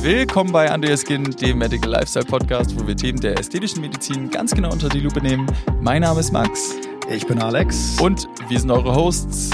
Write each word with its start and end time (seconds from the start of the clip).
Willkommen 0.00 0.52
bei 0.52 0.70
Your 0.70 0.96
Skin, 0.96 1.24
dem 1.24 1.58
Medical 1.58 1.90
Lifestyle 1.90 2.24
Podcast, 2.24 2.78
wo 2.78 2.86
wir 2.86 2.96
Themen 2.96 3.20
der 3.20 3.36
ästhetischen 3.36 3.80
Medizin 3.80 4.30
ganz 4.30 4.54
genau 4.54 4.70
unter 4.70 4.88
die 4.88 5.00
Lupe 5.00 5.20
nehmen. 5.20 5.46
Mein 5.80 6.02
Name 6.02 6.20
ist 6.20 6.32
Max. 6.32 6.76
Ich 7.10 7.26
bin 7.26 7.42
Alex. 7.42 7.96
Und 8.00 8.28
wir 8.48 8.60
sind 8.60 8.70
eure 8.70 8.94
Hosts. 8.94 9.50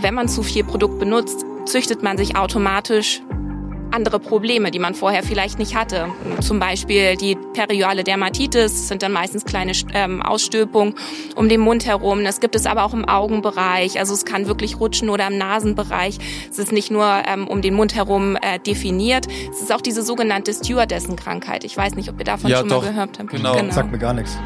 Wenn 0.00 0.14
man 0.14 0.28
zu 0.28 0.44
viel 0.44 0.62
Produkt 0.62 1.00
benutzt, 1.00 1.44
züchtet 1.64 2.04
man 2.04 2.16
sich 2.16 2.36
automatisch 2.36 3.22
andere 3.98 4.20
Probleme, 4.20 4.70
die 4.70 4.78
man 4.78 4.94
vorher 4.94 5.24
vielleicht 5.24 5.58
nicht 5.58 5.74
hatte. 5.74 6.06
Zum 6.40 6.60
Beispiel 6.60 7.16
die 7.16 7.36
perioale 7.52 8.04
Dermatitis 8.04 8.86
sind 8.86 9.02
dann 9.02 9.10
meistens 9.10 9.44
kleine 9.44 9.72
ähm, 9.92 10.22
Ausstülpungen 10.22 10.94
um 11.34 11.48
den 11.48 11.60
Mund 11.60 11.84
herum. 11.84 12.22
Das 12.22 12.38
gibt 12.38 12.54
es 12.54 12.64
aber 12.64 12.84
auch 12.84 12.94
im 12.94 13.04
Augenbereich. 13.04 13.98
Also 13.98 14.14
es 14.14 14.24
kann 14.24 14.46
wirklich 14.46 14.78
rutschen 14.78 15.10
oder 15.10 15.26
im 15.26 15.36
Nasenbereich. 15.36 16.18
Es 16.48 16.60
ist 16.60 16.70
nicht 16.70 16.92
nur 16.92 17.06
ähm, 17.26 17.48
um 17.48 17.60
den 17.60 17.74
Mund 17.74 17.96
herum 17.96 18.36
äh, 18.36 18.60
definiert. 18.60 19.26
Es 19.50 19.62
ist 19.62 19.72
auch 19.72 19.80
diese 19.80 20.02
sogenannte 20.02 20.54
Stewardessen-Krankheit. 20.54 21.64
Ich 21.64 21.76
weiß 21.76 21.96
nicht, 21.96 22.08
ob 22.08 22.20
ihr 22.20 22.24
davon 22.24 22.50
ja, 22.50 22.58
schon 22.60 22.68
doch. 22.68 22.82
mal 22.82 22.90
gehört 22.90 23.18
habt. 23.18 23.30
Genau. 23.30 23.56
genau. 23.56 23.72
Sagt 23.72 23.90
mir 23.90 23.98
gar 23.98 24.14
nichts. 24.14 24.38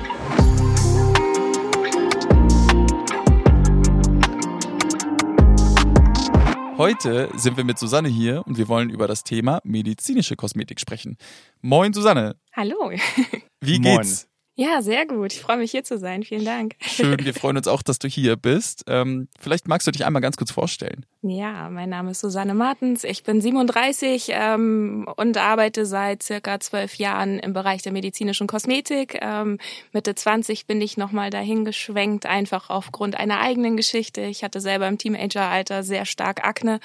Heute 6.82 7.28
sind 7.36 7.56
wir 7.56 7.62
mit 7.62 7.78
Susanne 7.78 8.08
hier 8.08 8.44
und 8.44 8.58
wir 8.58 8.66
wollen 8.66 8.90
über 8.90 9.06
das 9.06 9.22
Thema 9.22 9.60
medizinische 9.62 10.34
Kosmetik 10.34 10.80
sprechen. 10.80 11.16
Moin 11.60 11.92
Susanne. 11.92 12.34
Hallo. 12.56 12.90
Wie 13.60 13.78
geht's? 13.78 14.26
Ja, 14.56 14.82
sehr 14.82 15.06
gut. 15.06 15.32
Ich 15.32 15.40
freue 15.40 15.58
mich 15.58 15.70
hier 15.70 15.84
zu 15.84 15.96
sein. 15.96 16.24
Vielen 16.24 16.44
Dank. 16.44 16.74
Schön, 16.80 17.24
wir 17.24 17.34
freuen 17.40 17.56
uns 17.56 17.68
auch, 17.68 17.82
dass 17.82 18.00
du 18.00 18.08
hier 18.08 18.34
bist. 18.34 18.82
Ähm, 18.88 19.28
vielleicht 19.38 19.68
magst 19.68 19.86
du 19.86 19.92
dich 19.92 20.04
einmal 20.04 20.22
ganz 20.22 20.36
kurz 20.36 20.50
vorstellen. 20.50 21.06
Ja, 21.24 21.70
mein 21.70 21.88
Name 21.88 22.10
ist 22.10 22.20
Susanne 22.20 22.52
Martens. 22.52 23.04
Ich 23.04 23.22
bin 23.22 23.40
37 23.40 24.30
ähm, 24.30 25.06
und 25.14 25.36
arbeite 25.38 25.86
seit 25.86 26.20
circa 26.24 26.58
zwölf 26.58 26.96
Jahren 26.96 27.38
im 27.38 27.52
Bereich 27.52 27.80
der 27.80 27.92
medizinischen 27.92 28.48
Kosmetik. 28.48 29.20
Ähm, 29.22 29.58
Mitte 29.92 30.16
20 30.16 30.66
bin 30.66 30.80
ich 30.80 30.96
nochmal 30.96 31.30
dahin 31.30 31.64
geschwenkt, 31.64 32.26
einfach 32.26 32.70
aufgrund 32.70 33.16
einer 33.16 33.40
eigenen 33.40 33.76
Geschichte. 33.76 34.22
Ich 34.22 34.42
hatte 34.42 34.60
selber 34.60 34.88
im 34.88 34.98
Teenageralter 34.98 35.84
sehr 35.84 36.06
stark 36.06 36.44
Akne 36.44 36.80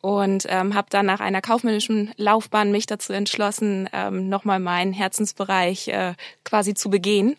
und 0.00 0.46
ähm, 0.48 0.74
habe 0.74 0.88
dann 0.90 1.06
nach 1.06 1.20
einer 1.20 1.40
kaufmännischen 1.40 2.12
Laufbahn 2.16 2.72
mich 2.72 2.86
dazu 2.86 3.12
entschlossen, 3.12 3.88
ähm, 3.92 4.28
nochmal 4.28 4.58
meinen 4.58 4.92
Herzensbereich 4.92 5.86
äh, 5.86 6.14
quasi 6.42 6.74
zu 6.74 6.90
begehen 6.90 7.36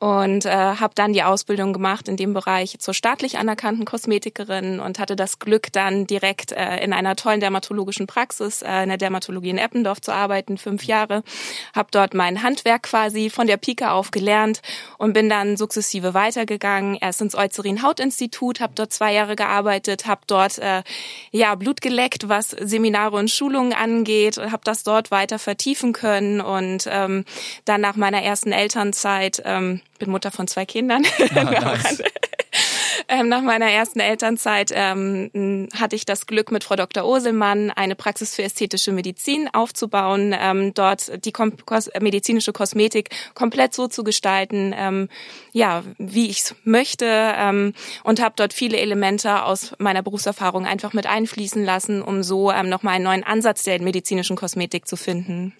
und 0.00 0.46
äh, 0.46 0.50
habe 0.50 0.94
dann 0.94 1.12
die 1.12 1.22
Ausbildung 1.22 1.74
gemacht 1.74 2.08
in 2.08 2.16
dem 2.16 2.32
Bereich 2.32 2.78
zur 2.78 2.94
staatlich 2.94 3.36
anerkannten 3.36 3.84
Kosmetikerin 3.84 4.80
und 4.80 4.98
hatte 4.98 5.14
das 5.14 5.38
Glück, 5.38 5.70
dann 5.74 6.06
direkt 6.06 6.52
äh, 6.52 6.78
in 6.82 6.94
einer 6.94 7.16
tollen 7.16 7.40
dermatologischen 7.40 8.06
Praxis 8.06 8.62
äh, 8.62 8.82
in 8.82 8.88
der 8.88 8.96
Dermatologie 8.96 9.50
in 9.50 9.58
Eppendorf 9.58 10.00
zu 10.00 10.12
arbeiten, 10.12 10.56
fünf 10.56 10.84
Jahre. 10.84 11.22
Habe 11.74 11.90
dort 11.92 12.14
mein 12.14 12.42
Handwerk 12.42 12.84
quasi 12.84 13.28
von 13.28 13.46
der 13.46 13.58
Pike 13.58 13.90
auf 13.90 14.10
gelernt 14.10 14.62
und 14.96 15.12
bin 15.12 15.28
dann 15.28 15.58
sukzessive 15.58 16.14
weitergegangen. 16.14 16.96
Erst 16.98 17.20
ins 17.20 17.34
Eucerin 17.34 17.82
Hautinstitut, 17.82 18.60
habe 18.60 18.72
dort 18.74 18.94
zwei 18.94 19.12
Jahre 19.12 19.36
gearbeitet, 19.36 20.06
habe 20.06 20.22
dort 20.26 20.58
äh, 20.60 20.82
ja 21.30 21.54
Blut 21.56 21.82
geleckt, 21.82 22.26
was 22.26 22.50
Seminare 22.50 23.18
und 23.18 23.30
Schulungen 23.30 23.74
angeht, 23.74 24.38
habe 24.38 24.62
das 24.64 24.82
dort 24.82 25.10
weiter 25.10 25.38
vertiefen 25.38 25.92
können 25.92 26.40
und 26.40 26.88
ähm, 26.90 27.26
dann 27.66 27.82
nach 27.82 27.96
meiner 27.96 28.22
ersten 28.22 28.52
Elternzeit 28.52 29.42
ähm, 29.44 29.82
bin 30.00 30.10
Mutter 30.10 30.32
von 30.32 30.48
zwei 30.48 30.66
Kindern. 30.66 31.04
Ah, 31.32 31.44
nice. 31.44 32.02
ähm, 33.08 33.28
nach 33.28 33.42
meiner 33.42 33.70
ersten 33.70 34.00
Elternzeit 34.00 34.72
ähm, 34.74 35.68
hatte 35.74 35.94
ich 35.94 36.04
das 36.04 36.26
Glück, 36.26 36.50
mit 36.50 36.64
Frau 36.64 36.74
Dr. 36.74 37.04
Oselmann 37.04 37.70
eine 37.70 37.94
Praxis 37.94 38.34
für 38.34 38.42
ästhetische 38.42 38.90
Medizin 38.90 39.48
aufzubauen, 39.52 40.34
ähm, 40.38 40.74
dort 40.74 41.24
die 41.24 41.30
kom 41.30 41.56
kos 41.64 41.88
medizinische 42.00 42.52
Kosmetik 42.52 43.10
komplett 43.34 43.74
so 43.74 43.86
zu 43.86 44.02
gestalten, 44.02 44.74
ähm, 44.76 45.08
ja, 45.52 45.84
wie 45.98 46.28
ich 46.28 46.40
es 46.40 46.54
möchte 46.64 47.06
ähm, 47.06 47.74
und 48.02 48.20
habe 48.20 48.34
dort 48.36 48.52
viele 48.52 48.78
Elemente 48.78 49.44
aus 49.44 49.72
meiner 49.78 50.02
Berufserfahrung 50.02 50.66
einfach 50.66 50.92
mit 50.92 51.06
einfließen 51.06 51.64
lassen, 51.64 52.02
um 52.02 52.22
so 52.22 52.50
ähm, 52.50 52.68
nochmal 52.68 52.94
einen 52.94 53.04
neuen 53.04 53.24
Ansatz 53.24 53.62
der 53.62 53.80
medizinischen 53.80 54.36
Kosmetik 54.36 54.88
zu 54.88 54.96
finden. 54.96 55.54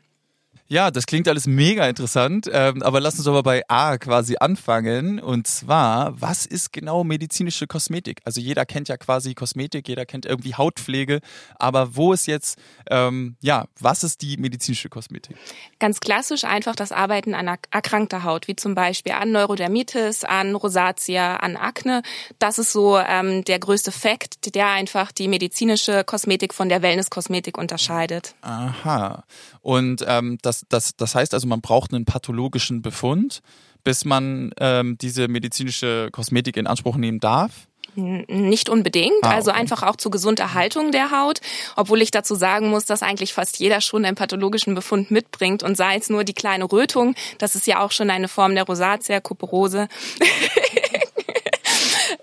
Ja, 0.73 0.93
das 0.93 1.07
klingt 1.07 1.27
alles 1.27 1.49
mega 1.49 1.89
interessant, 1.89 2.49
ähm, 2.53 2.81
aber 2.85 3.01
lass 3.01 3.19
uns 3.19 3.27
aber 3.27 3.43
bei 3.43 3.65
A 3.67 3.99
quasi 3.99 4.37
anfangen. 4.39 5.19
Und 5.19 5.49
zwar, 5.49 6.21
was 6.21 6.47
ist 6.47 6.73
genau 6.73 7.03
medizinische 7.03 7.67
Kosmetik? 7.67 8.21
Also 8.25 8.41
jeder 8.41 8.65
kennt 8.65 8.89
ja 8.89 8.97
quasi 8.97 9.35
Kosmetik, 9.35 9.89
jeder 9.89 10.07
kennt 10.07 10.27
irgendwie 10.27 10.55
Hautpflege, 10.55 11.23
aber 11.59 11.97
wo 11.97 12.13
ist 12.13 12.29
jetzt, 12.29 12.57
ähm, 12.89 13.35
ja, 13.41 13.67
was 13.81 14.05
ist 14.05 14.23
die 14.23 14.37
medizinische 14.37 14.89
Kosmetik? 14.89 15.37
Ganz 15.81 15.99
klassisch 15.99 16.45
einfach 16.45 16.77
das 16.77 16.93
Arbeiten 16.93 17.35
an 17.35 17.49
erkrankter 17.73 18.23
Haut, 18.23 18.47
wie 18.47 18.55
zum 18.55 18.77
Beispiel 18.77 19.15
an 19.15 19.33
Neurodermitis, 19.33 20.23
an 20.23 20.55
Rosatia, 20.55 21.39
an 21.39 21.57
Akne. 21.57 22.03
Das 22.39 22.61
ist 22.61 22.71
so 22.71 22.97
ähm, 22.97 23.43
der 23.43 23.59
größte 23.59 23.91
Fakt, 23.91 24.55
der 24.55 24.69
einfach 24.69 25.11
die 25.11 25.27
medizinische 25.27 26.05
Kosmetik 26.05 26.55
von 26.55 26.69
der 26.69 26.81
Wellness-Kosmetik 26.81 27.59
unterscheidet. 27.59 28.37
Aha. 28.43 29.25
Und 29.63 30.05
ähm, 30.07 30.39
das 30.43 30.65
das, 30.69 30.97
das, 30.97 31.15
heißt 31.15 31.35
also, 31.35 31.47
man 31.47 31.61
braucht 31.61 31.93
einen 31.93 32.05
pathologischen 32.05 32.83
Befund, 32.83 33.41
bis 33.85 34.05
man 34.05 34.53
ähm, 34.59 34.97
diese 34.99 35.29
medizinische 35.29 36.09
Kosmetik 36.13 36.57
in 36.57 36.67
Anspruch 36.67 36.97
nehmen 36.97 37.21
darf? 37.21 37.67
Nicht 37.97 38.69
unbedingt, 38.69 39.23
ah, 39.23 39.31
also 39.31 39.51
einfach 39.51 39.83
auch 39.83 39.97
zur 39.97 40.13
Gesunderhaltung 40.13 40.93
der 40.93 41.11
Haut, 41.11 41.41
obwohl 41.75 42.01
ich 42.03 42.13
dazu 42.13 42.37
sagen 42.37 42.71
muss, 42.71 42.85
dass 42.85 43.03
eigentlich 43.03 43.33
fast 43.33 43.59
jeder 43.59 43.81
schon 43.81 44.05
einen 44.05 44.15
pathologischen 44.15 44.77
Befund 44.77 45.11
mitbringt 45.11 45.65
und 45.65 45.77
sei 45.77 45.97
es 45.97 46.09
nur 46.09 46.23
die 46.23 46.33
kleine 46.33 46.71
Rötung, 46.71 47.17
das 47.39 47.57
ist 47.57 47.67
ja 47.67 47.81
auch 47.81 47.91
schon 47.91 48.11
eine 48.11 48.29
Form 48.29 48.55
der 48.55 48.65
Rosatia, 48.65 49.21
Kuperose. 49.21 49.89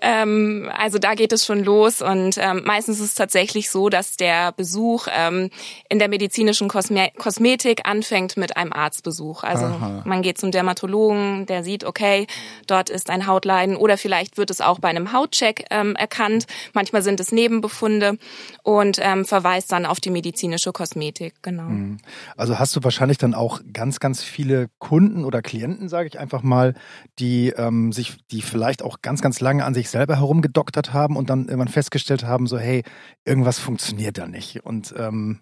Ähm, 0.00 0.70
also 0.76 0.98
da 0.98 1.14
geht 1.14 1.32
es 1.32 1.44
schon 1.44 1.64
los 1.64 2.02
und 2.02 2.36
ähm, 2.38 2.62
meistens 2.64 2.98
ist 3.00 3.06
es 3.06 3.14
tatsächlich 3.14 3.70
so, 3.70 3.88
dass 3.88 4.16
der 4.16 4.52
Besuch 4.52 5.06
ähm, 5.10 5.50
in 5.88 5.98
der 5.98 6.08
medizinischen 6.08 6.68
Kosme 6.68 7.10
Kosmetik 7.18 7.82
anfängt 7.84 8.36
mit 8.36 8.56
einem 8.56 8.72
Arztbesuch. 8.72 9.42
Also 9.42 9.66
Aha. 9.66 10.02
man 10.04 10.22
geht 10.22 10.38
zum 10.38 10.50
Dermatologen, 10.50 11.46
der 11.46 11.64
sieht, 11.64 11.84
okay, 11.84 12.26
dort 12.66 12.90
ist 12.90 13.10
ein 13.10 13.26
Hautleiden 13.26 13.76
oder 13.76 13.98
vielleicht 13.98 14.36
wird 14.36 14.50
es 14.50 14.60
auch 14.60 14.78
bei 14.78 14.88
einem 14.88 15.12
Hautcheck 15.12 15.66
ähm, 15.70 15.96
erkannt. 15.96 16.46
Manchmal 16.72 17.02
sind 17.02 17.20
es 17.20 17.32
Nebenbefunde 17.32 18.18
und 18.62 18.98
ähm, 19.02 19.24
verweist 19.24 19.72
dann 19.72 19.86
auf 19.86 20.00
die 20.00 20.10
medizinische 20.10 20.72
Kosmetik. 20.72 21.34
Genau. 21.42 21.64
Mhm. 21.64 21.98
Also 22.36 22.58
hast 22.58 22.74
du 22.76 22.82
wahrscheinlich 22.82 23.18
dann 23.18 23.34
auch 23.34 23.60
ganz, 23.72 24.00
ganz 24.00 24.22
viele 24.22 24.68
Kunden 24.78 25.24
oder 25.24 25.42
Klienten, 25.42 25.88
sage 25.88 26.08
ich 26.08 26.18
einfach 26.18 26.42
mal, 26.42 26.74
die 27.18 27.48
ähm, 27.50 27.92
sich, 27.92 28.16
die 28.30 28.42
vielleicht 28.42 28.82
auch 28.82 29.02
ganz, 29.02 29.20
ganz 29.22 29.40
lange 29.40 29.64
an 29.64 29.74
sich 29.74 29.87
sich 29.88 29.92
selber 29.92 30.16
herumgedoktert 30.16 30.92
haben 30.92 31.16
und 31.16 31.30
dann 31.30 31.46
irgendwann 31.46 31.68
festgestellt 31.68 32.24
haben, 32.24 32.46
so 32.46 32.58
hey, 32.58 32.82
irgendwas 33.24 33.58
funktioniert 33.58 34.18
da 34.18 34.26
nicht. 34.26 34.64
Und 34.64 34.94
ähm, 34.96 35.40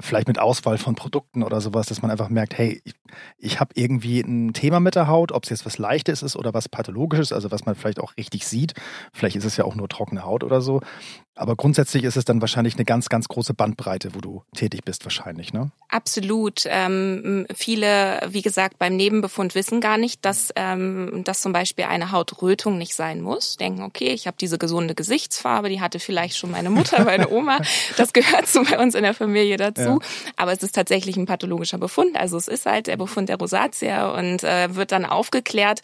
vielleicht 0.00 0.26
mit 0.28 0.38
Auswahl 0.38 0.78
von 0.78 0.94
Produkten 0.94 1.42
oder 1.42 1.60
sowas, 1.60 1.86
dass 1.86 2.02
man 2.02 2.10
einfach 2.10 2.28
merkt, 2.28 2.58
hey, 2.58 2.82
ich, 2.84 2.94
ich 3.38 3.60
habe 3.60 3.72
irgendwie 3.74 4.20
ein 4.20 4.52
Thema 4.52 4.80
mit 4.80 4.96
der 4.96 5.06
Haut, 5.06 5.30
ob 5.30 5.44
es 5.44 5.50
jetzt 5.50 5.66
was 5.66 5.78
Leichtes 5.78 6.22
ist 6.22 6.36
oder 6.36 6.52
was 6.52 6.68
Pathologisches, 6.68 7.32
also 7.32 7.50
was 7.50 7.64
man 7.64 7.74
vielleicht 7.74 8.00
auch 8.00 8.16
richtig 8.16 8.46
sieht. 8.46 8.74
Vielleicht 9.12 9.36
ist 9.36 9.44
es 9.44 9.56
ja 9.56 9.64
auch 9.64 9.76
nur 9.76 9.88
trockene 9.88 10.24
Haut 10.24 10.42
oder 10.42 10.60
so. 10.60 10.80
Aber 11.36 11.56
grundsätzlich 11.56 12.04
ist 12.04 12.16
es 12.16 12.24
dann 12.24 12.40
wahrscheinlich 12.40 12.74
eine 12.74 12.84
ganz, 12.84 13.08
ganz 13.08 13.26
große 13.26 13.54
Bandbreite, 13.54 14.14
wo 14.14 14.20
du 14.20 14.44
tätig 14.54 14.84
bist 14.84 15.04
wahrscheinlich, 15.04 15.52
ne? 15.52 15.72
Absolut. 15.88 16.62
Ähm, 16.66 17.46
viele, 17.52 18.20
wie 18.28 18.42
gesagt, 18.42 18.78
beim 18.78 18.94
Nebenbefund 18.94 19.56
wissen 19.56 19.80
gar 19.80 19.98
nicht, 19.98 20.24
dass, 20.24 20.50
ähm, 20.54 21.22
dass 21.24 21.40
zum 21.40 21.52
Beispiel 21.52 21.86
eine 21.86 22.12
Hautrötung 22.12 22.78
nicht 22.78 22.94
sein 22.94 23.20
muss. 23.20 23.56
Denken, 23.56 23.82
okay, 23.82 24.10
ich 24.10 24.28
habe 24.28 24.36
diese 24.40 24.58
gesunde 24.58 24.94
Gesichtsfarbe, 24.94 25.68
die 25.68 25.80
hatte 25.80 25.98
vielleicht 25.98 26.36
schon 26.36 26.52
meine 26.52 26.70
Mutter, 26.70 27.04
meine 27.04 27.28
Oma. 27.30 27.60
Das 27.96 28.12
gehört 28.12 28.46
so 28.46 28.62
bei 28.64 28.78
uns 28.78 28.94
in 28.94 29.02
der 29.02 29.14
Familie 29.14 29.56
dazu. 29.56 29.83
Ja. 29.86 29.98
Aber 30.36 30.52
es 30.52 30.62
ist 30.62 30.74
tatsächlich 30.74 31.16
ein 31.16 31.26
pathologischer 31.26 31.78
Befund. 31.78 32.16
Also 32.16 32.36
es 32.36 32.48
ist 32.48 32.66
halt 32.66 32.86
der 32.86 32.96
Befund 32.96 33.28
der 33.28 33.38
Rosatia 33.38 34.10
und 34.12 34.42
äh, 34.44 34.74
wird 34.74 34.92
dann 34.92 35.04
aufgeklärt 35.04 35.80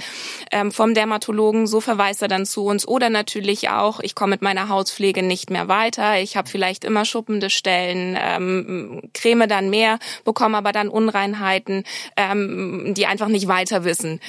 ähm, 0.53 0.73
vom 0.73 0.95
Dermatologen. 0.95 1.67
So 1.67 1.81
verweist 1.81 2.23
er 2.23 2.29
dann 2.29 2.47
zu 2.47 2.65
uns. 2.65 2.87
Oder 2.87 3.11
natürlich 3.11 3.71
auch, 3.71 4.01
ich 4.01 4.15
komme 4.15 4.31
mit 4.33 4.43
meiner 4.43 4.69
Hauspflege 4.69 5.23
nicht 5.23 5.51
mehr 5.51 5.69
weiter. 5.69 6.21
Ich 6.21 6.37
habe 6.37 6.49
vielleicht 6.49 6.85
immer 6.85 7.05
schuppende 7.05 7.51
Stellen, 7.51 8.17
ähm, 8.21 9.03
creme 9.15 9.49
dann 9.49 9.71
mehr, 9.71 9.99
bekomme 10.25 10.59
aber 10.59 10.73
dann 10.73 10.89
Unreinheiten, 10.89 11.85
ähm, 12.17 12.95
die 12.97 13.07
einfach 13.07 13.29
nicht 13.29 13.49
weiter 13.49 13.85
wissen. 13.85 14.21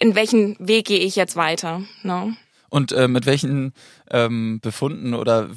In 0.00 0.14
welchen 0.14 0.56
Weg 0.58 0.86
gehe 0.86 1.00
ich 1.00 1.16
jetzt 1.16 1.36
weiter? 1.36 1.82
Ne? 2.02 2.36
Und 2.68 2.92
äh, 2.92 3.08
mit 3.08 3.26
welchen 3.26 3.72
ähm, 4.10 4.60
Befunden 4.60 5.14
oder 5.14 5.48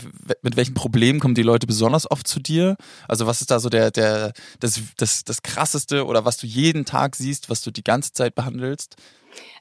mit 0.41 0.55
welchen 0.55 0.73
Problemen 0.73 1.19
kommen 1.19 1.35
die 1.35 1.43
Leute 1.43 1.67
besonders 1.67 2.09
oft 2.09 2.27
zu 2.27 2.39
dir? 2.39 2.75
Also 3.07 3.27
was 3.27 3.41
ist 3.41 3.51
da 3.51 3.59
so 3.59 3.69
der, 3.69 3.91
der, 3.91 4.33
das, 4.59 4.79
das, 4.97 5.23
das 5.23 5.41
krasseste 5.41 6.05
oder 6.05 6.25
was 6.25 6.37
du 6.37 6.47
jeden 6.47 6.85
Tag 6.85 7.15
siehst, 7.15 7.49
was 7.49 7.61
du 7.61 7.71
die 7.71 7.83
ganze 7.83 8.13
Zeit 8.13 8.35
behandelst? 8.35 8.95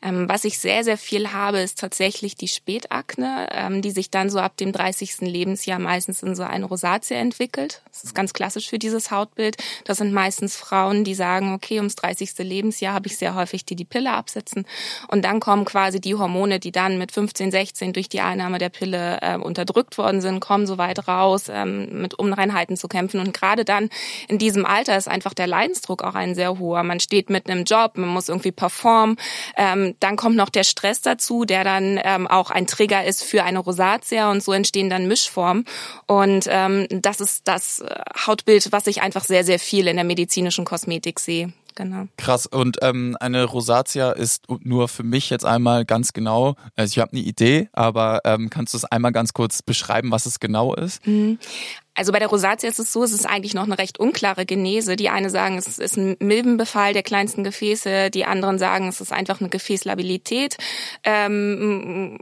Ähm, 0.03 0.29
was 0.29 0.45
ich 0.45 0.59
sehr, 0.59 0.85
sehr 0.85 0.99
viel 0.99 1.33
habe, 1.33 1.59
ist 1.59 1.79
tatsächlich 1.79 2.37
die 2.37 2.49
Spätakne, 2.49 3.49
ähm, 3.53 3.83
die 3.83 3.91
sich 3.91 4.11
dann 4.11 4.31
so 4.31 4.39
ab 4.39 4.57
dem 4.57 4.73
30. 4.73 5.21
Lebensjahr 5.21 5.79
meistens 5.79 6.23
in 6.23 6.35
so 6.35 6.43
eine 6.43 6.67
Rosatia 6.67 7.17
entwickelt. 7.17 7.83
Das 7.91 8.05
ist 8.05 8.15
ganz 8.15 8.33
klassisch 8.33 8.69
für 8.69 8.79
dieses 8.79 9.11
Hautbild. 9.11 9.57
Das 9.85 9.99
sind 9.99 10.13
meistens 10.13 10.57
Frauen, 10.57 11.05
die 11.05 11.15
sagen, 11.15 11.55
okay, 11.55 11.79
ums 11.79 11.97
30. 11.97 12.39
Lebensjahr 12.39 12.95
habe 12.95 13.07
ich 13.09 13.17
sehr 13.17 13.35
häufig 13.35 13.65
die 13.65 13.77
die 13.77 13.85
Pille 13.85 14.13
absetzen. 14.13 14.67
Und 15.09 15.25
dann 15.25 15.41
kommen 15.41 15.65
quasi 15.65 16.01
die 16.01 16.15
Hormone, 16.15 16.61
die 16.61 16.73
dann 16.73 16.99
mit 16.99 17.13
15, 17.13 17.51
16 17.51 17.93
durch 17.93 18.09
die 18.09 18.21
Einnahme 18.21 18.59
der 18.59 18.69
Pille 18.69 19.19
äh, 19.23 19.37
unterdrückt 19.37 19.99
worden 19.99 20.21
sind, 20.21 20.41
kommen 20.41 20.67
so 20.67 20.79
weit 20.79 21.09
raus, 21.09 21.49
ähm, 21.49 22.01
mit 22.01 22.15
Unreinheiten 22.15 22.77
zu 22.77 22.89
kämpfen. 22.89 23.21
Und 23.21 23.35
gerade 23.35 23.65
dann 23.65 23.91
in 24.29 24.39
diesem 24.39 24.67
Alter 24.67 24.97
ist 24.97 25.09
einfach 25.09 25.35
der 25.35 25.47
Leidensdruck 25.47 26.03
auch 26.03 26.15
ein 26.15 26.35
sehr 26.35 26.59
hoher. 26.59 26.83
Man 26.83 27.01
steht 27.01 27.31
mit 27.31 27.49
einem 27.49 27.65
Job, 27.65 27.97
man 27.97 28.09
muss 28.09 28.29
irgendwie 28.29 28.53
performen. 28.53 29.17
Ähm, 29.57 29.88
dann 30.01 30.17
kommt 30.17 30.37
noch 30.37 30.49
der 30.49 30.65
Stress 30.65 31.01
dazu, 31.01 31.45
der 31.45 31.65
dann 31.65 32.01
ähm, 32.03 32.27
auch 32.27 32.51
ein 32.51 32.67
Trigger 32.67 33.05
ist 33.05 33.25
für 33.25 33.45
eine 33.45 33.59
Rosatia 33.59 34.31
und 34.31 34.43
so 34.43 34.53
entstehen 34.53 34.91
dann 34.91 35.09
Mischformen. 35.09 35.65
Und 36.07 36.47
ähm, 36.49 36.87
das 36.91 37.21
ist 37.21 37.49
das 37.49 37.81
äh, 37.81 37.95
Hautbild, 38.27 38.73
was 38.73 38.87
ich 38.87 39.03
einfach 39.03 39.25
sehr, 39.25 39.45
sehr 39.45 39.59
viel 39.59 39.89
in 39.89 39.97
der 39.97 40.05
medizinischen 40.05 40.65
Kosmetik 40.65 41.21
sehe. 41.21 41.53
Genau. 41.79 42.09
Krass. 42.17 42.47
Und 42.47 42.79
ähm, 42.83 43.17
eine 43.21 43.45
Rosatia 43.45 44.11
ist 44.11 44.47
nur 44.65 44.89
für 44.89 45.05
mich 45.05 45.31
jetzt 45.31 45.45
einmal 45.45 45.85
ganz 45.85 46.13
genau, 46.13 46.57
also 46.75 46.91
ich 46.91 46.99
habe 46.99 47.13
eine 47.13 47.21
Idee, 47.21 47.69
aber 47.73 48.21
ähm, 48.25 48.51
kannst 48.51 48.75
du 48.75 48.79
es 48.79 48.85
einmal 48.85 49.13
ganz 49.13 49.33
kurz 49.33 49.63
beschreiben, 49.63 50.11
was 50.11 50.27
es 50.27 50.41
genau 50.41 50.75
ist? 50.75 51.07
Mhm. 51.07 51.39
Also 51.95 52.11
bei 52.11 52.19
der 52.19 52.27
Rosatia 52.27 52.69
ist 52.69 52.81
es 52.81 52.93
so, 52.93 53.05
es 53.05 53.13
ist 53.13 53.27
eigentlich 53.27 53.55
noch 53.55 53.63
eine 53.63 53.79
recht 53.79 54.01
unklare 54.01 54.45
Genese. 54.45 54.97
Die 54.97 55.09
eine 55.09 55.31
sagen, 55.31 55.57
es 55.57 55.79
ist 55.79 55.97
ein 55.97 56.17
Milbenbefall 56.19 56.95
der 56.95 57.05
kleinsten 57.05 57.45
Gefäße, 57.45 58.11
die 58.11 58.25
anderen 58.25 58.59
sagen, 58.59 58.89
es 58.89 59.01
ist 59.01 59.13
einfach 59.13 59.41
eine 59.41 59.49
Gefäßlabilität. 59.49 60.57
Ähm, 61.05 62.19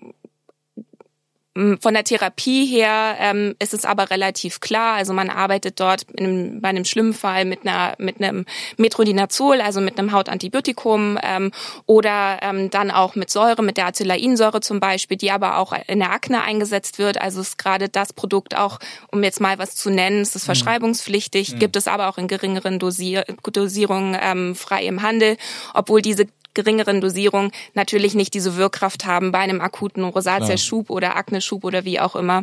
von 1.81 1.95
der 1.95 2.05
Therapie 2.05 2.67
her 2.67 3.17
ähm, 3.19 3.55
ist 3.59 3.73
es 3.73 3.85
aber 3.85 4.11
relativ 4.11 4.61
klar. 4.61 4.97
Also 4.97 5.13
man 5.13 5.31
arbeitet 5.31 5.81
dort 5.81 6.03
in, 6.13 6.61
bei 6.61 6.69
einem 6.69 6.85
schlimmen 6.85 7.15
Fall 7.15 7.45
mit 7.45 7.67
einer 7.67 7.95
mit 7.99 8.21
einem 8.21 8.45
Metrodinazol, 8.77 9.61
also 9.61 9.81
mit 9.81 9.99
einem 9.99 10.13
Hautantibiotikum 10.13 11.19
ähm, 11.23 11.53
oder 11.87 12.39
ähm, 12.43 12.71
dann 12.71 12.91
auch 12.91 13.15
mit 13.15 13.31
Säure, 13.31 13.63
mit 13.63 13.79
der 13.79 13.87
Acelainsäure 13.87 14.61
zum 14.61 14.81
Beispiel, 14.81 15.17
die 15.17 15.31
aber 15.31 15.59
auch 15.59 15.73
in 15.87 15.99
der 15.99 16.13
Akne 16.13 16.43
eingesetzt 16.43 16.99
wird. 16.99 17.21
Also 17.21 17.41
ist 17.41 17.59
gerade 17.59 17.89
das 17.89 18.13
Produkt 18.13 18.57
auch, 18.57 18.79
um 19.11 19.23
jetzt 19.23 19.41
mal 19.41 19.59
was 19.59 19.75
zu 19.77 19.91
nennen, 19.91 20.21
ist 20.21 20.37
es 20.37 20.43
mhm. 20.43 20.47
verschreibungspflichtig, 20.47 21.55
mhm. 21.55 21.59
gibt 21.59 21.77
es 21.77 21.89
aber 21.89 22.09
auch 22.09 22.19
in 22.19 22.29
geringeren 22.29 22.79
Dosier 22.79 23.25
Dosierungen 23.53 24.17
ähm, 24.21 24.55
frei 24.55 24.85
im 24.85 25.03
Handel, 25.03 25.37
obwohl 25.73 26.03
diese 26.03 26.27
geringeren 26.57 27.01
Dosierungen 27.01 27.53
natürlich 27.75 28.17
nicht 28.17 28.35
diese 28.35 28.57
Wirkkraft 28.57 29.07
haben 29.07 29.31
bei 29.31 29.39
einem 29.39 29.61
akuten 29.61 30.03
Rosatia-Schub 30.03 30.91
oder 30.91 31.15
Akne-Schub 31.15 31.63
oder 31.63 31.85
wie 31.85 32.01
auch 32.01 32.17
immer. 32.17 32.43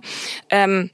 Ähm, 0.49 0.91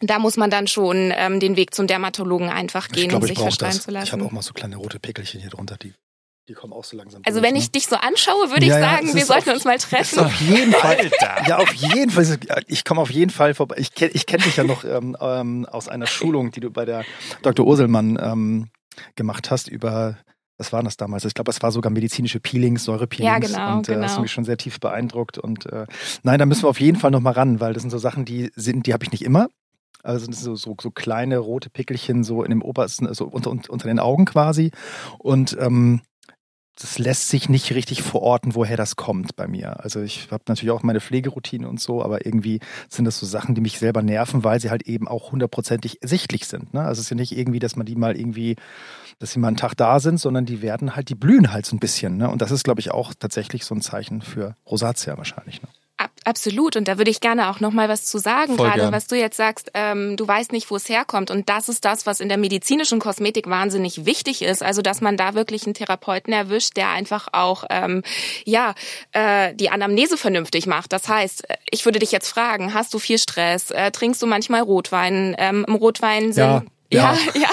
da 0.00 0.18
muss 0.18 0.36
man 0.36 0.50
dann 0.50 0.66
schon 0.66 1.12
ähm, 1.16 1.40
den 1.40 1.56
Weg 1.56 1.74
zum 1.74 1.86
Dermatologen 1.86 2.50
einfach 2.50 2.88
gehen 2.88 3.08
glaub, 3.08 3.22
und 3.22 3.28
sich 3.28 3.38
verschreiben 3.38 3.80
zu 3.80 3.90
lassen. 3.90 4.06
Ich 4.06 4.12
habe 4.12 4.24
auch 4.24 4.30
mal 4.30 4.42
so 4.42 4.52
kleine 4.52 4.76
rote 4.76 5.00
Pickelchen 5.00 5.40
hier 5.40 5.50
drunter, 5.50 5.76
die 5.76 5.94
die 6.48 6.54
kommen 6.54 6.72
auch 6.72 6.84
so 6.84 6.96
langsam. 6.96 7.20
Also 7.26 7.40
durch, 7.40 7.48
wenn 7.48 7.54
ne? 7.54 7.60
ich 7.60 7.70
dich 7.70 7.86
so 7.86 7.96
anschaue, 7.96 8.50
würde 8.50 8.64
ja, 8.64 8.76
ich 8.76 8.82
sagen, 8.82 9.08
ja, 9.08 9.14
wir 9.14 9.26
sollten 9.26 9.50
auf, 9.50 9.56
uns 9.56 9.64
mal 9.66 9.76
treffen. 9.76 10.20
Auf 10.20 10.40
jeden 10.40 10.72
Fall. 10.72 11.10
Ja, 11.46 11.58
auf 11.58 11.72
jeden 11.74 12.10
Fall. 12.10 12.38
Ich 12.66 12.86
komme 12.86 13.02
auf 13.02 13.10
jeden 13.10 13.30
Fall 13.30 13.52
vorbei. 13.52 13.76
Ich 13.78 13.94
kenne 13.94 14.12
ich 14.14 14.24
kenn 14.24 14.40
dich 14.40 14.56
ja 14.56 14.64
noch 14.64 14.82
ähm, 14.82 15.14
ähm, 15.20 15.66
aus 15.66 15.88
einer 15.88 16.06
Schulung, 16.06 16.50
die 16.50 16.60
du 16.60 16.70
bei 16.70 16.86
der 16.86 17.04
Dr. 17.42 17.66
Urselmann 17.66 18.18
ähm, 18.20 18.70
gemacht 19.14 19.50
hast 19.50 19.68
über 19.68 20.16
was 20.58 20.72
war 20.72 20.82
das 20.82 20.96
damals? 20.96 21.24
Ich 21.24 21.34
glaube, 21.34 21.50
es 21.50 21.62
war 21.62 21.72
sogar 21.72 21.90
medizinische 21.90 22.40
Peelings, 22.40 22.84
Säurepeelings. 22.84 23.26
Ja, 23.26 23.38
genau. 23.38 23.78
Und 23.78 23.88
äh, 23.88 23.92
genau. 23.92 24.04
das 24.04 24.14
hat 24.14 24.22
mich 24.22 24.32
schon 24.32 24.44
sehr 24.44 24.56
tief 24.56 24.80
beeindruckt. 24.80 25.38
Und 25.38 25.66
äh, 25.66 25.86
nein, 26.24 26.38
da 26.38 26.46
müssen 26.46 26.64
wir 26.64 26.68
auf 26.68 26.80
jeden 26.80 26.98
Fall 26.98 27.12
nochmal 27.12 27.34
ran, 27.34 27.60
weil 27.60 27.72
das 27.72 27.82
sind 27.82 27.90
so 27.90 27.98
Sachen, 27.98 28.24
die 28.24 28.50
sind, 28.56 28.86
die 28.86 28.92
habe 28.92 29.04
ich 29.04 29.12
nicht 29.12 29.24
immer. 29.24 29.48
Also 30.02 30.24
sind 30.24 30.34
so, 30.34 30.54
so, 30.54 30.76
so 30.80 30.90
kleine 30.90 31.38
rote 31.38 31.70
Pickelchen 31.70 32.24
so 32.24 32.42
in 32.42 32.50
dem 32.50 32.62
obersten, 32.62 33.12
so 33.14 33.26
unter, 33.26 33.50
unter 33.50 33.88
den 33.88 33.98
Augen 33.98 34.24
quasi. 34.24 34.70
Und 35.18 35.56
ähm, 35.60 36.02
das 36.80 36.98
lässt 36.98 37.28
sich 37.28 37.48
nicht 37.48 37.72
richtig 37.72 38.02
verorten, 38.02 38.54
woher 38.54 38.76
das 38.76 38.94
kommt 38.94 39.34
bei 39.34 39.48
mir. 39.48 39.82
Also 39.82 40.00
ich 40.00 40.28
habe 40.30 40.44
natürlich 40.46 40.70
auch 40.70 40.84
meine 40.84 41.00
Pflegeroutine 41.00 41.68
und 41.68 41.80
so, 41.80 42.02
aber 42.02 42.24
irgendwie 42.24 42.60
sind 42.88 43.04
das 43.04 43.18
so 43.18 43.26
Sachen, 43.26 43.56
die 43.56 43.60
mich 43.60 43.80
selber 43.80 44.00
nerven, 44.02 44.44
weil 44.44 44.60
sie 44.60 44.70
halt 44.70 44.82
eben 44.82 45.08
auch 45.08 45.32
hundertprozentig 45.32 45.98
sichtlich 46.02 46.46
sind. 46.46 46.72
Ne? 46.74 46.80
Also 46.80 47.00
es 47.00 47.06
ist 47.06 47.10
ja 47.10 47.16
nicht 47.16 47.36
irgendwie, 47.36 47.58
dass 47.58 47.74
man 47.74 47.84
die 47.84 47.96
mal 47.96 48.16
irgendwie, 48.16 48.54
dass 49.18 49.32
sie 49.32 49.40
mal 49.40 49.48
einen 49.48 49.56
Tag 49.56 49.74
da 49.76 49.98
sind, 49.98 50.20
sondern 50.20 50.46
die 50.46 50.62
werden 50.62 50.94
halt, 50.94 51.08
die 51.08 51.16
blühen 51.16 51.52
halt 51.52 51.66
so 51.66 51.74
ein 51.74 51.80
bisschen. 51.80 52.16
Ne? 52.16 52.30
Und 52.30 52.42
das 52.42 52.52
ist, 52.52 52.62
glaube 52.62 52.80
ich, 52.80 52.92
auch 52.92 53.12
tatsächlich 53.12 53.64
so 53.64 53.74
ein 53.74 53.80
Zeichen 53.80 54.22
für 54.22 54.54
Rosatia 54.64 55.18
wahrscheinlich. 55.18 55.60
Ne? 55.62 55.68
Ab, 56.28 56.38
absolut. 56.38 56.76
Und 56.76 56.86
da 56.86 56.98
würde 56.98 57.10
ich 57.10 57.20
gerne 57.20 57.50
auch 57.50 57.58
noch 57.60 57.72
mal 57.72 57.88
was 57.88 58.04
zu 58.04 58.18
sagen, 58.18 58.56
Voll 58.56 58.66
gerade 58.66 58.80
gern. 58.80 58.92
was 58.92 59.06
du 59.06 59.16
jetzt 59.16 59.36
sagst. 59.36 59.70
Ähm, 59.74 60.16
du 60.16 60.28
weißt 60.28 60.52
nicht, 60.52 60.70
wo 60.70 60.76
es 60.76 60.88
herkommt. 60.88 61.30
Und 61.30 61.48
das 61.48 61.68
ist 61.68 61.84
das, 61.84 62.06
was 62.06 62.20
in 62.20 62.28
der 62.28 62.38
medizinischen 62.38 63.00
Kosmetik 63.00 63.48
wahnsinnig 63.48 64.04
wichtig 64.04 64.42
ist. 64.42 64.62
Also, 64.62 64.82
dass 64.82 65.00
man 65.00 65.16
da 65.16 65.34
wirklich 65.34 65.64
einen 65.64 65.74
Therapeuten 65.74 66.32
erwischt, 66.32 66.76
der 66.76 66.90
einfach 66.90 67.28
auch 67.32 67.64
ähm, 67.70 68.02
ja 68.44 68.74
äh, 69.12 69.54
die 69.54 69.70
Anamnese 69.70 70.16
vernünftig 70.16 70.66
macht. 70.66 70.92
Das 70.92 71.08
heißt, 71.08 71.44
ich 71.70 71.84
würde 71.84 71.98
dich 71.98 72.12
jetzt 72.12 72.28
fragen: 72.28 72.74
Hast 72.74 72.94
du 72.94 72.98
viel 72.98 73.18
Stress? 73.18 73.70
Äh, 73.70 73.90
trinkst 73.90 74.22
du 74.22 74.26
manchmal 74.26 74.60
Rotwein? 74.60 75.34
Ähm, 75.38 75.64
Im 75.66 75.74
Rotwein 75.74 76.32
sind 76.32 76.44
ja. 76.44 76.62
Ja, 76.90 77.16
ja. 77.34 77.40
ja. 77.40 77.48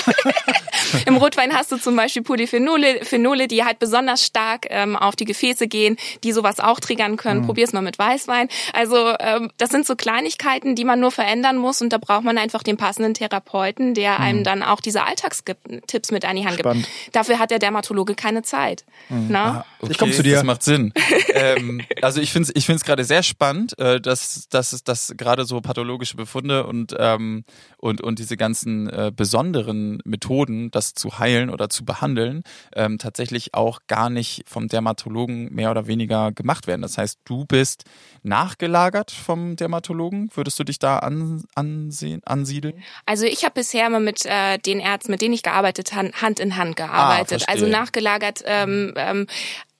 Im 1.05 1.17
Rotwein 1.17 1.53
hast 1.53 1.71
du 1.71 1.77
zum 1.77 1.95
Beispiel 1.95 2.21
Polyphenole, 2.21 3.03
Phenole, 3.03 3.47
die 3.47 3.63
halt 3.63 3.79
besonders 3.79 4.23
stark 4.25 4.67
ähm, 4.69 4.95
auf 4.95 5.15
die 5.15 5.25
Gefäße 5.25 5.67
gehen, 5.67 5.97
die 6.23 6.31
sowas 6.31 6.59
auch 6.59 6.79
triggern 6.79 7.17
können. 7.17 7.41
Mhm. 7.41 7.45
Probier's 7.47 7.73
mal 7.73 7.81
mit 7.81 7.99
Weißwein. 7.99 8.47
Also 8.73 9.13
ähm, 9.19 9.51
das 9.57 9.69
sind 9.69 9.85
so 9.85 9.95
Kleinigkeiten, 9.95 10.75
die 10.75 10.85
man 10.85 10.99
nur 10.99 11.11
verändern 11.11 11.57
muss 11.57 11.81
und 11.81 11.91
da 11.91 11.97
braucht 11.97 12.23
man 12.23 12.37
einfach 12.37 12.63
den 12.63 12.77
passenden 12.77 13.13
Therapeuten, 13.13 13.93
der 13.93 14.13
mhm. 14.13 14.23
einem 14.23 14.43
dann 14.43 14.63
auch 14.63 14.79
diese 14.79 15.03
Alltagstipps 15.03 16.11
mit 16.11 16.25
an 16.25 16.35
die 16.35 16.45
Hand 16.45 16.59
Spannend. 16.59 16.85
gibt. 16.85 17.15
Dafür 17.15 17.39
hat 17.39 17.51
der 17.51 17.59
Dermatologe 17.59 18.15
keine 18.15 18.43
Zeit. 18.43 18.85
Mhm. 19.09 19.27
Na? 19.29 19.45
Ah, 19.45 19.65
okay, 19.79 19.91
ich 19.91 19.97
komme 19.97 20.11
zu 20.13 20.23
dir. 20.23 20.35
Das 20.35 20.43
macht 20.43 20.63
Sinn. 20.63 20.93
ähm, 21.33 21.81
also 22.01 22.21
ich 22.21 22.31
finde 22.31 22.49
es 22.49 22.55
ich 22.55 22.65
find's 22.65 22.83
gerade 22.83 23.03
sehr 23.03 23.23
spannend, 23.23 23.77
äh, 23.79 23.99
dass, 23.99 24.47
dass, 24.49 24.83
dass 24.83 25.13
gerade 25.17 25.45
so 25.45 25.59
pathologische 25.61 26.15
Befunde 26.15 26.65
und, 26.65 26.95
ähm, 26.97 27.43
und, 27.77 28.01
und 28.01 28.19
diese 28.19 28.37
ganzen 28.37 28.89
äh, 28.89 29.11
besonderen 29.25 29.97
Methoden, 30.05 30.69
das 30.69 30.93
zu 30.93 31.17
heilen 31.17 31.49
oder 31.49 31.67
zu 31.67 31.83
behandeln, 31.83 32.43
ähm, 32.75 32.99
tatsächlich 32.99 33.55
auch 33.55 33.79
gar 33.87 34.11
nicht 34.11 34.43
vom 34.47 34.67
Dermatologen 34.67 35.51
mehr 35.51 35.71
oder 35.71 35.87
weniger 35.87 36.31
gemacht 36.31 36.67
werden. 36.67 36.83
Das 36.83 36.99
heißt, 36.99 37.21
du 37.25 37.43
bist 37.43 37.85
nachgelagert 38.21 39.09
vom 39.09 39.55
Dermatologen. 39.55 40.29
Würdest 40.35 40.59
du 40.59 40.63
dich 40.63 40.77
da 40.77 40.99
an, 40.99 41.43
ansehen, 41.55 42.21
ansiedeln? 42.23 42.83
Also 43.07 43.25
ich 43.25 43.43
habe 43.43 43.55
bisher 43.55 43.87
immer 43.87 43.99
mit 43.99 44.27
äh, 44.27 44.59
den 44.59 44.79
Ärzten, 44.79 45.11
mit 45.11 45.21
denen 45.21 45.33
ich 45.33 45.41
gearbeitet 45.41 45.95
habe, 45.95 46.11
Hand 46.21 46.39
in 46.39 46.55
Hand 46.55 46.75
gearbeitet. 46.75 47.45
Ah, 47.47 47.51
also 47.51 47.65
nachgelagert 47.65 48.43
ähm, 48.45 48.93
ähm, 48.95 49.25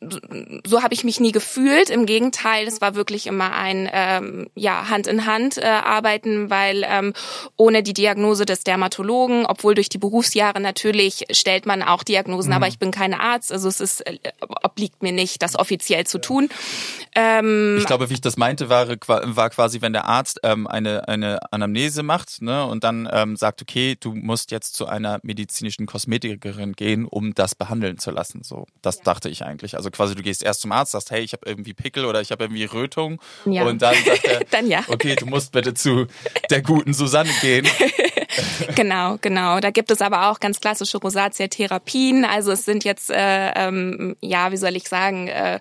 so 0.02 0.84
habe 0.84 0.94
ich 0.94 1.04
mich 1.04 1.20
nie 1.20 1.32
gefühlt. 1.32 1.90
Im 1.90 2.06
Gegenteil, 2.06 2.68
es 2.68 2.82
war 2.82 2.96
wirklich 2.96 3.28
immer 3.28 3.54
ein 3.54 3.90
ähm, 3.92 4.48
ja 4.56 4.90
Hand 4.90 5.08
in 5.08 5.26
Hand 5.26 5.58
äh, 5.58 5.66
arbeiten, 5.66 6.50
weil 6.50 6.86
ähm, 6.88 7.14
ohne 7.56 7.82
die 7.82 7.94
Diagnose 7.94 8.46
des 8.46 8.64
Dermatologen, 8.64 9.46
obwohl 9.46 9.74
durch 9.74 9.90
die 9.90 9.98
Berufsjahre 9.98 10.60
natürlich 10.60 11.26
stellt 11.32 11.66
man 11.66 11.82
auch 11.82 12.04
Diagnosen, 12.04 12.50
mhm. 12.50 12.56
aber 12.56 12.68
ich 12.68 12.78
bin 12.78 12.92
kein 12.92 13.14
Arzt, 13.14 13.52
also 13.52 13.68
es 13.68 13.80
ist 13.80 14.06
äh, 14.06 14.18
obliegt 14.64 15.02
mir 15.02 15.12
nicht, 15.12 15.42
das 15.42 15.58
offiziell 15.58 16.06
zu 16.06 16.20
tun. 16.20 16.50
Ähm, 17.16 17.78
ich 17.80 17.86
glaube, 17.86 18.10
wie 18.10 18.16
ich 18.16 18.22
das 18.22 18.38
meinte, 18.38 18.70
war, 18.70 18.88
war 19.08 19.50
quasi, 19.50 19.82
wenn 19.82 19.94
der 19.94 20.06
Arzt 20.06 20.40
ähm, 20.44 20.68
eine 20.68 21.08
eine 21.08 21.40
Anamnese 21.52 22.04
macht, 22.04 22.42
ne, 22.42 22.66
und 22.66 22.84
dann 22.84 23.08
ähm, 23.12 23.36
sagt, 23.36 23.62
okay, 23.62 23.96
du 24.00 24.14
musst 24.14 24.52
jetzt 24.52 24.76
zu 24.76 24.88
einer 24.88 25.20
medizinischen 25.24 25.86
Kosmetikerin 25.86 26.74
gehen, 26.74 27.06
um 27.06 27.34
das 27.34 27.56
behandeln 27.56 27.98
zu 27.98 28.12
lassen. 28.12 28.44
So, 28.44 28.68
das 28.82 28.98
ja. 28.98 29.04
dachte 29.06 29.30
ich 29.30 29.44
eigentlich. 29.44 29.78
Also 29.78 29.85
quasi 29.92 30.16
du 30.16 30.22
gehst 30.22 30.44
erst 30.44 30.62
zum 30.62 30.72
Arzt, 30.72 30.92
sagst, 30.92 31.12
hey, 31.12 31.22
ich 31.22 31.34
habe 31.34 31.44
irgendwie 31.46 31.74
Pickel 31.74 32.06
oder 32.06 32.22
ich 32.22 32.32
habe 32.32 32.44
irgendwie 32.44 32.66
Rötung. 32.66 33.22
Ja. 33.46 33.64
Und 33.64 33.82
dann 33.82 33.96
sagt 34.06 34.26
er, 34.26 34.40
dann 34.52 34.68
ja. 34.68 34.84
okay, 34.88 35.16
du 35.16 35.26
musst 35.26 35.52
bitte 35.52 35.74
zu 35.74 36.08
der 36.50 36.62
guten 36.62 36.94
Susanne 36.94 37.32
gehen. 37.42 37.68
genau, 38.76 39.18
genau. 39.22 39.60
Da 39.60 39.72
gibt 39.72 39.92
es 39.92 40.02
aber 40.02 40.30
auch 40.30 40.40
ganz 40.40 40.60
klassische 40.60 40.98
Rosatia-Therapien. 40.98 42.26
Also 42.26 42.52
es 42.52 42.66
sind 42.66 42.84
jetzt, 42.84 43.10
äh, 43.10 43.52
ähm, 43.56 44.16
ja, 44.22 44.52
wie 44.52 44.58
soll 44.58 44.76
ich 44.76 44.88
sagen, 44.88 45.28
äh, 45.28 45.60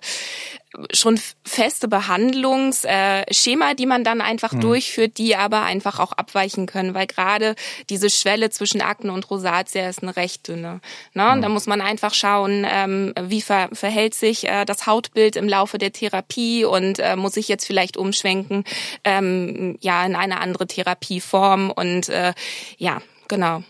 schon 0.93 1.19
feste 1.43 1.87
Behandlungsschema, 1.87 3.71
äh, 3.71 3.75
die 3.75 3.85
man 3.85 4.03
dann 4.03 4.21
einfach 4.21 4.53
mhm. 4.53 4.61
durchführt, 4.61 5.17
die 5.17 5.35
aber 5.35 5.63
einfach 5.63 5.99
auch 5.99 6.11
abweichen 6.11 6.65
können, 6.65 6.93
weil 6.93 7.07
gerade 7.07 7.55
diese 7.89 8.09
Schwelle 8.09 8.49
zwischen 8.49 8.81
Akne 8.81 9.11
und 9.11 9.29
Rosatia 9.29 9.89
ist 9.89 10.03
eine 10.03 10.15
recht 10.15 10.47
dünne. 10.47 10.81
Ne? 11.13 11.31
Und 11.31 11.37
mhm. 11.37 11.41
da 11.41 11.49
muss 11.49 11.67
man 11.67 11.81
einfach 11.81 12.13
schauen, 12.13 12.65
ähm, 12.69 13.13
wie 13.21 13.41
ver 13.41 13.69
verhält 13.73 14.13
sich 14.13 14.47
äh, 14.47 14.65
das 14.65 14.87
Hautbild 14.87 15.35
im 15.35 15.47
Laufe 15.47 15.77
der 15.77 15.91
Therapie 15.93 16.65
und 16.65 16.99
äh, 16.99 17.15
muss 17.15 17.37
ich 17.37 17.47
jetzt 17.47 17.65
vielleicht 17.65 17.97
umschwenken, 17.97 18.63
ähm, 19.03 19.77
ja, 19.81 20.05
in 20.05 20.15
eine 20.15 20.39
andere 20.39 20.67
Therapieform 20.67 21.71
und 21.71 22.09
äh, 22.09 22.33
ja, 22.77 23.01
genau. 23.27 23.63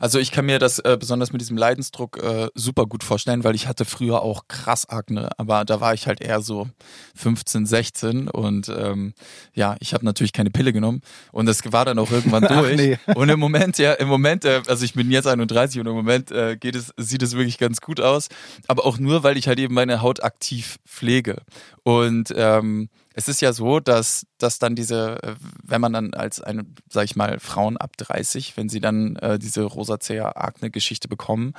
Also 0.00 0.18
ich 0.18 0.30
kann 0.30 0.46
mir 0.46 0.58
das 0.58 0.78
äh, 0.78 0.96
besonders 0.98 1.32
mit 1.32 1.40
diesem 1.40 1.56
Leidensdruck 1.56 2.22
äh, 2.22 2.48
super 2.54 2.86
gut 2.86 3.04
vorstellen, 3.04 3.44
weil 3.44 3.54
ich 3.54 3.68
hatte 3.68 3.84
früher 3.84 4.22
auch 4.22 4.48
krass 4.48 4.88
Akne, 4.88 5.30
aber 5.38 5.64
da 5.64 5.80
war 5.80 5.94
ich 5.94 6.06
halt 6.06 6.20
eher 6.20 6.40
so 6.40 6.68
15, 7.14 7.66
16 7.66 8.28
und 8.28 8.68
ähm, 8.68 9.14
ja, 9.54 9.76
ich 9.80 9.94
habe 9.94 10.04
natürlich 10.04 10.32
keine 10.32 10.50
Pille 10.50 10.72
genommen 10.72 11.00
und 11.32 11.46
das 11.46 11.60
war 11.72 11.84
dann 11.84 11.98
auch 11.98 12.10
irgendwann 12.10 12.42
durch. 12.48 12.76
nee. 12.76 12.98
Und 13.14 13.28
im 13.28 13.40
Moment, 13.40 13.78
ja, 13.78 13.92
im 13.94 14.08
Moment, 14.08 14.44
äh, 14.44 14.62
also 14.66 14.84
ich 14.84 14.94
bin 14.94 15.10
jetzt 15.10 15.26
31 15.26 15.80
und 15.80 15.86
im 15.86 15.94
Moment 15.94 16.30
äh, 16.30 16.56
geht 16.56 16.74
es, 16.74 16.92
sieht 16.96 17.22
es 17.22 17.36
wirklich 17.36 17.58
ganz 17.58 17.80
gut 17.80 18.00
aus, 18.00 18.28
aber 18.66 18.84
auch 18.86 18.98
nur, 18.98 19.22
weil 19.22 19.36
ich 19.36 19.48
halt 19.48 19.58
eben 19.58 19.74
meine 19.74 20.02
Haut 20.02 20.22
aktiv 20.22 20.78
pflege. 20.86 21.42
Und 21.82 22.32
ähm, 22.36 22.88
es 23.16 23.28
ist 23.28 23.40
ja 23.40 23.52
so, 23.52 23.78
dass, 23.78 24.26
dass 24.38 24.58
dann 24.58 24.74
diese, 24.74 25.22
äh, 25.22 25.34
wenn 25.62 25.80
man 25.80 25.92
dann 25.92 26.14
als 26.14 26.40
eine, 26.40 26.66
sag 26.90 27.04
ich 27.04 27.14
mal, 27.14 27.38
Frauen 27.38 27.76
ab 27.76 27.96
30, 27.96 28.56
wenn 28.56 28.68
sie 28.68 28.80
dann 28.80 29.16
äh, 29.16 29.38
diese 29.38 29.62
Rosacea-Akne-Geschichte 29.62 31.06
bekommen, 31.06 31.54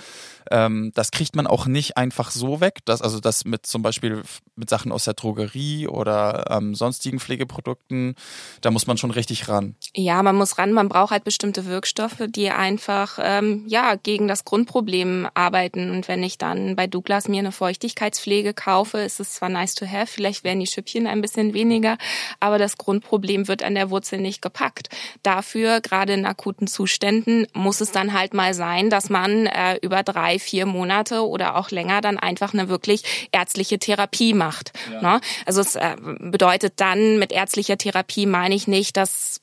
ähm, 0.51 0.91
das 0.95 1.11
kriegt 1.11 1.35
man 1.35 1.47
auch 1.47 1.65
nicht 1.65 1.95
einfach 1.95 2.31
so 2.31 2.59
weg. 2.59 2.79
Dass, 2.83 3.01
also 3.01 3.21
das 3.21 3.45
mit 3.45 3.65
zum 3.65 3.81
Beispiel 3.81 4.21
mit 4.55 4.69
Sachen 4.69 4.91
aus 4.91 5.05
der 5.05 5.13
Drogerie 5.13 5.87
oder 5.87 6.45
ähm, 6.49 6.75
sonstigen 6.75 7.19
Pflegeprodukten, 7.19 8.15
da 8.59 8.69
muss 8.69 8.85
man 8.85 8.97
schon 8.97 9.11
richtig 9.11 9.47
ran. 9.47 9.75
Ja, 9.95 10.21
man 10.23 10.35
muss 10.35 10.57
ran, 10.57 10.73
man 10.73 10.89
braucht 10.89 11.11
halt 11.11 11.23
bestimmte 11.23 11.65
Wirkstoffe, 11.65 12.21
die 12.27 12.49
einfach 12.49 13.17
ähm, 13.21 13.63
ja 13.67 13.95
gegen 13.95 14.27
das 14.27 14.43
Grundproblem 14.43 15.29
arbeiten. 15.33 15.89
Und 15.89 16.09
wenn 16.09 16.21
ich 16.21 16.37
dann 16.37 16.75
bei 16.75 16.87
Douglas 16.87 17.29
mir 17.29 17.39
eine 17.39 17.53
Feuchtigkeitspflege 17.53 18.53
kaufe, 18.53 18.97
ist 18.97 19.21
es 19.21 19.35
zwar 19.35 19.47
nice 19.47 19.75
to 19.75 19.87
have, 19.87 20.07
vielleicht 20.07 20.43
werden 20.43 20.59
die 20.59 20.67
Schüppchen 20.67 21.07
ein 21.07 21.21
bisschen 21.21 21.44
weniger, 21.53 21.97
aber 22.39 22.57
das 22.57 22.77
Grundproblem 22.77 23.47
wird 23.47 23.63
an 23.63 23.75
der 23.75 23.89
Wurzel 23.89 24.19
nicht 24.19 24.41
gepackt. 24.41 24.89
Dafür, 25.23 25.81
gerade 25.81 26.13
in 26.13 26.25
akuten 26.25 26.67
Zuständen, 26.67 27.47
muss 27.53 27.81
es 27.81 27.91
dann 27.91 28.13
halt 28.13 28.33
mal 28.33 28.53
sein, 28.53 28.89
dass 28.89 29.09
man 29.09 29.45
äh, 29.45 29.77
über 29.81 30.03
drei, 30.03 30.39
vier 30.39 30.65
Monate 30.65 31.27
oder 31.27 31.55
auch 31.57 31.71
länger 31.71 32.01
dann 32.01 32.17
einfach 32.17 32.53
eine 32.53 32.69
wirklich 32.69 33.27
ärztliche 33.31 33.79
Therapie 33.79 34.33
macht. 34.33 34.71
Ja. 34.91 35.01
Ne? 35.01 35.21
Also 35.45 35.61
es 35.61 35.75
äh, 35.75 35.95
bedeutet 36.01 36.73
dann, 36.77 37.19
mit 37.19 37.31
ärztlicher 37.31 37.77
Therapie 37.77 38.25
meine 38.25 38.55
ich 38.55 38.67
nicht, 38.67 38.97
dass 38.97 39.41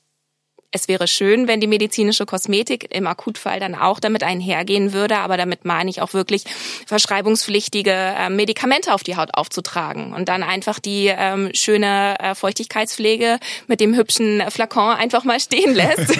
es 0.73 0.87
wäre 0.87 1.07
schön, 1.07 1.47
wenn 1.47 1.61
die 1.61 1.67
medizinische 1.67 2.25
Kosmetik 2.25 2.93
im 2.93 3.05
Akutfall 3.05 3.59
dann 3.59 3.75
auch 3.75 3.99
damit 3.99 4.23
einhergehen 4.23 4.91
würde, 4.91 5.17
aber 5.17 5.37
damit 5.37 5.65
meine 5.65 5.89
ich 5.89 6.01
auch 6.01 6.13
wirklich 6.13 6.45
verschreibungspflichtige 6.87 7.91
äh, 7.91 8.29
Medikamente 8.29 8.93
auf 8.93 9.03
die 9.03 9.15
Haut 9.15 9.35
aufzutragen 9.35 10.13
und 10.13 10.29
dann 10.29 10.41
einfach 10.41 10.79
die 10.79 11.13
ähm, 11.15 11.51
schöne 11.53 12.15
äh, 12.19 12.33
Feuchtigkeitspflege 12.33 13.39
mit 13.67 13.79
dem 13.79 13.95
hübschen 13.95 14.43
Flakon 14.49 14.95
einfach 14.95 15.23
mal 15.23 15.39
stehen 15.39 15.73
lässt, 15.75 16.17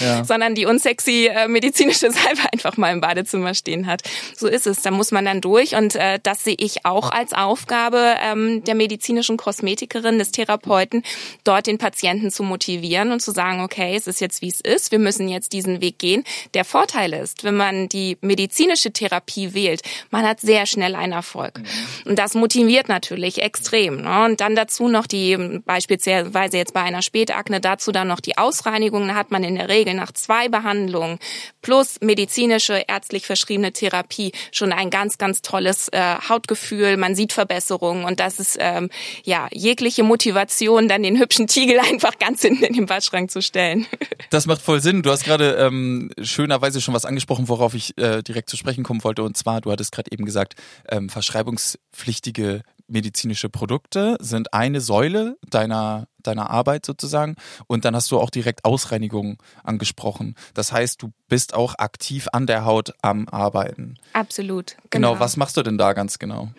ja. 0.00 0.24
sondern 0.24 0.56
die 0.56 0.66
unsexy 0.66 1.26
äh, 1.26 1.46
medizinische 1.46 2.10
Salbe 2.10 2.42
einfach 2.52 2.76
mal 2.76 2.92
im 2.92 3.00
Badezimmer 3.00 3.54
stehen 3.54 3.86
hat. 3.86 4.02
So 4.36 4.48
ist 4.48 4.66
es. 4.66 4.82
Da 4.82 4.90
muss 4.90 5.12
man 5.12 5.24
dann 5.24 5.40
durch 5.40 5.76
und 5.76 5.94
äh, 5.94 6.18
das 6.20 6.42
sehe 6.42 6.56
ich 6.58 6.84
auch 6.84 7.12
als 7.12 7.32
Aufgabe 7.32 8.16
ähm, 8.20 8.64
der 8.64 8.74
medizinischen 8.74 9.36
Kosmetikerin, 9.36 10.18
des 10.18 10.32
Therapeuten, 10.32 11.04
dort 11.44 11.68
den 11.68 11.78
Patienten 11.78 12.32
zu 12.32 12.42
motivieren 12.42 13.12
und 13.12 13.20
zu 13.20 13.30
sagen, 13.30 13.60
okay, 13.62 13.83
okay, 13.84 13.96
es 13.96 14.06
ist 14.06 14.20
jetzt 14.20 14.42
wie 14.42 14.48
es 14.48 14.60
ist, 14.60 14.90
wir 14.90 14.98
müssen 14.98 15.28
jetzt 15.28 15.52
diesen 15.52 15.80
Weg 15.80 15.98
gehen. 15.98 16.24
Der 16.54 16.64
Vorteil 16.64 17.12
ist, 17.12 17.44
wenn 17.44 17.56
man 17.56 17.88
die 17.88 18.18
medizinische 18.20 18.92
Therapie 18.92 19.54
wählt, 19.54 19.82
man 20.10 20.26
hat 20.26 20.40
sehr 20.40 20.66
schnell 20.66 20.94
einen 20.94 21.12
Erfolg. 21.12 21.58
Mhm. 21.58 22.10
Und 22.10 22.18
das 22.18 22.34
motiviert 22.34 22.88
natürlich 22.88 23.42
extrem. 23.42 24.02
Ne? 24.02 24.24
Und 24.24 24.40
dann 24.40 24.54
dazu 24.54 24.88
noch 24.88 25.06
die, 25.06 25.60
beispielsweise 25.64 26.56
jetzt 26.56 26.74
bei 26.74 26.82
einer 26.82 27.02
Spätakne, 27.02 27.60
dazu 27.60 27.92
dann 27.92 28.08
noch 28.08 28.20
die 28.20 28.38
Ausreinigung, 28.38 29.08
da 29.08 29.14
hat 29.14 29.30
man 29.30 29.44
in 29.44 29.56
der 29.56 29.68
Regel 29.68 29.94
nach 29.94 30.12
zwei 30.12 30.48
Behandlungen 30.48 31.18
plus 31.64 31.96
medizinische, 32.02 32.84
ärztlich 32.86 33.26
verschriebene 33.26 33.72
Therapie 33.72 34.32
schon 34.52 34.70
ein 34.70 34.90
ganz, 34.90 35.16
ganz 35.16 35.40
tolles 35.40 35.88
äh, 35.88 36.16
Hautgefühl. 36.28 36.98
Man 36.98 37.14
sieht 37.14 37.32
Verbesserungen 37.32 38.04
und 38.04 38.20
das 38.20 38.38
ist 38.38 38.58
ähm, 38.60 38.90
ja 39.24 39.48
jegliche 39.50 40.02
Motivation, 40.02 40.88
dann 40.88 41.02
den 41.02 41.18
hübschen 41.18 41.46
Tiegel 41.46 41.80
einfach 41.90 42.18
ganz 42.18 42.42
hinten 42.42 42.64
in 42.64 42.74
den 42.74 42.86
Badschrank 42.86 43.30
zu 43.30 43.42
stellen. 43.42 43.86
Das 44.30 44.46
macht 44.46 44.62
voll 44.62 44.80
Sinn. 44.80 45.02
Du 45.02 45.10
hast 45.10 45.24
gerade 45.24 45.54
ähm, 45.54 46.10
schönerweise 46.20 46.80
schon 46.80 46.92
was 46.92 47.04
angesprochen, 47.04 47.48
worauf 47.48 47.74
ich 47.74 47.96
äh, 47.98 48.20
direkt 48.22 48.50
zu 48.50 48.56
sprechen 48.56 48.82
kommen 48.82 49.04
wollte. 49.04 49.22
Und 49.22 49.36
zwar, 49.36 49.60
du 49.60 49.70
hattest 49.70 49.92
gerade 49.92 50.10
eben 50.10 50.24
gesagt, 50.24 50.54
ähm, 50.88 51.08
verschreibungspflichtige 51.08 52.62
medizinische 52.88 53.48
Produkte 53.48 54.16
sind 54.20 54.52
eine 54.52 54.80
Säule 54.80 55.36
deiner 55.48 56.08
deiner 56.26 56.50
Arbeit 56.50 56.86
sozusagen. 56.86 57.36
Und 57.66 57.84
dann 57.84 57.94
hast 57.94 58.10
du 58.10 58.18
auch 58.18 58.30
direkt 58.30 58.64
Ausreinigung 58.64 59.42
angesprochen. 59.62 60.34
Das 60.54 60.72
heißt, 60.72 61.02
du 61.02 61.12
bist 61.28 61.54
auch 61.54 61.74
aktiv 61.78 62.28
an 62.32 62.46
der 62.46 62.64
Haut 62.64 62.92
am 63.02 63.28
Arbeiten. 63.28 63.96
Absolut. 64.12 64.76
Genau. 64.90 65.12
genau. 65.12 65.20
Was 65.20 65.36
machst 65.36 65.56
du 65.56 65.62
denn 65.62 65.78
da 65.78 65.92
ganz 65.92 66.18
genau? 66.18 66.50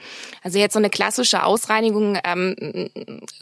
Also 0.44 0.60
jetzt 0.60 0.74
so 0.74 0.80
eine 0.80 0.90
klassische 0.90 1.44
Ausreinigung. 1.44 2.18
Ähm, 2.24 2.90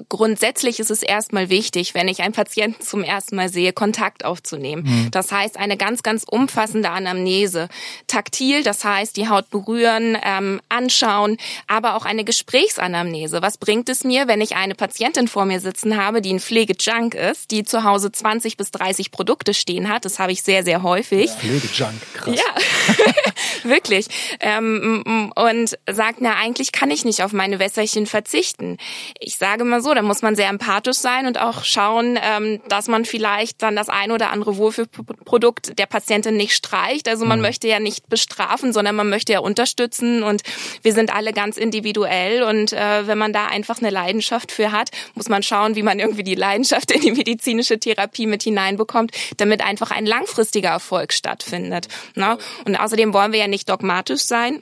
grundsätzlich 0.10 0.80
ist 0.80 0.92
es 0.92 1.02
erstmal 1.02 1.50
wichtig, 1.50 1.94
wenn 1.94 2.08
ich 2.08 2.22
einen 2.22 2.34
Patienten 2.34 2.82
zum 2.84 3.04
ersten 3.04 3.36
Mal 3.36 3.50
sehe, 3.50 3.74
Kontakt 3.74 4.26
aufzunehmen. 4.26 4.84
Mhm. 4.84 5.12
Das 5.12 5.32
heißt, 5.32 5.58
eine 5.58 5.78
ganz, 5.78 6.04
ganz 6.04 6.24
umfassende 6.30 6.90
Anamnese. 6.90 7.70
Taktil, 8.08 8.64
das 8.64 8.84
heißt, 8.84 9.18
die 9.18 9.30
Haut 9.30 9.50
berühren, 9.50 10.18
ähm, 10.24 10.62
anschauen, 10.70 11.38
aber 11.68 11.96
auch 11.96 12.06
eine 12.06 12.24
Gesprächsanamnese. 12.24 13.42
Was 13.42 13.58
bringt 13.58 13.90
es 13.90 14.04
mir, 14.04 14.28
wenn 14.28 14.42
ich 14.42 14.56
eine 14.56 14.76
Patientin 14.76 15.28
vor 15.28 15.46
mir 15.46 15.60
sitzen 15.60 15.98
habe, 15.98 16.13
habe, 16.14 16.22
die 16.22 16.34
ein 16.34 16.40
Pflegejunk 16.40 17.16
ist, 17.16 17.52
die 17.52 17.64
zu 17.64 17.84
Hause 17.84 18.12
20 18.12 18.56
bis 18.58 18.72
30 18.72 19.12
Produkte 19.12 19.54
stehen 19.54 19.90
hat. 19.90 20.06
Das 20.06 20.20
habe 20.20 20.32
ich 20.32 20.44
sehr, 20.44 20.64
sehr 20.64 20.84
häufig. 20.84 21.26
Ja. 21.26 21.36
Pflegejunk, 21.36 22.02
krass. 22.14 22.36
Ja, 22.36 23.64
wirklich. 23.70 24.08
Ähm, 24.40 25.32
und 25.36 25.78
sagt, 25.90 26.22
na, 26.22 26.36
eigentlich 26.36 26.72
kann 26.72 26.92
ich 26.92 27.04
nicht 27.06 27.24
auf 27.24 27.34
meine 27.34 27.60
Wässerchen 27.60 28.06
verzichten. 28.06 28.78
Ich 29.20 29.38
sage 29.38 29.64
mal 29.64 29.82
so, 29.82 29.94
da 29.94 30.02
muss 30.02 30.22
man 30.22 30.36
sehr 30.36 30.50
empathisch 30.50 30.98
sein 30.98 31.26
und 31.26 31.40
auch 31.40 31.64
schauen, 31.64 32.20
ähm, 32.22 32.62
dass 32.70 32.88
man 32.88 33.06
vielleicht 33.06 33.62
dann 33.62 33.76
das 33.76 33.90
ein 33.90 34.12
oder 34.12 34.30
andere 34.30 34.58
Wohlfühlprodukt 34.58 35.80
der 35.80 35.88
Patientin 35.88 36.38
nicht 36.38 36.54
streicht. 36.54 37.08
Also 37.08 37.26
man 37.26 37.40
mhm. 37.40 37.44
möchte 37.44 37.68
ja 37.68 37.80
nicht 37.80 38.08
bestrafen, 38.08 38.72
sondern 38.72 38.96
man 38.96 39.10
möchte 39.10 39.34
ja 39.34 39.40
unterstützen 39.40 40.22
und 40.24 40.44
wir 40.84 40.94
sind 40.94 41.14
alle 41.14 41.34
ganz 41.34 41.58
individuell 41.58 42.44
und 42.44 42.74
äh, 42.74 43.08
wenn 43.08 43.18
man 43.18 43.34
da 43.34 43.48
einfach 43.48 43.80
eine 43.80 43.90
Leidenschaft 43.90 44.52
für 44.52 44.72
hat, 44.72 44.92
muss 45.16 45.30
man 45.30 45.42
schauen, 45.42 45.76
wie 45.76 45.84
man 45.84 46.00
irgendwie 46.04 46.24
die 46.24 46.36
Leidenschaft 46.36 46.92
in 46.92 47.02
die 47.02 47.12
medizinische 47.12 47.80
Therapie 47.80 48.28
mit 48.28 48.44
hineinbekommt, 48.44 49.12
damit 49.38 49.64
einfach 49.64 49.92
ein 49.92 50.06
langfristiger 50.06 50.70
Erfolg 50.70 51.14
stattfindet. 51.14 51.88
Ne? 52.16 52.38
Und 52.66 52.76
außerdem 52.76 53.14
wollen 53.14 53.32
wir 53.32 53.40
ja 53.40 53.48
nicht 53.48 53.70
dogmatisch 53.70 54.22
sein 54.22 54.62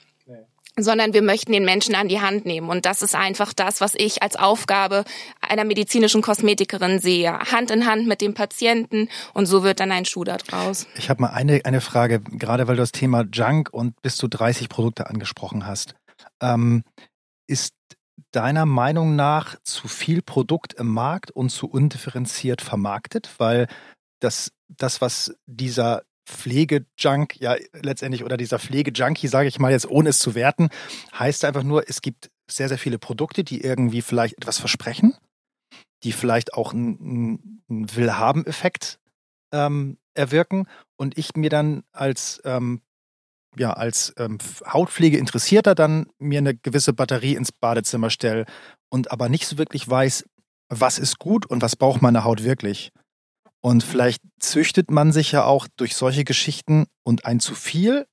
sondern 0.78 1.14
wir 1.14 1.22
möchten 1.22 1.52
den 1.52 1.66
Menschen 1.66 1.96
an 1.96 2.08
die 2.08 2.22
Hand 2.22 2.46
nehmen. 2.46 2.70
Und 2.70 2.86
das 2.86 3.02
ist 3.02 3.16
einfach 3.16 3.54
das, 3.54 3.82
was 3.82 3.94
ich 3.96 4.24
als 4.24 4.36
Aufgabe 4.36 5.04
einer 5.42 5.66
medizinischen 5.66 6.22
Kosmetikerin 6.22 7.00
sehe. 7.00 7.38
Hand 7.40 7.72
in 7.72 7.86
Hand 7.86 8.08
mit 8.08 8.22
dem 8.22 8.34
Patienten 8.34 9.10
und 9.34 9.48
so 9.48 9.64
wird 9.64 9.80
dann 9.80 9.92
ein 9.92 10.06
Schuh 10.06 10.24
da 10.24 10.38
draus. 10.38 10.88
Ich 10.96 11.10
habe 11.10 11.22
mal 11.22 11.30
eine, 11.30 11.62
eine 11.66 11.82
Frage, 11.82 12.22
gerade 12.22 12.68
weil 12.68 12.76
du 12.76 12.82
das 12.82 12.92
Thema 12.92 13.26
Junk 13.32 13.70
und 13.72 14.02
bis 14.02 14.16
zu 14.16 14.28
30 14.28 14.70
Produkte 14.70 15.10
angesprochen 15.10 15.66
hast. 15.66 15.96
Ähm, 16.42 16.84
ist 17.48 17.74
deiner 18.32 18.66
Meinung 18.66 19.16
nach 19.16 19.56
zu 19.64 19.88
viel 19.88 20.22
Produkt 20.22 20.74
im 20.74 20.88
Markt 20.88 21.32
und 21.32 21.50
zu 21.50 21.68
undifferenziert 21.68 22.62
vermarktet? 22.62 23.30
Weil 23.38 23.68
das, 24.20 24.52
das 24.68 25.02
was 25.02 25.36
dieser 25.46 26.04
Pflegejunk, 26.26 27.40
ja 27.40 27.56
letztendlich, 27.74 28.24
oder 28.24 28.38
dieser 28.38 28.60
Pflegejunkie, 28.60 29.28
sage 29.28 29.48
ich 29.48 29.60
mal 29.60 29.72
jetzt, 29.72 29.90
ohne 29.90 30.10
es 30.10 30.20
zu 30.20 30.36
werten, 30.36 30.70
heißt 31.18 31.46
einfach 31.46 31.64
nur, 31.64 31.90
es 31.90 32.02
gibt 32.02 32.32
sehr, 32.50 32.70
sehr 32.70 32.78
viele 32.78 33.00
Produkte, 33.00 33.44
die 33.44 33.62
irgendwie 33.62 34.02
vielleicht 34.02 34.38
etwas 34.38 34.60
versprechen, 34.60 35.16
die 36.04 36.12
vielleicht 36.12 36.54
auch 36.54 36.74
einen, 36.74 37.64
einen 37.70 37.96
Willhaben-Effekt 37.96 39.00
ähm, 39.52 39.98
erwirken 40.14 40.68
und 40.98 41.18
ich 41.18 41.36
mir 41.36 41.50
dann 41.50 41.84
als 41.92 42.42
ähm, 42.46 42.82
ja, 43.58 43.74
als 43.74 44.14
ähm, 44.18 44.38
Hautpflege 44.66 45.18
dann 45.76 46.08
mir 46.20 46.40
eine 46.40 46.56
gewisse 46.56 46.94
Batterie 46.94 47.36
ins 47.36 47.52
Badezimmer 47.52 48.10
stelle 48.10 48.46
und 48.90 49.12
aber 49.12 49.30
nicht 49.30 49.48
so 49.48 49.58
wirklich 49.58 49.88
weiß, 49.88 50.26
was 50.70 51.00
ist 51.00 51.20
gut 51.20 51.46
und 51.46 51.62
was 51.62 51.76
braucht 51.76 52.02
meine 52.02 52.24
Haut 52.24 52.44
wirklich. 52.44 52.92
Und 53.62 53.84
vielleicht 53.84 54.22
züchtet 54.40 54.90
man 54.90 55.12
sich 55.12 55.32
ja 55.32 55.44
auch 55.44 55.68
durch 55.76 55.96
solche 55.96 56.24
Geschichten 56.24 56.86
und 57.04 57.26
ein 57.26 57.40
zu 57.40 57.54
viel 57.54 58.08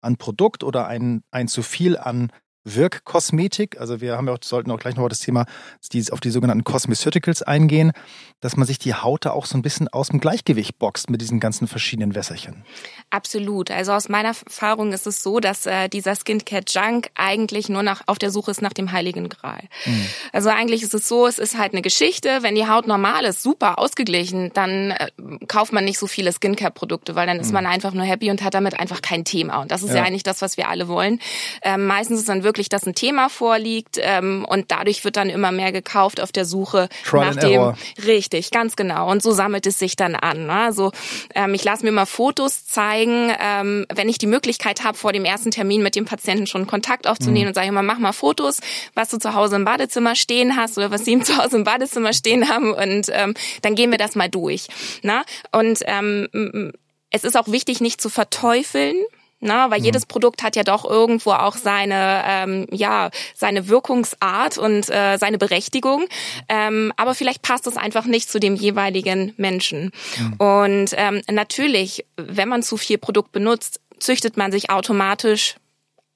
an 0.00 0.16
Produkt 0.16 0.64
oder 0.64 0.86
ein, 0.86 1.22
ein 1.30 1.48
zu 1.48 1.62
viel 1.62 1.98
an 1.98 2.30
Wirkkosmetik. 2.64 3.78
Also 3.78 4.00
wir 4.00 4.16
haben 4.16 4.26
ja 4.26 4.34
auch, 4.34 4.38
sollten 4.42 4.70
auch 4.70 4.78
gleich 4.78 4.96
noch 4.96 5.08
das 5.08 5.20
Thema 5.20 5.44
die, 5.92 6.10
auf 6.10 6.20
die 6.20 6.30
sogenannten 6.30 6.64
Cosmeceuticals 6.64 7.42
eingehen, 7.42 7.92
dass 8.40 8.56
man 8.56 8.66
sich 8.66 8.78
die 8.78 8.94
Haut 8.94 9.26
da 9.26 9.30
auch 9.30 9.46
so 9.46 9.56
ein 9.56 9.62
bisschen 9.62 9.88
aus 9.88 10.08
dem 10.08 10.20
Gleichgewicht 10.20 10.78
boxt 10.78 11.10
mit 11.10 11.20
diesen 11.20 11.40
ganzen 11.40 11.68
verschiedenen 11.68 12.14
Wässerchen. 12.14 12.64
Absolut. 13.10 13.70
Also 13.70 13.92
aus 13.92 14.08
meiner 14.08 14.28
Erfahrung 14.28 14.92
ist 14.92 15.06
es 15.06 15.22
so, 15.22 15.40
dass 15.40 15.66
äh, 15.66 15.88
dieser 15.88 16.14
Skincare 16.14 16.62
Junk 16.66 17.10
eigentlich 17.14 17.68
nur 17.68 17.82
nach 17.82 18.02
auf 18.06 18.18
der 18.18 18.30
Suche 18.30 18.50
ist 18.50 18.62
nach 18.62 18.72
dem 18.72 18.92
Heiligen 18.92 19.28
Gral. 19.28 19.62
Mhm. 19.84 20.06
Also 20.32 20.48
eigentlich 20.48 20.82
ist 20.82 20.94
es 20.94 21.08
so, 21.08 21.26
es 21.26 21.38
ist 21.38 21.58
halt 21.58 21.72
eine 21.72 21.82
Geschichte. 21.82 22.38
Wenn 22.42 22.54
die 22.54 22.66
Haut 22.66 22.86
normal 22.86 23.24
ist, 23.24 23.42
super 23.42 23.78
ausgeglichen, 23.78 24.50
dann 24.54 24.90
äh, 24.90 25.08
kauft 25.48 25.72
man 25.72 25.84
nicht 25.84 25.98
so 25.98 26.06
viele 26.06 26.32
Skincare 26.32 26.70
Produkte, 26.70 27.14
weil 27.14 27.26
dann 27.26 27.40
ist 27.40 27.48
mhm. 27.48 27.54
man 27.54 27.66
einfach 27.66 27.92
nur 27.92 28.04
happy 28.04 28.30
und 28.30 28.42
hat 28.42 28.54
damit 28.54 28.78
einfach 28.78 29.02
kein 29.02 29.24
Thema. 29.24 29.60
Und 29.60 29.70
das 29.70 29.82
ist 29.82 29.90
ja, 29.90 29.96
ja 29.96 30.02
eigentlich 30.04 30.22
das, 30.22 30.40
was 30.42 30.56
wir 30.56 30.68
alle 30.68 30.88
wollen. 30.88 31.20
Ähm, 31.62 31.86
meistens 31.86 32.20
ist 32.20 32.28
dann 32.28 32.42
wirklich 32.42 32.53
wirklich, 32.54 32.68
dass 32.68 32.86
ein 32.86 32.94
Thema 32.94 33.28
vorliegt 33.28 33.98
ähm, 34.00 34.46
und 34.48 34.70
dadurch 34.70 35.04
wird 35.04 35.16
dann 35.16 35.28
immer 35.28 35.50
mehr 35.50 35.72
gekauft 35.72 36.20
auf 36.20 36.30
der 36.30 36.44
Suche 36.44 36.88
Trial 37.04 37.34
nach 37.34 37.36
dem. 37.40 37.52
Error. 37.52 37.78
Richtig, 38.06 38.52
ganz 38.52 38.76
genau. 38.76 39.10
Und 39.10 39.24
so 39.24 39.32
sammelt 39.32 39.66
es 39.66 39.80
sich 39.80 39.96
dann 39.96 40.14
an. 40.14 40.46
Ne? 40.46 40.52
Also 40.52 40.92
ähm, 41.34 41.52
ich 41.54 41.64
lasse 41.64 41.84
mir 41.84 41.90
mal 41.90 42.06
Fotos 42.06 42.64
zeigen, 42.64 43.32
ähm, 43.40 43.86
wenn 43.92 44.08
ich 44.08 44.18
die 44.18 44.28
Möglichkeit 44.28 44.84
habe, 44.84 44.96
vor 44.96 45.12
dem 45.12 45.24
ersten 45.24 45.50
Termin 45.50 45.82
mit 45.82 45.96
dem 45.96 46.04
Patienten 46.04 46.46
schon 46.46 46.68
Kontakt 46.68 47.08
aufzunehmen 47.08 47.46
mhm. 47.46 47.48
und 47.48 47.54
sage 47.54 47.66
immer, 47.66 47.82
mach 47.82 47.98
mal 47.98 48.12
Fotos, 48.12 48.60
was 48.94 49.08
du 49.08 49.18
zu 49.18 49.34
Hause 49.34 49.56
im 49.56 49.64
Badezimmer 49.64 50.14
stehen 50.14 50.54
hast 50.54 50.78
oder 50.78 50.92
was 50.92 51.04
sie 51.04 51.18
zu 51.22 51.36
Hause 51.36 51.56
im 51.56 51.64
Badezimmer 51.64 52.12
stehen 52.12 52.48
haben 52.48 52.72
und 52.72 53.10
ähm, 53.12 53.34
dann 53.62 53.74
gehen 53.74 53.90
wir 53.90 53.98
das 53.98 54.14
mal 54.14 54.28
durch. 54.28 54.68
Na? 55.02 55.18
Ne? 55.18 55.24
Und 55.50 55.80
ähm, 55.86 56.72
es 57.10 57.24
ist 57.24 57.36
auch 57.36 57.48
wichtig, 57.48 57.80
nicht 57.80 58.00
zu 58.00 58.08
verteufeln. 58.08 58.96
Ne? 59.44 59.66
Weil 59.68 59.80
mhm. 59.80 59.84
jedes 59.84 60.06
Produkt 60.06 60.42
hat 60.42 60.56
ja 60.56 60.64
doch 60.64 60.84
irgendwo 60.84 61.32
auch 61.32 61.56
seine, 61.56 62.22
ähm, 62.26 62.66
ja, 62.70 63.10
seine 63.34 63.68
Wirkungsart 63.68 64.58
und 64.58 64.88
äh, 64.90 65.18
seine 65.18 65.38
Berechtigung. 65.38 66.06
Ähm, 66.48 66.92
aber 66.96 67.14
vielleicht 67.14 67.42
passt 67.42 67.66
es 67.66 67.76
einfach 67.76 68.06
nicht 68.06 68.30
zu 68.30 68.40
dem 68.40 68.56
jeweiligen 68.56 69.34
Menschen. 69.36 69.92
Mhm. 70.18 70.32
Und 70.38 70.90
ähm, 70.96 71.22
natürlich, 71.30 72.06
wenn 72.16 72.48
man 72.48 72.62
zu 72.62 72.76
viel 72.76 72.98
Produkt 72.98 73.32
benutzt, 73.32 73.80
züchtet 73.98 74.36
man 74.36 74.50
sich 74.50 74.70
automatisch 74.70 75.56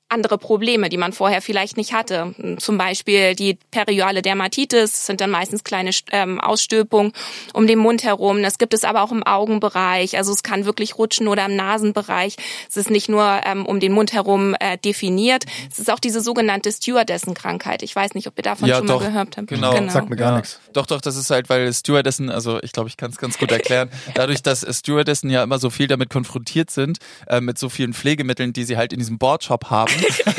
andere 0.09 0.38
Probleme, 0.38 0.88
die 0.88 0.97
man 0.97 1.12
vorher 1.12 1.43
vielleicht 1.43 1.77
nicht 1.77 1.93
hatte. 1.93 2.35
Zum 2.59 2.79
Beispiel 2.79 3.35
die 3.35 3.59
perioale 3.71 4.23
Dermatitis 4.23 5.07
sind 5.07 5.21
dann 5.21 5.31
meistens 5.31 5.65
kleine 5.65 5.91
ähm, 6.12 6.41
Ausstülpungen 6.41 7.12
um 7.53 7.67
den 7.67 7.79
Mund 7.79 8.05
herum. 8.05 8.43
Das 8.43 8.59
gibt 8.59 8.73
es 8.73 8.85
aber 8.85 9.03
auch 9.03 9.12
im 9.12 9.23
Augenbereich. 9.23 10.17
Also 10.17 10.33
es 10.33 10.43
kann 10.43 10.65
wirklich 10.65 10.99
rutschen 10.99 11.29
oder 11.29 11.45
im 11.45 11.57
Nasenbereich. 11.57 12.37
Es 12.69 12.77
ist 12.77 12.91
nicht 12.91 13.09
nur 13.09 13.41
ähm, 13.45 13.67
um 13.67 13.81
den 13.81 13.93
Mund 13.93 14.12
herum 14.12 14.57
äh, 14.61 14.79
definiert. 14.79 15.45
Es 15.71 15.79
ist 15.79 15.91
auch 15.91 15.99
diese 15.99 16.21
sogenannte 16.21 16.73
Stewardessen-Krankheit. 16.73 17.83
Ich 17.83 17.95
weiß 17.95 18.15
nicht, 18.15 18.27
ob 18.27 18.38
ihr 18.38 18.45
davon 18.45 18.69
ja, 18.69 18.79
schon 18.79 18.87
doch, 18.87 19.00
mal 19.00 19.09
gehört 19.09 19.37
habt. 19.37 19.49
Genau. 19.49 19.75
genau. 19.75 19.93
Sagt 19.93 20.09
mir 20.09 20.17
gar 20.17 20.33
ja. 20.33 20.37
nichts. 20.38 20.61
Doch, 20.73 20.87
doch, 20.87 21.03
das 21.03 21.17
ist 21.17 21.31
halt, 21.31 21.50
weil 21.50 21.73
Stewardessen, 21.73 22.31
also 22.31 22.62
ich 22.62 22.73
glaube, 22.73 22.88
ich 22.88 22.97
kann 22.97 23.11
es 23.11 23.19
ganz 23.19 23.38
gut 23.38 23.53
erklären, 23.53 23.91
dadurch, 24.15 24.43
dass 24.43 24.67
Stewardessen 24.79 25.29
ja 25.29 25.43
immer 25.43 25.59
so 25.59 25.69
viel 25.69 25.87
damit 25.87 26.09
konfrontiert 26.09 26.71
sind, 26.71 26.99
äh, 27.27 27.41
mit 27.41 27.59
so 27.59 27.69
vielen 27.69 27.93
Pflegemitteln, 27.93 28.55
die 28.55 28.65
sie 28.65 28.79
halt 28.79 28.93
in 28.93 28.99
diesem 28.99 29.19
Boardshop 29.19 29.71
haben, 29.71 29.93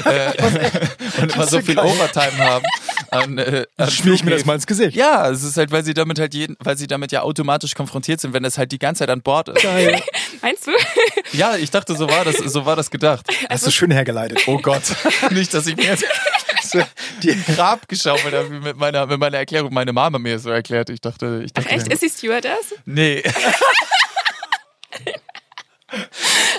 äh, 0.06 0.34
und 1.22 1.34
immer 1.34 1.48
so 1.48 1.62
viel. 1.62 1.78
Overtime 1.78 2.38
haben. 2.38 2.66
An, 3.12 3.38
äh, 3.38 3.66
an 3.78 3.90
Spiel 3.90 4.14
ich 4.14 4.24
mir 4.24 4.32
das 4.32 4.46
mal 4.46 4.56
ins 4.56 4.68
Gesicht. 4.68 4.96
Ja, 4.96 5.30
es 5.30 5.44
ist 5.44 5.58
halt, 5.58 5.72
weil 5.72 5.84
sie 5.84 5.94
damit 5.94 6.20
halt 6.20 6.34
jeden, 6.34 6.56
weil 6.60 6.78
sie 6.78 6.88
damit 6.88 7.12
ja 7.12 7.22
automatisch 7.22 7.74
konfrontiert 7.74 8.22
sind, 8.22 8.34
wenn 8.34 8.44
das 8.44 8.58
halt 8.58 8.72
die 8.72 8.80
ganze 8.80 9.00
Zeit 9.00 9.10
an 9.10 9.22
Bord 9.22 9.50
ist. 9.50 9.64
Geil. 9.64 10.02
Meinst 10.42 10.68
du? 10.68 10.72
Ja, 11.34 11.56
ich 11.56 11.72
dachte, 11.72 11.96
so 11.96 12.10
war 12.10 12.26
das, 12.26 12.38
so 12.38 12.66
war 12.66 12.76
das 12.76 12.92
gedacht. 12.92 13.26
Hast 13.28 13.50
also, 13.50 13.66
du 13.68 13.72
schön 13.72 13.92
hergeleitet. 13.92 14.42
Oh 14.48 14.60
Gott. 14.60 14.84
Nicht, 15.32 15.54
dass 15.54 15.68
ich 15.68 15.76
mir 15.76 15.86
jetzt 15.86 16.06
die 17.24 17.36
Grab 17.54 17.88
geschaukelt 17.88 18.34
habe 18.34 18.50
mit 18.50 18.78
meiner, 18.78 19.06
mit 19.08 19.20
meiner 19.20 19.38
Erklärung. 19.38 19.74
Meine 19.74 19.94
Mama 19.94 20.20
mir 20.20 20.38
so 20.40 20.50
erklärt. 20.50 20.90
Ich 20.90 21.02
dachte, 21.02 21.42
ich 21.44 21.54
dachte. 21.54 21.70
Ach 21.70 21.76
echt? 21.76 21.88
Ist 21.88 22.02
sie 22.02 22.10
Stewardess? 22.10 22.76
Nee. 22.86 23.24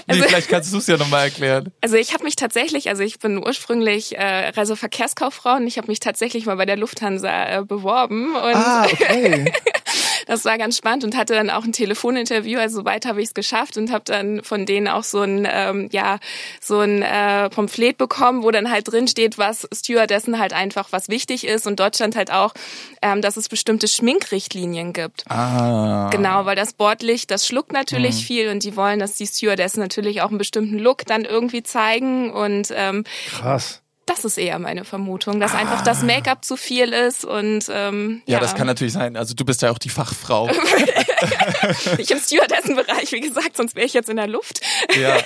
Also, 0.07 0.23
nee, 0.23 0.29
vielleicht 0.29 0.49
kannst 0.49 0.73
du 0.73 0.79
es 0.79 0.89
ja 0.89 0.97
nochmal 0.97 1.27
erklären. 1.27 1.71
Also 1.83 1.95
ich 1.95 2.15
habe 2.15 2.25
mich 2.25 2.35
tatsächlich, 2.35 2.89
also 2.89 3.05
ich 3.05 3.21
bin 3.21 3.39
ursprünglich 3.39 4.17
äh, 4.17 4.49
Reiseverkehrskauffrau 4.49 5.57
und 5.57 5.69
ich 5.69 5.79
habe 5.79 5.87
mich 5.87 6.01
tatsächlich 6.01 6.47
mal 6.47 6.57
bei 6.57 6.67
der 6.67 6.77
Lufthansa 6.77 7.59
äh, 7.59 7.65
beworben. 7.65 8.35
Und 8.35 8.55
ah, 8.57 8.87
okay. 8.87 9.53
das 10.31 10.45
war 10.45 10.59
ganz 10.59 10.77
spannend 10.77 11.03
und 11.03 11.17
hatte 11.17 11.35
dann 11.35 11.51
auch 11.51 11.65
ein 11.65 11.73
Telefoninterview. 11.73 12.61
Also 12.61 12.85
weit 12.85 13.05
habe 13.05 13.21
ich 13.21 13.31
es 13.31 13.35
geschafft 13.35 13.77
und 13.77 13.91
habe 13.91 14.05
dann 14.05 14.45
von 14.45 14.65
denen 14.65 14.87
auch 14.87 15.03
so 15.03 15.23
ein 15.23 15.45
ähm, 15.51 15.89
ja 15.91 16.21
so 16.61 16.79
ein 16.79 17.03
äh, 17.03 17.51
Pamphlet 17.51 17.99
bekommen, 17.99 18.45
wo 18.45 18.53
dann 18.53 18.71
halt 18.71 18.93
drin 18.93 19.09
steht, 19.09 19.39
was 19.39 19.69
Stewardessen 19.75 20.39
halt 20.39 20.53
einfach 20.53 20.93
was 20.93 21.09
wichtig 21.09 21.45
ist 21.45 21.67
und 21.67 21.81
Deutschland 21.81 22.15
halt 22.15 22.31
auch, 22.31 22.55
ähm, 23.03 23.23
dass 23.23 23.37
es 23.37 23.49
bestimmte 23.49 23.89
Schminkrichtlinien 23.89 24.93
gibt. 24.93 25.29
Ah. 25.29 26.11
Genau, 26.13 26.45
weil 26.45 26.55
das 26.55 26.75
Bordlicht, 26.75 27.33
das 27.33 27.45
schluckt 27.45 27.73
natürlich 27.73 28.15
mhm. 28.15 28.25
viel 28.25 28.49
und 28.51 28.63
die 28.63 28.77
wollen, 28.77 29.01
dass 29.01 29.15
die 29.15 29.27
Stewardessen 29.27 29.81
natürlich 29.81 30.23
auch 30.23 30.29
einen 30.29 30.39
bestimmten 30.39 30.79
Look 30.79 31.07
dann 31.07 31.25
irgendwie 31.25 31.65
zeigen 31.65 32.33
und 32.33 32.73
ähm, 32.77 33.03
krass. 33.31 33.80
Das 34.11 34.25
ist 34.25 34.39
eher 34.39 34.59
meine 34.59 34.85
Vermutung, 34.85 35.39
dass 35.39 35.55
ah. 35.55 35.59
einfach 35.59 35.83
das 35.83 36.03
ah. 36.03 36.07
Make-up 36.07 36.45
zu 36.45 36.57
viel 36.57 36.93
ist 36.93 37.25
und 37.25 37.67
ähm, 37.71 38.23
ja. 38.27 38.35
ja, 38.35 38.41
das 38.41 38.57
kann 38.57 38.67
natürlich 38.67 38.93
sein. 38.93 39.17
Also 39.17 39.35
du 39.35 39.45
bist 39.45 39.63
ja 39.63 39.71
auch 39.71 39.79
die 39.79 39.89
Fachfrau. 39.89 40.51
ich 41.99 42.11
im 42.11 42.19
Stewardessen-Bereich, 42.19 43.13
wie 43.13 43.21
gesagt, 43.21 43.57
sonst 43.57 43.77
wäre 43.77 43.87
ich 43.87 43.95
jetzt 43.95 44.09
in 44.09 44.17
der 44.17 44.27
Luft. 44.27 44.61
ja, 45.01 45.17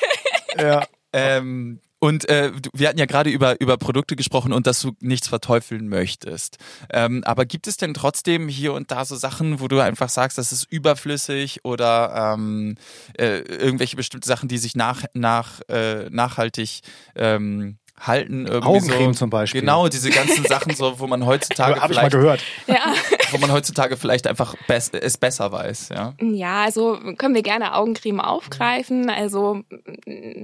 ja. 0.61 0.87
Ähm, 1.15 1.81
und 1.99 2.29
äh, 2.29 2.53
wir 2.75 2.89
hatten 2.89 2.99
ja 2.99 3.07
gerade 3.07 3.31
über, 3.31 3.59
über 3.63 3.79
Produkte 3.79 4.17
gesprochen 4.17 4.53
und 4.53 4.67
dass 4.67 4.83
du 4.83 4.93
nichts 5.01 5.29
verteufeln 5.29 5.89
möchtest. 5.89 6.59
Ähm, 6.93 7.25
aber 7.25 7.47
gibt 7.47 7.67
es 7.67 7.79
denn 7.79 7.95
trotzdem 7.95 8.49
hier 8.49 8.75
und 8.75 8.91
da 8.91 9.07
so 9.07 9.17
Sachen, 9.17 9.61
wo 9.61 9.69
du 9.69 9.81
einfach 9.81 10.11
sagst, 10.11 10.37
das 10.37 10.53
ist 10.53 10.71
überflüssig 10.71 11.65
oder 11.65 12.35
ähm, 12.35 12.75
äh, 13.17 13.39
irgendwelche 13.39 13.97
bestimmte 13.97 14.29
Sachen, 14.29 14.51
die 14.51 14.59
sich 14.59 14.77
nach, 14.77 15.05
nach, 15.15 15.63
äh, 15.71 16.11
nachhaltig 16.11 16.81
ähm, 17.15 17.79
halten. 18.01 18.47
Irgendwie 18.47 18.67
Augencreme 18.67 19.13
so, 19.13 19.19
zum 19.21 19.31
Beispiel. 19.31 19.61
Genau, 19.61 19.89
diese 19.89 20.11
ganzen 20.11 20.45
Sachen, 20.45 20.75
so, 20.75 20.99
wo 20.99 21.07
man 21.07 21.25
heutzutage 21.27 21.81
Hab 21.81 21.91
ich 21.91 21.97
mal 21.97 22.11
gehört. 22.11 22.43
Ja. 22.67 22.95
Wo 23.31 23.39
man 23.39 23.53
heutzutage 23.53 23.97
vielleicht 23.97 24.27
einfach 24.27 24.55
best, 24.67 24.95
es 24.95 25.17
besser 25.17 25.53
weiß. 25.53 25.91
Ja. 25.91 26.15
ja, 26.21 26.63
also 26.65 26.99
können 27.17 27.35
wir 27.35 27.43
gerne 27.43 27.75
Augencreme 27.75 28.21
aufgreifen. 28.21 29.11
Also 29.11 29.63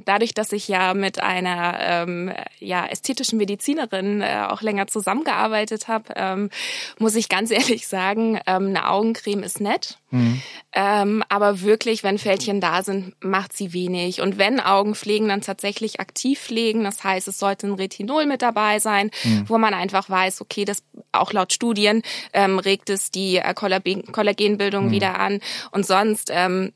dadurch, 0.05 0.35
dass 0.35 0.53
ich 0.53 0.69
ja 0.69 0.95
mit 0.95 1.21
einer 1.21 1.79
ähm, 1.81 2.33
ja, 2.59 2.87
ästhetischen 2.87 3.39
Medizinerin 3.39 4.23
äh, 4.23 4.47
auch 4.49 4.63
länger 4.63 4.87
zusammengearbeitet 4.87 5.89
habe, 5.89 6.13
ähm, 6.17 6.51
muss 6.99 7.15
ich 7.15 7.29
ganz 7.29 7.51
ehrlich 7.51 7.89
sagen, 7.89 8.41
ähm, 8.47 8.69
eine 8.69 8.89
Augencreme 8.89 9.43
ist 9.43 9.61
nett. 9.61 9.99
Mhm. 10.11 10.41
Ähm, 10.73 11.25
aber 11.29 11.63
wirklich, 11.63 12.05
wenn 12.05 12.19
Fältchen 12.19 12.61
da 12.61 12.83
sind, 12.83 13.15
macht 13.21 13.53
sie 13.53 13.73
wenig. 13.73 14.21
Und 14.21 14.39
wenn 14.39 14.61
Augenpflegen, 14.61 15.29
dann 15.29 15.41
tatsächlich 15.41 16.01
aktiv 16.01 16.41
pflegen. 16.41 16.85
Das 16.85 17.03
heißt, 17.03 17.29
es 17.29 17.40
sollte 17.41 17.67
ein 17.67 17.75
Retinol 17.75 18.27
mit 18.27 18.43
dabei 18.43 18.79
sein, 18.79 19.11
mhm. 19.25 19.49
wo 19.49 19.59
man 19.59 19.75
einfach 19.75 20.09
weiß, 20.09 20.41
okay, 20.41 20.65
das 20.65 20.85
auch 21.11 21.33
laut 21.33 21.53
Studien 21.53 22.03
ähm, 22.33 22.61
regt 22.61 22.89
es 22.91 23.11
die 23.11 23.37
äh, 23.39 23.53
Kollagenbildung 23.55 24.87
mhm. 24.87 24.91
wieder 24.93 25.19
an. 25.19 25.41
Und 25.73 25.85
sonst 25.85 26.31
ähm, 26.33 26.73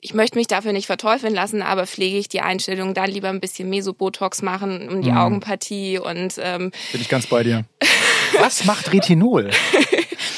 ich 0.00 0.14
möchte 0.14 0.38
mich 0.38 0.46
dafür 0.46 0.72
nicht 0.72 0.86
verteufeln 0.86 1.34
lassen, 1.34 1.60
aber 1.60 1.86
pflege 1.86 2.18
ich 2.18 2.28
die 2.28 2.40
Einstellung 2.40 2.94
dann 2.94 3.10
lieber 3.10 3.28
ein 3.28 3.40
bisschen 3.40 3.68
Mesobotox 3.68 4.42
machen 4.42 4.88
um 4.88 5.02
die 5.02 5.10
mhm. 5.10 5.18
Augenpartie 5.18 5.98
und 5.98 6.34
ähm, 6.38 6.70
bin 6.92 7.00
ich 7.00 7.08
ganz 7.08 7.26
bei 7.26 7.42
dir. 7.42 7.64
Was 8.38 8.64
macht 8.64 8.92
Retinol? 8.92 9.50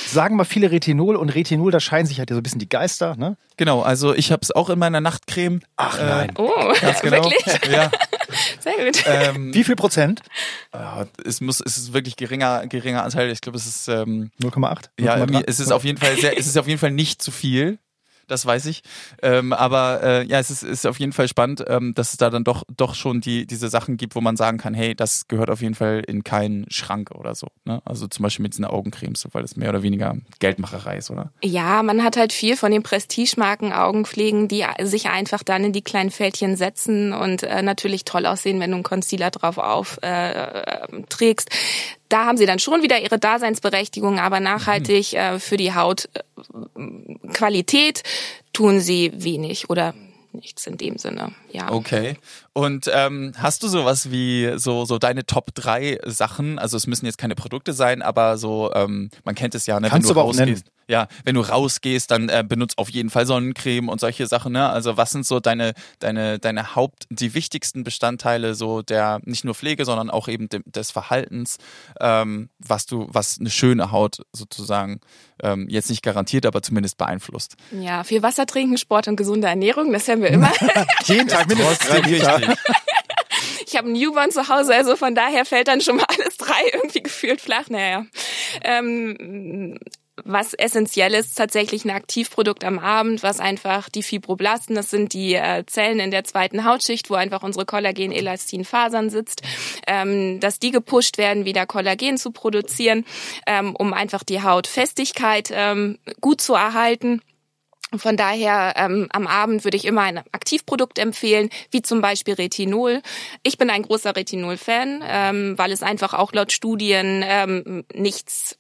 sagen 0.07 0.37
mal 0.37 0.45
viele 0.45 0.71
Retinol 0.71 1.17
und 1.17 1.31
Retinol, 1.31 1.71
da 1.71 1.81
scheinen 1.81 2.07
sich 2.07 2.19
halt 2.19 2.31
so 2.31 2.37
ein 2.37 2.43
bisschen 2.43 2.59
die 2.59 2.69
Geister, 2.69 3.17
ne? 3.17 3.37
Genau, 3.57 3.83
also 3.83 4.15
ich 4.15 4.33
habe 4.33 4.41
es 4.43 4.51
auch 4.51 4.71
in 4.71 4.79
meiner 4.79 5.01
Nachtcreme. 5.01 5.61
Ach 5.77 5.99
äh, 5.99 6.05
nein. 6.05 6.29
Äh, 6.31 6.33
oh, 6.37 6.73
ganz 6.81 7.01
genau. 7.03 7.25
wirklich? 7.25 7.71
Ja. 7.71 7.91
Sehr 8.61 8.85
gut. 8.85 9.03
Ähm, 9.07 9.55
Wie 9.55 9.65
viel 9.65 9.77
Prozent? 9.77 10.23
Ja, 10.73 11.07
es 11.25 11.41
muss, 11.41 11.61
es 11.61 11.77
ist 11.77 11.93
wirklich 11.93 12.17
geringer, 12.17 12.67
geringer 12.67 13.05
Anteil. 13.05 13.31
Ich 13.31 13.41
glaube, 13.41 13.59
es 13.59 13.67
ist 13.67 13.89
ähm, 13.89 14.31
0,8. 14.41 14.91
Ja, 14.99 15.25
es 15.47 15.61
ist 15.61 15.73
auf 15.73 15.85
jeden 15.85 15.99
Fall 15.99 16.17
sehr, 16.17 16.39
es 16.39 16.47
ist 16.47 16.57
auf 16.57 16.69
jeden 16.69 16.79
Fall 16.79 16.91
nicht 16.91 17.23
zu 17.23 17.31
viel 17.31 17.79
das 18.31 18.47
weiß 18.47 18.67
ich. 18.67 18.83
Ähm, 19.23 19.53
aber 19.53 20.03
äh, 20.03 20.27
ja, 20.27 20.39
es 20.39 20.51
ist, 20.51 20.63
ist 20.63 20.87
auf 20.87 20.99
jeden 20.99 21.13
Fall 21.13 21.29
spannend, 21.29 21.65
ähm, 21.67 21.95
dass 21.95 22.13
es 22.13 22.17
da 22.19 22.31
dann 22.31 22.45
doch, 22.45 22.65
doch 22.77 22.95
schon 22.95 23.21
die, 23.21 23.47
diese 23.47 23.69
Sachen 23.69 23.97
gibt, 23.97 24.15
wo 24.15 24.21
man 24.21 24.37
sagen 24.37 24.59
kann, 24.59 24.75
hey, 24.75 24.95
das 24.95 25.29
gehört 25.29 25.51
auf 25.51 25.63
jeden 25.63 25.75
Fall 25.75 26.03
in 26.07 26.25
keinen 26.25 26.67
Schrank 26.71 27.11
oder 27.13 27.35
so. 27.35 27.49
Ne? 27.65 27.83
Also 27.85 28.07
zum 28.07 28.23
Beispiel 28.23 28.43
mit 28.43 28.53
diesen 28.53 28.65
Augencremes, 28.65 29.27
weil 29.33 29.43
das 29.43 29.57
mehr 29.57 29.71
oder 29.71 29.83
weniger 29.83 30.17
Geldmacherei 30.39 30.99
ist, 30.99 31.11
oder? 31.11 31.33
Ja, 31.43 31.83
man 31.83 32.03
hat 32.03 32.17
halt 32.17 32.33
viel 32.33 32.57
von 32.57 32.71
den 32.71 32.83
Prestigemarken 32.83 33.73
Augenpflegen, 33.73 34.49
die 34.49 34.65
sich 34.83 35.09
einfach 35.09 35.43
dann 35.43 35.65
in 35.65 35.73
die 35.73 35.83
kleinen 35.83 36.11
Fältchen 36.11 36.57
setzen 36.57 37.13
und 37.13 37.43
äh, 37.43 37.63
natürlich 37.63 38.05
toll 38.05 38.27
aussehen, 38.27 38.61
wenn 38.61 38.71
du 38.71 38.77
einen 38.77 38.85
Concealer 38.85 39.31
drauf 39.31 39.59
aufträgst. 39.59 41.51
Äh, 41.51 41.55
da 42.11 42.27
haben 42.27 42.37
sie 42.37 42.45
dann 42.47 42.59
schon 42.59 42.83
wieder 42.83 43.01
ihre 43.01 43.19
Daseinsberechtigung, 43.19 44.19
aber 44.19 44.41
nachhaltig 44.41 45.15
äh, 45.15 45.39
für 45.39 45.57
die 45.57 45.73
Hautqualität 45.75 46.09
äh, 48.01 48.03
tun 48.53 48.81
sie 48.81 49.13
wenig 49.15 49.71
oder 49.71 49.95
nichts 50.33 50.67
in 50.67 50.77
dem 50.77 50.99
Sinne. 50.99 51.33
Ja. 51.51 51.73
Okay. 51.73 52.17
Und 52.53 52.91
ähm, 52.93 53.33
hast 53.39 53.63
du 53.63 53.69
sowas 53.69 54.11
wie 54.11 54.53
so 54.57 54.85
so 54.85 54.99
deine 54.99 55.25
Top 55.27 55.55
3 55.55 56.01
Sachen? 56.07 56.59
Also 56.59 56.77
es 56.77 56.87
müssen 56.87 57.07
jetzt 57.07 57.19
keine 57.19 57.35
Produkte 57.35 57.73
sein, 57.73 58.03
aber 58.03 58.39
so 58.39 58.71
ähm, 58.75 59.11
man 59.25 59.35
kennt 59.35 59.55
es 59.55 59.67
ja, 59.67 59.81
ne, 59.81 59.89
Kannst 59.89 60.09
wenn 60.09 60.09
du 60.09 60.15
du 60.15 60.21
aber 60.21 60.29
auch 60.29 60.35
nennen. 60.35 60.63
Ja, 60.91 61.07
wenn 61.25 61.37
du 61.37 61.41
rausgehst, 61.43 62.11
dann 62.11 62.29
äh, 62.29 62.45
benutzt 62.45 62.77
auf 62.77 62.91
jeden 62.91 63.11
Fall 63.11 63.25
Sonnencreme 63.25 63.89
und 63.89 64.01
solche 64.01 64.27
Sachen. 64.27 64.55
Ne? 64.55 64.69
Also 64.69 64.97
was 64.97 65.13
sind 65.13 65.25
so 65.25 65.39
deine 65.39 65.75
deine 66.01 66.41
deine 66.41 66.75
Haupt 66.75 67.07
die 67.11 67.33
wichtigsten 67.33 67.85
Bestandteile 67.85 68.57
so 68.57 68.83
der 68.83 69.21
nicht 69.23 69.45
nur 69.45 69.55
Pflege, 69.55 69.85
sondern 69.85 70.11
auch 70.11 70.27
eben 70.27 70.49
dem, 70.49 70.65
des 70.67 70.91
Verhaltens, 70.91 71.59
ähm, 72.01 72.49
was 72.59 72.87
du 72.87 73.07
was 73.09 73.39
eine 73.39 73.51
schöne 73.51 73.93
Haut 73.93 74.23
sozusagen 74.33 75.01
ähm, 75.45 75.69
jetzt 75.69 75.91
nicht 75.91 76.03
garantiert, 76.03 76.45
aber 76.45 76.61
zumindest 76.61 76.99
beeinflusst. 76.99 77.55
Ja, 77.71 78.03
viel 78.03 78.25
Wasser 78.25 78.47
trinken, 78.47 78.77
Sport 78.77 79.07
und 79.07 79.15
gesunde 79.15 79.47
Ernährung, 79.47 79.93
das 79.93 80.09
hören 80.09 80.23
wir 80.23 80.31
immer. 80.31 80.51
Jeden 81.05 81.29
Tag 81.29 81.47
mindestens. 81.47 81.89
Ich 83.71 83.77
habe 83.77 83.87
einen 83.87 83.97
Newborn 83.97 84.33
zu 84.33 84.49
Hause, 84.49 84.75
also 84.75 84.97
von 84.97 85.15
daher 85.15 85.45
fällt 85.45 85.69
dann 85.69 85.81
schon 85.81 85.97
mal 85.97 86.07
alles 86.19 86.37
drei 86.37 86.61
irgendwie 86.73 87.05
gefühlt 87.05 87.41
flach. 87.41 87.69
Naja. 87.69 88.05
Ähm, 88.65 89.79
was 90.25 90.55
essentiell 90.55 91.15
ist, 91.15 91.37
tatsächlich 91.37 91.85
ein 91.85 91.91
Aktivprodukt 91.91 92.65
am 92.65 92.79
Abend, 92.79 93.23
was 93.23 93.41
einfach 93.41 93.89
die 93.89 94.03
Fibroblasten, 94.03 94.75
das 94.75 94.91
sind 94.91 95.13
die 95.13 95.35
äh, 95.35 95.65
Zellen 95.67 96.01
in 96.01 96.11
der 96.11 96.25
zweiten 96.25 96.65
Hautschicht, 96.65 97.11
wo 97.11 97.15
einfach 97.15 97.43
unsere 97.43 97.67
Kollagen-Elastin-Fasern 97.67 99.11
sitzt, 99.11 99.43
ähm, 99.87 100.41
dass 100.41 100.59
die 100.59 100.71
gepusht 100.71 101.19
werden, 101.19 101.45
wieder 101.45 101.67
Kollagen 101.67 102.19
zu 102.19 102.31
produzieren, 102.31 103.05
ähm, 103.47 103.75
um 103.77 103.93
einfach 103.93 104.23
die 104.25 104.43
Hautfestigkeit 104.43 105.51
ähm, 105.53 105.99
gut 106.21 106.41
zu 106.41 106.55
erhalten. 106.55 107.21
Von 107.97 108.17
daher 108.17 108.75
ähm, 108.77 109.09
am 109.11 109.27
Abend 109.27 109.65
würde 109.65 109.77
ich 109.77 109.85
immer 109.85 110.03
ein 110.03 110.19
Aktivprodukt 110.31 110.99
empfehlen, 110.99 111.51
wie 111.73 111.83
zum 111.83 112.01
Beispiel 112.01 112.35
Retinol. 112.35 113.03
Ich 113.43 113.59
bin 113.59 113.69
ein 113.69 113.83
großer 113.83 114.15
Retinol-Fan, 114.15 115.03
ähm, 115.05 115.59
weil 115.59 115.73
es 115.73 115.83
einfach 115.83 116.15
auch 116.15 116.33
laut 116.33 116.53
Studien 116.53 117.25
ähm, 117.27 117.85
nichts 117.93 118.60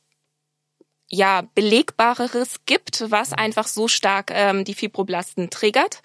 ja 1.10 1.42
belegbareres 1.54 2.60
gibt, 2.66 3.10
was 3.10 3.32
einfach 3.32 3.66
so 3.66 3.88
stark 3.88 4.30
ähm, 4.32 4.64
die 4.64 4.74
Fibroblasten 4.74 5.50
triggert. 5.50 6.02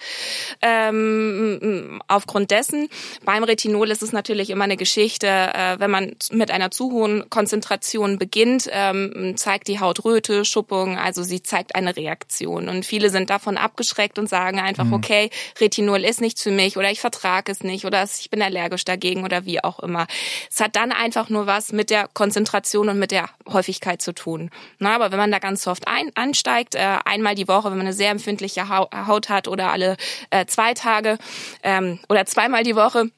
Ähm, 0.62 2.02
aufgrund 2.08 2.50
dessen 2.52 2.90
beim 3.24 3.44
Retinol 3.44 3.92
ist 3.92 4.02
es 4.02 4.12
natürlich 4.12 4.50
immer 4.50 4.64
eine 4.64 4.78
Geschichte, 4.78 5.28
äh, 5.28 5.80
wenn 5.80 5.92
man 5.92 6.16
mit 6.32 6.50
einer 6.50 6.72
zu 6.72 6.92
hohen 6.92 7.30
Konzentration 7.30 8.18
beginnt, 8.18 8.68
ähm, 8.72 9.36
zeigt 9.38 9.68
die 9.68 9.80
Haut 9.80 10.04
Röte, 10.04 10.44
Schuppung, 10.44 10.98
also 10.98 11.22
sie 11.22 11.44
zeigt 11.44 11.76
eine 11.76 11.96
Reaktion 11.96 12.68
und 12.68 12.86
viele 12.86 13.12
sind 13.12 13.30
davon 13.30 13.58
abgeschreckt 13.58 14.18
und 14.18 14.28
sagen 14.28 14.60
einfach, 14.60 14.92
okay, 14.92 15.30
Retinol 15.60 16.04
ist 16.04 16.20
nichts 16.20 16.42
für 16.42 16.52
mich 16.52 16.78
oder 16.78 16.90
ich 16.90 17.00
vertrage 17.00 17.52
es 17.52 17.64
nicht 17.64 17.86
oder 17.86 18.04
ich 18.04 18.32
bin 18.32 18.42
allergisch 18.42 18.86
dagegen 18.86 19.24
oder 19.24 19.46
wie 19.46 19.64
auch 19.64 19.80
immer. 19.80 20.08
Es 20.52 20.60
hat 20.60 20.76
dann 20.76 20.92
einfach 20.92 21.30
nur 21.30 21.46
was 21.46 21.72
mit 21.72 21.92
der 21.92 22.10
Konzentration 22.12 22.90
und 22.90 22.98
mit 22.98 23.12
der 23.12 23.30
Häufigkeit 23.48 24.02
zu 24.02 24.14
tun. 24.14 24.50
Na, 24.80 24.95
aber 24.96 25.12
wenn 25.12 25.20
man 25.20 25.32
da 25.32 25.40
ganz 25.40 25.64
soft 25.64 25.88
ein, 25.88 26.12
ansteigt, 26.16 26.76
äh, 26.76 26.98
einmal 27.06 27.36
die 27.36 27.48
Woche, 27.48 27.66
wenn 27.66 27.78
man 27.78 27.88
eine 27.88 27.94
sehr 27.94 28.12
empfindliche 28.12 28.70
Hau- 28.70 28.90
Haut 29.08 29.30
hat 29.30 29.48
oder 29.48 29.72
alle 29.72 29.98
äh, 30.30 30.46
zwei 30.46 30.74
Tage 30.74 31.18
ähm, 31.64 32.00
oder 32.10 32.26
zweimal 32.26 32.64
die 32.64 32.76
Woche 32.76 33.12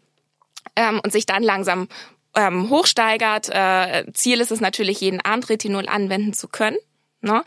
ähm, 0.76 1.00
und 1.04 1.12
sich 1.12 1.26
dann 1.26 1.44
langsam 1.44 1.88
ähm, 2.36 2.70
hochsteigert. 2.70 3.50
Äh, 3.50 4.06
Ziel 4.14 4.42
ist 4.42 4.52
es 4.52 4.62
natürlich, 4.62 5.02
jeden 5.02 5.22
Abend 5.22 5.50
Retinol 5.50 5.88
anwenden 5.88 6.34
zu 6.34 6.48
können. 6.48 6.78
Ne? 7.22 7.44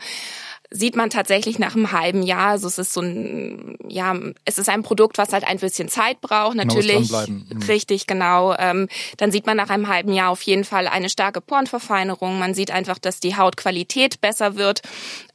Sieht 0.73 0.95
man 0.95 1.09
tatsächlich 1.09 1.59
nach 1.59 1.75
einem 1.75 1.91
halben 1.91 2.23
Jahr, 2.23 2.51
also 2.51 2.65
es 2.65 2.77
ist 2.77 2.93
so 2.93 3.01
ein, 3.01 3.77
ja, 3.89 4.15
es 4.45 4.57
ist 4.57 4.69
ein 4.69 4.83
Produkt, 4.83 5.17
was 5.17 5.33
halt 5.33 5.45
ein 5.45 5.59
bisschen 5.59 5.89
Zeit 5.89 6.21
braucht, 6.21 6.55
natürlich. 6.55 7.11
Mhm. 7.11 7.45
Richtig, 7.67 8.07
genau. 8.07 8.55
Ähm, 8.57 8.87
dann 9.17 9.33
sieht 9.33 9.45
man 9.45 9.57
nach 9.57 9.69
einem 9.69 9.89
halben 9.89 10.13
Jahr 10.13 10.29
auf 10.29 10.41
jeden 10.43 10.63
Fall 10.63 10.87
eine 10.87 11.09
starke 11.09 11.41
Porenverfeinerung. 11.41 12.39
Man 12.39 12.53
sieht 12.53 12.71
einfach, 12.71 12.99
dass 12.99 13.19
die 13.19 13.35
Hautqualität 13.35 14.21
besser 14.21 14.55
wird. 14.55 14.81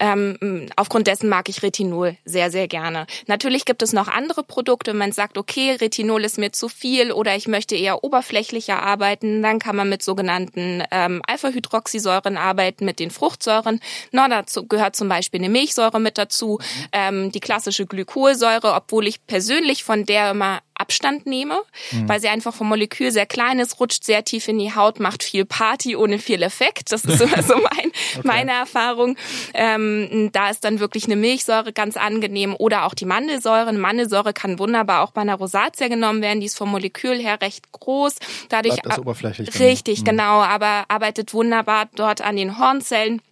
Ähm, 0.01 0.70
aufgrund 0.77 1.07
dessen 1.07 1.29
mag 1.29 1.51
ich 1.51 1.62
Retinol 1.62 2.16
sehr, 2.25 2.51
sehr 2.51 2.66
gerne. 2.66 3.07
Natürlich 3.27 3.66
gibt 3.66 3.83
es 3.83 3.92
noch 3.92 4.09
andere 4.09 4.42
Produkte. 4.42 4.92
Wenn 4.92 4.99
man 4.99 5.12
sagt, 5.12 5.37
okay, 5.37 5.72
Retinol 5.72 6.25
ist 6.25 6.38
mir 6.38 6.53
zu 6.53 6.70
viel 6.70 7.12
oder 7.12 7.37
ich 7.37 7.46
möchte 7.46 7.77
eher 7.77 8.03
oberflächlicher 8.03 8.83
arbeiten, 8.83 9.42
dann 9.42 9.59
kann 9.59 9.77
man 9.77 9.90
mit 9.90 10.03
sogenannten 10.03 10.83
ähm, 10.90 11.20
Alpha-Hydroxysäuren 11.27 12.38
arbeiten, 12.38 12.87
mit 12.87 13.01
den 13.01 13.11
Fruchtsäuren. 13.11 13.81
Na, 14.12 14.29
dazu 14.29 14.66
gehört 14.66 14.96
zum 14.96 15.11
Beispiel 15.11 15.26
eine 15.35 15.49
Milchsäure 15.49 16.01
mit 16.01 16.19
dazu, 16.19 16.59
ähm, 16.93 17.33
die 17.33 17.41
klassische 17.41 17.87
Glykolsäure, 17.87 18.75
obwohl 18.75 19.07
ich 19.07 19.27
persönlich 19.27 19.85
von 19.85 20.07
der 20.07 20.31
immer 20.31 20.61
Abstand 20.79 21.25
nehme, 21.25 21.59
weil 22.05 22.21
sie 22.21 22.29
einfach 22.29 22.53
vom 22.53 22.69
Molekül 22.69 23.11
sehr 23.11 23.25
klein 23.25 23.61
ist, 23.61 23.81
rutscht 23.81 24.05
sehr 24.05 24.27
tief 24.27 24.47
in 24.47 24.59
die 24.59 24.75
Haut, 24.75 25.01
macht 25.01 25.23
viel 25.23 25.47
Party 25.47 25.97
ohne 25.97 26.19
viel 26.19 26.43
Effekt. 26.43 26.93
Das 26.93 27.07
ist 27.07 27.19
immer 27.19 27.43
so 27.43 27.55
mein, 27.62 27.93
meine 28.25 28.53
Erfahrung. 28.53 29.17
Ähm, 29.55 30.29
da 30.33 30.51
ist 30.51 30.65
dann 30.65 30.79
wirklich 30.79 31.07
eine 31.07 31.17
Milchsäure 31.17 31.73
ganz 31.73 31.97
angenehm 31.97 32.55
oder 32.59 32.85
auch 32.85 32.93
die 32.93 33.07
Mandelsäure. 33.07 33.69
Eine 33.69 33.79
Mandelsäure 33.79 34.35
kann 34.35 34.59
wunderbar 34.59 35.03
auch 35.03 35.12
bei 35.12 35.23
einer 35.23 35.37
Rosatia 35.37 35.89
genommen 35.89 36.21
werden. 36.21 36.41
Die 36.41 36.47
ist 36.47 36.59
vom 36.59 36.71
Molekül 36.71 37.19
her 37.19 37.41
recht 37.41 37.73
groß. 37.73 38.17
Dadurch 38.51 38.75
Bleibt 38.75 38.87
das 38.87 38.99
oberflächlich. 38.99 39.59
Richtig, 39.59 40.01
Mhm. 40.01 40.05
genau, 40.05 40.41
aber 40.43 40.85
arbeitet 40.89 41.33
wunderbar 41.33 41.89
dort 41.95 42.21
an 42.21 42.37
den 42.37 42.59
Hornzellen 42.59 43.23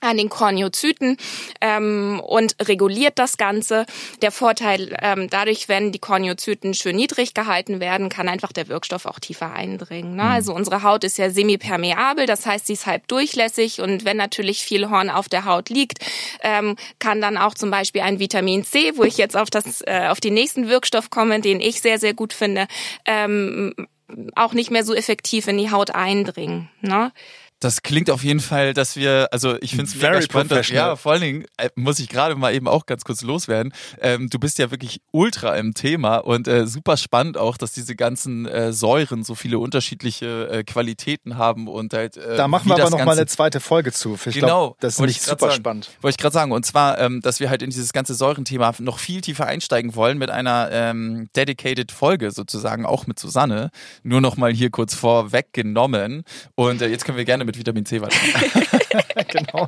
an 0.00 0.16
den 0.16 0.28
Korneozyten 0.28 1.16
ähm, 1.60 2.20
und 2.24 2.56
reguliert 2.62 3.18
das 3.18 3.36
Ganze. 3.36 3.86
Der 4.22 4.30
Vorteil 4.30 4.96
ähm, 5.02 5.28
dadurch, 5.30 5.68
wenn 5.68 5.92
die 5.92 5.98
Korneozyten 5.98 6.74
schön 6.74 6.96
niedrig 6.96 7.34
gehalten 7.34 7.80
werden, 7.80 8.08
kann 8.08 8.28
einfach 8.28 8.52
der 8.52 8.68
Wirkstoff 8.68 9.06
auch 9.06 9.18
tiefer 9.18 9.52
eindringen. 9.52 10.16
Ne? 10.16 10.22
Also 10.22 10.54
unsere 10.54 10.82
Haut 10.82 11.04
ist 11.04 11.18
ja 11.18 11.30
semipermeabel, 11.30 12.26
das 12.26 12.46
heißt, 12.46 12.66
sie 12.66 12.74
ist 12.74 12.86
halb 12.86 13.08
durchlässig 13.08 13.80
und 13.80 14.04
wenn 14.04 14.16
natürlich 14.16 14.62
viel 14.62 14.90
Horn 14.90 15.10
auf 15.10 15.28
der 15.28 15.44
Haut 15.44 15.68
liegt, 15.68 15.98
ähm, 16.42 16.76
kann 16.98 17.20
dann 17.20 17.36
auch 17.36 17.54
zum 17.54 17.70
Beispiel 17.70 18.02
ein 18.02 18.18
Vitamin 18.18 18.64
C, 18.64 18.92
wo 18.96 19.04
ich 19.04 19.16
jetzt 19.16 19.36
auf 19.36 19.50
das 19.50 19.82
äh, 19.86 20.08
auf 20.08 20.20
den 20.20 20.34
nächsten 20.34 20.68
Wirkstoff 20.68 21.10
komme, 21.10 21.40
den 21.40 21.60
ich 21.60 21.80
sehr 21.80 21.98
sehr 21.98 22.14
gut 22.14 22.32
finde, 22.32 22.66
ähm, 23.04 23.74
auch 24.34 24.52
nicht 24.52 24.70
mehr 24.70 24.84
so 24.84 24.94
effektiv 24.94 25.48
in 25.48 25.58
die 25.58 25.70
Haut 25.70 25.94
eindringen. 25.94 26.68
Ne? 26.80 27.12
Das 27.58 27.80
klingt 27.80 28.10
auf 28.10 28.22
jeden 28.22 28.40
Fall, 28.40 28.74
dass 28.74 28.96
wir, 28.96 29.28
also 29.32 29.56
ich 29.62 29.70
finde 29.70 29.84
es 29.86 29.94
mega 29.94 30.20
spannend. 30.20 30.52
Dass, 30.52 30.68
ja, 30.68 30.94
vor 30.94 31.12
allen 31.12 31.22
Dingen 31.22 31.44
äh, 31.56 31.70
muss 31.74 31.98
ich 31.98 32.08
gerade 32.10 32.34
mal 32.34 32.54
eben 32.54 32.68
auch 32.68 32.84
ganz 32.84 33.02
kurz 33.04 33.22
loswerden. 33.22 33.72
Ähm, 33.98 34.28
du 34.28 34.38
bist 34.38 34.58
ja 34.58 34.70
wirklich 34.70 35.00
ultra 35.10 35.56
im 35.56 35.72
Thema 35.72 36.18
und 36.18 36.48
äh, 36.48 36.66
super 36.66 36.98
spannend 36.98 37.38
auch, 37.38 37.56
dass 37.56 37.72
diese 37.72 37.96
ganzen 37.96 38.44
äh, 38.44 38.74
Säuren 38.74 39.24
so 39.24 39.34
viele 39.34 39.58
unterschiedliche 39.58 40.48
äh, 40.50 40.64
Qualitäten 40.64 41.38
haben 41.38 41.66
und 41.66 41.94
halt. 41.94 42.18
Äh, 42.18 42.36
Da 42.36 42.46
machen 42.46 42.66
wir 42.68 42.74
aber 42.74 42.82
das 42.82 42.90
noch 42.90 42.98
mal 42.98 43.04
Ganze- 43.06 43.20
eine 43.22 43.26
zweite 43.26 43.60
Folge 43.60 43.90
zu. 43.90 44.18
Ich 44.26 44.34
Genau, 44.34 44.46
glaub, 44.46 44.80
das 44.80 44.94
ist 44.96 45.00
nicht 45.00 45.22
super 45.22 45.46
sagen. 45.46 45.54
spannend. 45.54 45.90
Wollte 46.02 46.12
ich 46.12 46.18
gerade 46.18 46.34
sagen. 46.34 46.52
Und 46.52 46.66
zwar, 46.66 46.98
ähm, 46.98 47.22
dass 47.22 47.40
wir 47.40 47.48
halt 47.48 47.62
in 47.62 47.70
dieses 47.70 47.94
ganze 47.94 48.12
Säurenthema 48.14 48.74
noch 48.80 48.98
viel 48.98 49.22
tiefer 49.22 49.46
einsteigen 49.46 49.94
wollen 49.94 50.18
mit 50.18 50.28
einer 50.28 50.68
ähm, 50.70 51.28
dedicated 51.34 51.90
Folge 51.90 52.32
sozusagen, 52.32 52.84
auch 52.84 53.06
mit 53.06 53.18
Susanne. 53.18 53.70
Nur 54.02 54.20
noch 54.20 54.36
mal 54.36 54.52
hier 54.52 54.68
kurz 54.68 54.94
vorweggenommen. 54.94 56.24
Und 56.54 56.82
äh, 56.82 56.88
jetzt 56.88 57.06
können 57.06 57.16
wir 57.16 57.24
gerne 57.24 57.45
mit 57.46 57.58
Vitamin 57.58 57.86
C 57.86 58.00
weitermachen. 58.00 59.26
genau. 59.32 59.66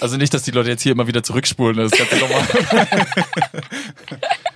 Also 0.00 0.16
nicht, 0.16 0.34
dass 0.34 0.42
die 0.42 0.50
Leute 0.50 0.70
jetzt 0.70 0.82
hier 0.82 0.92
immer 0.92 1.06
wieder 1.06 1.22
zurückspulen. 1.22 1.76
Das 1.76 1.92
ist 1.92 1.98
ganz 1.98 2.20
normal. 2.20 2.46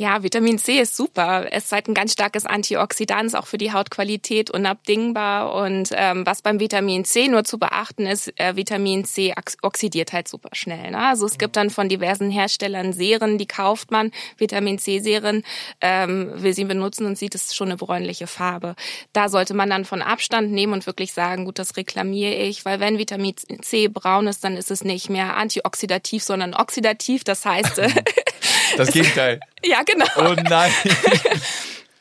Ja, 0.00 0.22
Vitamin 0.22 0.58
C 0.58 0.78
ist 0.78 0.96
super. 0.96 1.48
Es 1.50 1.64
ist 1.64 1.72
halt 1.72 1.88
ein 1.88 1.94
ganz 1.94 2.12
starkes 2.12 2.46
Antioxidant, 2.46 3.34
auch 3.34 3.48
für 3.48 3.58
die 3.58 3.72
Hautqualität 3.72 4.48
unabdingbar. 4.48 5.52
Und 5.52 5.90
ähm, 5.92 6.24
was 6.24 6.40
beim 6.40 6.60
Vitamin 6.60 7.04
C 7.04 7.26
nur 7.26 7.42
zu 7.42 7.58
beachten 7.58 8.06
ist, 8.06 8.32
äh, 8.38 8.54
Vitamin 8.54 9.04
C 9.04 9.34
ox- 9.36 9.56
oxidiert 9.60 10.12
halt 10.12 10.28
super 10.28 10.50
schnell. 10.52 10.92
Ne? 10.92 10.98
Also 11.04 11.26
es 11.26 11.36
gibt 11.36 11.56
dann 11.56 11.68
von 11.68 11.88
diversen 11.88 12.30
Herstellern 12.30 12.92
Serien, 12.92 13.38
die 13.38 13.48
kauft 13.48 13.90
man, 13.90 14.12
Vitamin 14.36 14.78
C-Serien, 14.78 15.42
ähm, 15.80 16.30
will 16.32 16.54
sie 16.54 16.64
benutzen 16.64 17.04
und 17.04 17.18
sieht 17.18 17.34
es 17.34 17.56
schon 17.56 17.66
eine 17.66 17.76
bräunliche 17.76 18.28
Farbe. 18.28 18.76
Da 19.12 19.28
sollte 19.28 19.52
man 19.52 19.68
dann 19.68 19.84
von 19.84 20.00
Abstand 20.00 20.52
nehmen 20.52 20.74
und 20.74 20.86
wirklich 20.86 21.12
sagen, 21.12 21.44
gut, 21.44 21.58
das 21.58 21.76
reklamiere 21.76 22.34
ich, 22.34 22.64
weil 22.64 22.78
wenn 22.78 22.98
Vitamin 22.98 23.34
C 23.62 23.88
braun 23.88 24.28
ist, 24.28 24.44
dann 24.44 24.56
ist 24.56 24.70
es 24.70 24.84
nicht 24.84 25.10
mehr 25.10 25.36
antioxidativ, 25.36 26.22
sondern 26.22 26.54
oxidativ. 26.54 27.24
Das 27.24 27.44
heißt, 27.44 27.80
Das 28.76 28.92
Gegenteil. 28.92 29.40
ja 29.64 29.82
genau. 29.82 30.06
Oh 30.16 30.34
nein. 30.48 30.72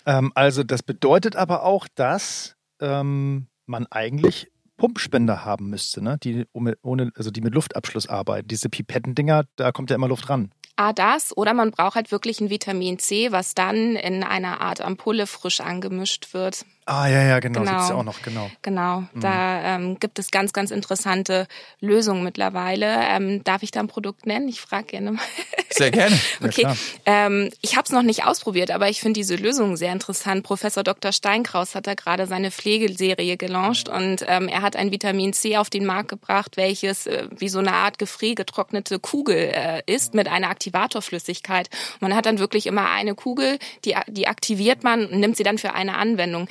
Ähm, 0.08 0.32
also 0.36 0.64
das 0.64 0.84
bedeutet 0.84 1.36
aber 1.36 1.64
auch, 1.64 1.86
dass 1.94 2.56
ähm, 2.80 3.48
man 3.66 3.86
eigentlich 3.88 4.50
Pumpspender 4.78 5.44
haben 5.44 5.70
müsste, 5.70 6.02
ne? 6.02 6.18
Die 6.24 6.46
ohne, 6.54 7.12
also 7.16 7.30
die 7.30 7.42
mit 7.42 7.54
Luftabschluss 7.54 8.08
arbeiten. 8.08 8.48
Diese 8.48 8.70
Pipettendinger, 8.70 9.44
da 9.58 9.72
kommt 9.72 9.90
ja 9.90 9.96
immer 9.96 10.08
Luft 10.08 10.30
ran. 10.30 10.52
A, 10.78 10.94
das 10.94 11.36
oder 11.36 11.54
man 11.54 11.72
braucht 11.72 11.96
halt 11.96 12.12
wirklich 12.12 12.40
ein 12.40 12.50
Vitamin 12.50 13.00
C, 13.00 13.32
was 13.32 13.54
dann 13.56 13.96
in 13.96 14.24
einer 14.24 14.62
Art 14.62 14.80
Ampulle 14.80 15.28
frisch 15.28 15.60
angemischt 15.60 16.34
wird. 16.34 16.66
Ah, 16.90 17.08
ja, 17.08 17.22
ja, 17.22 17.40
genau, 17.42 17.60
genau. 17.60 17.72
gibt's 17.72 17.90
ja 17.90 17.96
auch 17.96 18.04
noch, 18.04 18.22
genau. 18.22 18.50
Genau, 18.62 19.02
mhm. 19.02 19.20
da 19.20 19.76
ähm, 19.76 20.00
gibt 20.00 20.20
es 20.20 20.32
ganz, 20.32 20.54
ganz 20.54 20.72
interessante 20.72 21.46
Lösungen 21.82 22.24
mittlerweile. 22.24 23.00
Ähm, 23.10 23.44
darf 23.44 23.62
ich 23.62 23.72
da 23.72 23.82
ein 23.82 23.90
Produkt 23.90 24.26
nennen? 24.26 24.48
Ich 24.48 24.62
frage 24.62 24.86
gerne 24.86 25.12
mal. 25.12 25.24
Sehr 25.70 25.92
gerne. 25.92 26.18
okay, 26.42 26.62
ja, 26.62 26.76
ähm, 27.06 27.50
ich 27.62 27.76
habe 27.76 27.84
es 27.84 27.92
noch 27.92 28.04
nicht 28.04 28.24
ausprobiert, 28.24 28.72
aber 28.72 28.88
ich 28.88 29.02
finde 29.02 29.20
diese 29.20 29.36
Lösung 29.36 29.76
sehr 29.76 29.92
interessant. 29.92 30.44
Professor 30.44 30.82
Dr. 30.82 31.12
Steinkraus 31.12 31.76
hat 31.76 31.88
da 31.88 31.94
gerade 31.94 32.26
seine 32.26 32.52
Pflegeserie 32.52 33.36
gelauncht 33.36 33.90
und 33.90 34.24
ähm, 34.26 34.48
er 34.48 34.62
hat 34.62 34.78
ein 34.78 34.90
Vitamin 34.90 35.34
C 35.34 35.58
auf 35.58 35.70
den 35.70 35.86
Markt 35.86 36.08
gebracht, 36.08 36.56
welches 36.56 37.06
äh, 37.06 37.28
wie 37.38 37.50
so 37.50 37.60
eine 37.60 37.74
Art 37.74 38.00
gefriergetrocknete 38.00 39.00
Kugel 39.00 39.52
äh, 39.54 39.82
ist 39.88 40.14
mit 40.14 40.30
einer 40.30 40.50
Aktivatorflüssigkeit. 40.50 41.70
Man 42.00 42.16
hat 42.16 42.26
dann 42.26 42.40
wirklich 42.40 42.66
immer 42.66 42.90
eine 42.90 43.14
Kugel, 43.14 43.60
die, 43.84 43.94
die 44.08 44.30
aktiviert 44.30 44.86
man 44.86 45.06
und 45.06 45.20
nimmt 45.20 45.36
sie 45.36 45.44
dann 45.44 45.58
für 45.58 45.74
eine 45.74 45.98
Anwendung. 45.98 46.48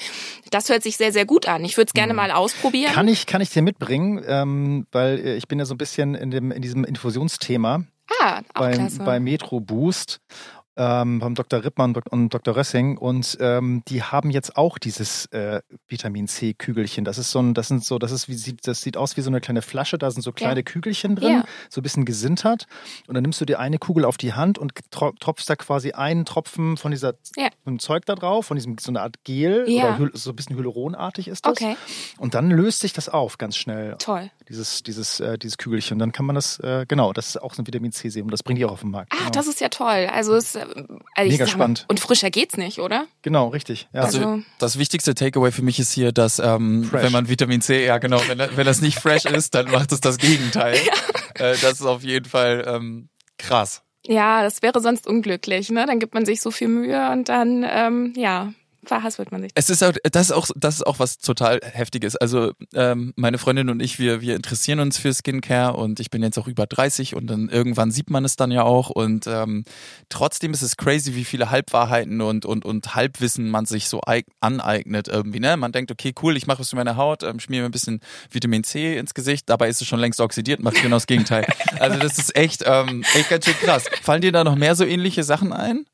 Das 0.51 0.69
hört 0.69 0.83
sich 0.83 0.97
sehr, 0.97 1.13
sehr 1.13 1.25
gut 1.25 1.47
an. 1.47 1.65
Ich 1.65 1.77
würde 1.77 1.89
es 1.89 1.93
gerne 1.93 2.13
mhm. 2.13 2.17
mal 2.17 2.31
ausprobieren. 2.31 2.93
Kann 2.93 3.09
ich, 3.09 3.27
kann 3.27 3.41
ich 3.41 3.51
dir 3.51 3.63
mitbringen, 3.63 4.23
ähm, 4.27 4.87
weil 4.93 5.19
äh, 5.19 5.37
ich 5.37 5.49
bin 5.49 5.59
ja 5.59 5.65
so 5.65 5.75
ein 5.75 5.79
bisschen 5.79 6.15
in, 6.15 6.31
dem, 6.31 6.51
in 6.51 6.63
diesem 6.63 6.85
Infusionsthema. 6.85 7.85
Ah, 8.21 8.41
auch 8.55 8.61
beim, 8.61 8.75
klasse. 8.75 9.03
bei 9.03 9.19
Metro 9.19 9.61
Boost 9.61 10.21
ähm, 10.77 11.21
beim 11.21 11.35
Dr. 11.35 11.65
Rippmann 11.65 11.97
und 12.11 12.35
Dr. 12.35 12.57
Rössing 12.57 12.99
und 12.99 13.39
ähm, 13.41 13.83
die 13.89 14.03
haben 14.03 14.31
jetzt 14.31 14.57
auch 14.57 14.79
dieses 14.79 15.27
äh, 15.27 15.63
Vitamin 15.89 16.29
C 16.29 16.53
Kügelchen. 16.53 17.05
Das 17.05 17.19
ist 17.19 17.31
so 17.31 17.41
ein, 17.41 17.55
das 17.55 17.69
sind 17.69 17.85
so, 17.85 17.99
das 17.99 18.13
ist 18.13 18.29
wie 18.29 18.35
sieht, 18.35 18.67
das 18.67 18.83
sieht 18.83 18.97
aus 18.97 19.17
wie 19.17 19.23
so 19.23 19.31
eine 19.31 19.41
kleine 19.41 19.63
Flasche. 19.63 19.97
Da 19.97 20.11
sind 20.11 20.23
so 20.23 20.33
kleine 20.33 20.61
ja. 20.61 20.63
Kügelchen 20.63 21.17
drin, 21.17 21.33
ja. 21.33 21.45
so 21.71 21.81
ein 21.81 21.83
bisschen 21.83 22.05
gesintert. 22.05 22.67
Und 23.07 23.15
dann 23.15 23.23
nimmst 23.23 23.41
du 23.41 23.47
dir 23.47 23.59
eine 23.59 23.79
Kugel 23.79 24.05
auf 24.05 24.19
die 24.19 24.35
Hand 24.35 24.59
und 24.59 24.73
tropfst 24.91 25.49
da 25.49 25.57
quasi 25.57 25.93
einen 25.93 26.25
Tropfen 26.27 26.77
von 26.77 26.91
dieser 26.91 27.15
ja. 27.37 27.49
von 27.65 27.79
Zeug 27.79 28.05
da 28.05 28.15
drauf, 28.15 28.47
von 28.47 28.57
diesem 28.57 28.77
so 28.79 28.91
eine 28.91 29.01
Art 29.01 29.25
Gel 29.25 29.65
oder 29.65 30.11
so 30.13 30.31
ein 30.31 30.37
bisschen 30.37 30.57
hyaluronartig 30.57 31.29
ist 31.29 31.47
das. 31.47 31.53
Okay. 31.53 31.77
Und 32.19 32.35
dann 32.35 32.51
löst 32.51 32.81
sich 32.81 32.93
das 32.93 33.09
auf 33.09 33.39
ganz 33.39 33.57
schnell. 33.57 33.97
Toll. 33.99 34.31
Dieses 34.49 34.83
dieses 34.83 35.21
äh, 35.21 35.39
dieses 35.39 35.57
Kügelchen. 35.57 35.95
Und 35.95 35.99
dann 36.01 36.13
kann 36.13 36.27
man 36.27 36.35
das 36.35 36.59
äh, 36.59 36.85
genau. 36.87 37.15
Das 37.15 37.29
ist 37.29 37.43
auch 37.43 37.55
so 37.55 37.63
ein 37.63 37.67
Vitamin 37.67 37.93
C 37.93 38.11
Serum. 38.11 38.31
Das 38.31 38.43
bringt 38.43 38.59
die 38.59 38.65
auch 38.65 38.73
auf 38.73 38.81
den 38.81 38.91
Markt. 38.91 39.13
Ah, 39.13 39.17
genau. 39.19 39.31
das 39.31 39.47
ist 39.47 39.61
ja 39.61 39.69
toll. 39.69 40.09
Also 40.13 40.35
es 40.35 40.59
also 41.15 41.31
Mega 41.31 41.47
spannend. 41.47 41.85
und 41.89 42.01
frischer 42.01 42.31
geht's 42.31 42.57
nicht, 42.57 42.79
oder? 42.81 43.07
Genau, 43.23 43.49
richtig. 43.49 43.89
Ja. 43.93 44.03
Also, 44.03 44.19
also 44.19 44.43
das 44.59 44.79
wichtigste 44.79 45.15
Takeaway 45.15 45.53
für 45.53 45.63
mich 45.63 45.79
ist 45.79 45.93
hier, 45.93 46.13
dass 46.13 46.39
ähm, 46.39 46.89
wenn 46.93 47.13
man 47.13 47.29
Vitamin 47.29 47.61
C, 47.61 47.85
ja 47.85 47.99
genau, 47.99 48.21
wenn, 48.29 48.39
wenn 48.39 48.67
das 48.67 48.81
nicht 48.81 48.99
fresh 48.99 49.25
ist, 49.27 49.55
dann 49.55 49.71
macht 49.71 49.93
es 49.93 50.01
das 50.01 50.19
Gegenteil. 50.19 50.77
Ja. 50.77 50.93
Äh, 51.47 51.57
das 51.61 51.75
ist 51.75 51.87
auf 51.87 52.03
jeden 52.03 52.27
Fall 52.27 52.65
ähm, 52.67 53.09
krass. 53.39 53.83
Ja, 54.07 54.43
das 54.43 54.63
wäre 54.63 54.81
sonst 54.81 55.07
unglücklich, 55.07 55.71
ne? 55.71 55.85
Dann 55.87 55.99
gibt 55.99 56.15
man 56.15 56.25
sich 56.25 56.41
so 56.41 56.51
viel 56.51 56.69
Mühe 56.69 57.11
und 57.11 57.29
dann, 57.29 57.67
ähm, 57.69 58.13
ja, 58.17 58.53
verhaspelt 58.89 59.33
man 59.33 59.43
sich. 59.43 59.53
Es 59.55 59.71
ist 59.71 59.83
auch, 59.83 59.93
das 60.11 60.27
ist 60.27 60.33
auch, 60.33 60.49
das 60.57 60.77
ist 60.77 60.87
auch 60.87 60.99
was 60.99 61.19
total 61.19 61.61
heftiges. 61.63 62.17
Also 62.17 62.53
ähm, 62.75 63.13
meine 63.17 63.39
Freundin 63.39 63.69
und 63.69 63.81
ich, 63.81 63.99
wir, 63.99 64.21
wir 64.21 64.37
interessieren 64.37 64.81
uns 64.81 64.99
für 64.99 65.13
Skincare 65.13 65.77
und 65.77 66.01
ich 66.01 66.11
bin 66.11 66.23
jetzt 66.23 66.39
auch 66.39 66.49
über 66.49 66.67
30 66.67 67.15
und 67.15 67.27
dann 67.27 67.49
irgendwann 67.49 67.91
sieht 67.91 68.11
man 68.11 68.25
es 68.25 68.37
dann 68.37 68.51
ja 68.51 68.63
auch 68.63 68.91
und 68.91 69.27
ähm, 69.27 69.65
trotzdem 70.09 70.53
ist 70.53 70.63
es 70.63 70.77
crazy, 70.77 71.15
wie 71.15 71.25
viele 71.25 71.51
Halbwahrheiten 71.51 72.21
und 72.21 72.45
und 72.47 72.65
und 72.65 72.95
Halbwissen 72.95 73.51
man 73.51 73.67
sich 73.67 73.89
so 73.89 74.01
aneignet 74.41 75.09
irgendwie. 75.09 75.41
Ne, 75.41 75.57
man 75.57 75.73
denkt, 75.73 75.91
okay, 75.91 76.15
cool, 76.23 76.37
ich 76.37 76.47
mache 76.47 76.61
was 76.61 76.71
für 76.71 76.77
meine 76.77 76.97
Haut, 76.97 77.23
ähm, 77.23 77.41
schmier 77.41 77.61
mir 77.61 77.67
ein 77.67 77.73
bisschen 77.73 78.01
Vitamin 78.31 78.65
C 78.65 78.97
ins 78.97 79.15
Gesicht, 79.15 79.49
dabei 79.49 79.69
ist 79.69 79.81
es 79.81 79.89
schon 79.89 80.01
längst 80.01 80.21
oxidiert, 80.21 80.61
macht 80.61 80.81
genau 80.83 80.97
das 80.97 81.07
Gegenteil. 81.07 81.47
Also 81.79 81.99
das 81.99 82.19
ist 82.19 82.35
echt, 82.37 82.65
ähm, 82.67 83.05
echt 83.15 83.29
ganz 83.29 83.45
schön 83.45 83.55
krass. 83.55 83.85
Fallen 84.03 84.23
dir 84.23 84.33
da 84.33 84.45
noch 84.45 84.57
mehr 84.57 84.75
so 84.75 84.85
ähnliche 84.85 85.25
Sachen 85.25 85.53
ein? 85.53 85.85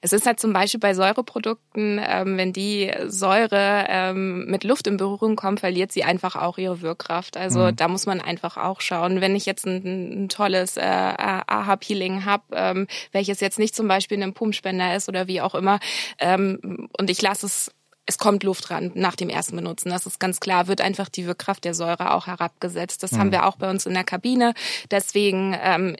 Es 0.00 0.12
ist 0.12 0.26
halt 0.26 0.40
zum 0.40 0.52
Beispiel 0.52 0.80
bei 0.80 0.94
Säureprodukten, 0.94 2.00
ähm, 2.04 2.36
wenn 2.36 2.52
die 2.52 2.90
Säure 3.06 3.86
ähm, 3.88 4.46
mit 4.46 4.64
Luft 4.64 4.86
in 4.86 4.96
Berührung 4.96 5.36
kommt, 5.36 5.60
verliert 5.60 5.92
sie 5.92 6.04
einfach 6.04 6.36
auch 6.36 6.58
ihre 6.58 6.80
Wirkkraft. 6.80 7.36
Also 7.36 7.60
mhm. 7.60 7.76
da 7.76 7.88
muss 7.88 8.06
man 8.06 8.20
einfach 8.20 8.56
auch 8.56 8.80
schauen. 8.80 9.20
Wenn 9.20 9.36
ich 9.36 9.46
jetzt 9.46 9.66
ein, 9.66 10.24
ein 10.24 10.28
tolles 10.28 10.76
äh, 10.76 10.80
AHA-Peeling 10.82 12.24
habe, 12.24 12.44
ähm, 12.52 12.86
welches 13.12 13.40
jetzt 13.40 13.58
nicht 13.58 13.74
zum 13.74 13.88
Beispiel 13.88 14.16
in 14.16 14.22
einem 14.22 14.34
Pumpspender 14.34 14.96
ist 14.96 15.08
oder 15.08 15.26
wie 15.26 15.40
auch 15.40 15.54
immer, 15.54 15.78
ähm, 16.18 16.88
und 16.98 17.10
ich 17.10 17.20
lasse 17.20 17.46
es 17.46 17.72
es 18.04 18.18
kommt 18.18 18.42
Luft 18.42 18.70
ran 18.70 18.90
nach 18.94 19.14
dem 19.14 19.28
ersten 19.28 19.56
Benutzen. 19.56 19.90
Das 19.90 20.06
ist 20.06 20.18
ganz 20.18 20.40
klar, 20.40 20.66
wird 20.66 20.80
einfach 20.80 21.08
die 21.08 21.26
Wirkkraft 21.26 21.64
der 21.64 21.74
Säure 21.74 22.14
auch 22.14 22.26
herabgesetzt. 22.26 23.02
Das 23.02 23.12
mhm. 23.12 23.18
haben 23.18 23.32
wir 23.32 23.46
auch 23.46 23.56
bei 23.56 23.70
uns 23.70 23.86
in 23.86 23.94
der 23.94 24.04
Kabine. 24.04 24.54
Deswegen 24.90 25.56
ähm, 25.62 25.96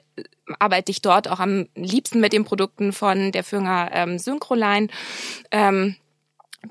arbeite 0.59 0.91
ich 0.91 1.01
dort 1.01 1.29
auch 1.29 1.39
am 1.39 1.67
liebsten 1.75 2.19
mit 2.19 2.33
den 2.33 2.43
Produkten 2.43 2.91
von 2.91 3.31
der 3.31 3.43
Firma 3.43 3.89
ähm, 3.91 4.19
Synchroline. 4.19 4.87
Ähm, 5.51 5.95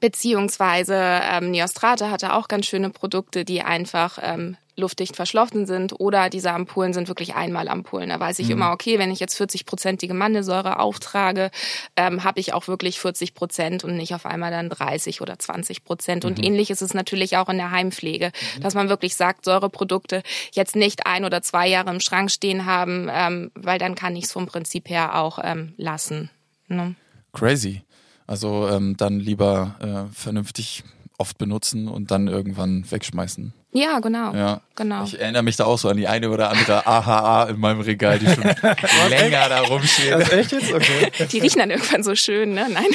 beziehungsweise 0.00 0.96
ähm, 0.96 1.50
Neostrate 1.50 2.10
hatte 2.10 2.34
auch 2.34 2.48
ganz 2.48 2.66
schöne 2.66 2.90
Produkte, 2.90 3.44
die 3.44 3.62
einfach 3.62 4.18
ähm, 4.22 4.56
luftdicht 4.76 5.16
verschlossen 5.16 5.66
sind 5.66 5.98
oder 5.98 6.30
diese 6.30 6.52
Ampullen 6.52 6.92
sind 6.92 7.08
wirklich 7.08 7.34
einmal 7.34 7.68
Ampullen. 7.68 8.08
Da 8.08 8.18
weiß 8.18 8.38
ich 8.38 8.46
mhm. 8.46 8.52
immer, 8.52 8.72
okay, 8.72 8.98
wenn 8.98 9.10
ich 9.10 9.20
jetzt 9.20 9.38
40-prozentige 9.38 10.14
Mandelsäure 10.14 10.78
auftrage, 10.78 11.50
ähm, 11.96 12.24
habe 12.24 12.40
ich 12.40 12.54
auch 12.54 12.68
wirklich 12.68 12.98
40 12.98 13.34
Prozent 13.34 13.84
und 13.84 13.96
nicht 13.96 14.14
auf 14.14 14.24
einmal 14.24 14.50
dann 14.50 14.70
30 14.70 15.20
oder 15.20 15.38
20 15.38 15.84
Prozent. 15.84 16.24
Mhm. 16.24 16.30
Und 16.30 16.44
ähnlich 16.44 16.70
ist 16.70 16.82
es 16.82 16.94
natürlich 16.94 17.36
auch 17.36 17.48
in 17.48 17.58
der 17.58 17.70
Heimpflege, 17.70 18.32
mhm. 18.56 18.60
dass 18.62 18.74
man 18.74 18.88
wirklich 18.88 19.14
sagt, 19.14 19.44
Säureprodukte 19.44 20.22
jetzt 20.52 20.76
nicht 20.76 21.06
ein 21.06 21.24
oder 21.24 21.42
zwei 21.42 21.68
Jahre 21.68 21.90
im 21.90 22.00
Schrank 22.00 22.30
stehen 22.30 22.64
haben, 22.64 23.08
ähm, 23.12 23.50
weil 23.54 23.78
dann 23.78 23.94
kann 23.94 24.16
ich 24.16 24.24
es 24.24 24.32
vom 24.32 24.46
Prinzip 24.46 24.88
her 24.88 25.18
auch 25.18 25.38
ähm, 25.42 25.74
lassen. 25.76 26.30
Ne? 26.68 26.94
Crazy. 27.32 27.82
Also 28.26 28.68
ähm, 28.68 28.96
dann 28.96 29.20
lieber 29.20 29.74
äh, 29.80 30.14
vernünftig 30.14 30.84
oft 31.18 31.38
benutzen 31.38 31.88
und 31.88 32.10
dann 32.10 32.28
irgendwann 32.28 32.90
wegschmeißen. 32.90 33.52
Ja, 33.74 34.00
genau. 34.00 34.34
Ja. 34.34 34.60
genau. 34.76 35.04
Ich 35.04 35.18
erinnere 35.18 35.42
mich 35.42 35.56
da 35.56 35.64
auch 35.64 35.78
so 35.78 35.88
an 35.88 35.96
die 35.96 36.06
eine 36.06 36.28
oder 36.28 36.50
andere 36.50 36.86
AHA 36.86 37.44
in 37.44 37.58
meinem 37.58 37.80
Regal, 37.80 38.18
die 38.18 38.26
schon 38.26 38.44
länger 39.08 39.48
da 39.48 39.62
rumsteht. 39.62 40.12
Das 40.12 40.30
echt 40.30 40.52
jetzt? 40.52 40.72
Okay. 40.72 41.10
Die 41.32 41.38
riechen 41.38 41.58
dann 41.58 41.70
irgendwann 41.70 42.02
so 42.02 42.14
schön, 42.14 42.52
ne? 42.52 42.68
Nein. 42.70 42.86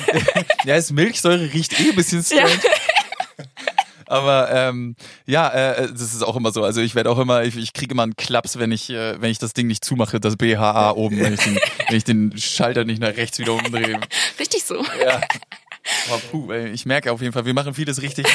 ja, 0.65 0.75
das 0.75 0.91
Milchsäure 0.91 1.51
riecht 1.51 1.79
eh 1.79 1.89
ein 1.89 1.95
bisschen 1.95 2.23
strange. 2.23 2.51
Ja. 2.51 2.71
Aber 4.05 4.49
ähm, 4.51 4.95
ja, 5.25 5.49
äh, 5.49 5.87
das 5.91 6.13
ist 6.13 6.23
auch 6.23 6.35
immer 6.35 6.51
so. 6.51 6.63
Also 6.63 6.79
ich 6.79 6.95
werde 6.95 7.09
auch 7.09 7.19
immer, 7.19 7.43
ich, 7.43 7.57
ich 7.57 7.73
kriege 7.73 7.93
immer 7.93 8.03
einen 8.03 8.15
Klaps, 8.15 8.57
wenn 8.57 8.71
ich, 8.71 8.89
äh, 8.89 9.21
wenn 9.21 9.31
ich 9.31 9.39
das 9.39 9.53
Ding 9.53 9.67
nicht 9.67 9.83
zumache, 9.83 10.19
das 10.19 10.37
BHA 10.37 10.91
oben, 10.91 11.19
wenn 11.19 11.33
ich 11.33 11.41
den, 11.41 11.59
wenn 11.87 11.97
ich 11.97 12.03
den 12.03 12.37
Schalter 12.37 12.85
nicht 12.85 13.01
nach 13.01 13.15
rechts 13.17 13.37
wieder 13.39 13.53
umdrehe. 13.53 13.99
Richtig 14.39 14.63
so. 14.63 14.75
Ja. 15.03 15.21
Aber 16.09 16.19
puh, 16.31 16.51
ich 16.51 16.85
merke 16.85 17.11
auf 17.11 17.21
jeden 17.21 17.33
Fall, 17.33 17.45
wir 17.45 17.53
machen 17.53 17.73
vieles 17.73 18.01
richtig. 18.01 18.27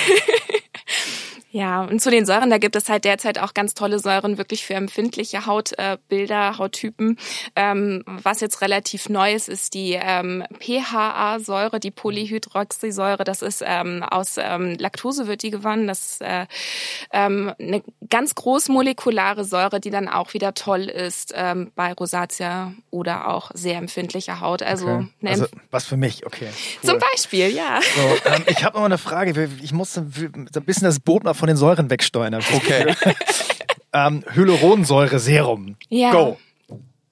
Ja, 1.55 1.83
und 1.83 2.01
zu 2.01 2.11
den 2.11 2.25
Säuren, 2.25 2.49
da 2.49 2.57
gibt 2.57 2.77
es 2.77 2.89
halt 2.89 3.05
derzeit 3.05 3.39
auch 3.39 3.53
ganz 3.53 3.75
tolle 3.75 3.99
Säuren 3.99 4.39
wirklich 4.39 4.65
für 4.65 4.73
empfindliche 4.73 5.45
Hautbilder, 5.45 6.57
Hauttypen. 6.57 7.19
Ähm, 7.55 8.03
was 8.07 8.41
jetzt 8.41 8.63
relativ 8.63 9.11
neu 9.11 9.35
ist, 9.35 9.51
ist 9.51 9.75
die 9.75 9.99
ähm, 10.01 10.45
PHA-Säure, 10.61 11.79
die 11.79 11.91
Polyhydroxysäure. 11.91 13.25
Das 13.25 13.43
ist 13.43 13.63
ähm, 13.67 14.03
aus 14.03 14.37
ähm, 14.39 14.77
Laktose 14.79 15.27
wird 15.27 15.43
die 15.43 15.51
gewonnen. 15.51 15.87
Das 15.87 16.13
ist 16.13 16.23
äh, 16.23 16.47
ähm, 17.13 17.53
eine 17.61 17.83
ganz 18.09 18.35
großmolekulare 18.35 19.45
Säure, 19.45 19.79
die 19.79 19.91
dann 19.91 20.09
auch 20.09 20.33
wieder 20.33 20.55
toll 20.55 20.85
ist 20.85 21.35
ähm, 21.37 21.71
bei 21.75 21.93
Rosatia 21.93 22.73
oder 22.91 23.29
auch 23.29 23.51
sehr 23.53 23.77
empfindlicher 23.77 24.41
Haut. 24.41 24.63
Also, 24.63 24.89
okay. 24.89 25.09
also 25.27 25.47
was 25.71 25.85
für 25.85 25.99
mich, 25.99 26.25
okay. 26.25 26.49
Cool. 26.83 26.89
Zum 26.93 26.99
Beispiel, 26.99 27.49
ja. 27.49 27.81
So, 27.95 28.31
ähm, 28.31 28.45
ich 28.47 28.65
habe 28.65 28.79
noch 28.79 28.87
eine 28.87 28.97
Frage. 28.97 29.51
Ich 29.61 29.75
musste 29.75 30.01
ein 30.01 30.65
bisschen 30.65 30.85
das 30.85 30.99
Boot 30.99 31.25
mal 31.25 31.35
von 31.43 31.49
den 31.49 31.57
Säuren 31.57 31.91
wegsteuern. 31.91 32.35
Okay. 32.35 32.95
ähm, 33.93 34.23
Hyaluronsäure-Serum. 34.33 35.75
Ja. 35.89 36.13
Go. 36.13 36.39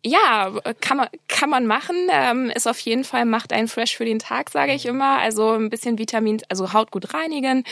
Ja, 0.04 0.52
kann 0.80 0.98
man, 0.98 1.08
kann 1.26 1.50
man 1.50 1.66
machen. 1.66 1.96
Ähm, 2.12 2.48
ist 2.54 2.68
auf 2.68 2.78
jeden 2.78 3.02
Fall, 3.02 3.24
macht 3.24 3.52
einen 3.52 3.66
fresh 3.66 3.96
für 3.96 4.04
den 4.04 4.20
Tag, 4.20 4.50
sage 4.50 4.72
ich 4.72 4.86
immer. 4.86 5.18
Also 5.18 5.54
ein 5.54 5.68
bisschen 5.68 5.98
Vitamin, 5.98 6.40
also 6.48 6.72
Haut 6.72 6.92
gut 6.92 7.12
reinigen. 7.12 7.64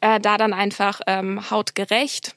Äh, 0.00 0.18
da 0.18 0.38
dann 0.38 0.54
einfach 0.54 1.02
ähm, 1.06 1.50
hautgerecht. 1.50 2.34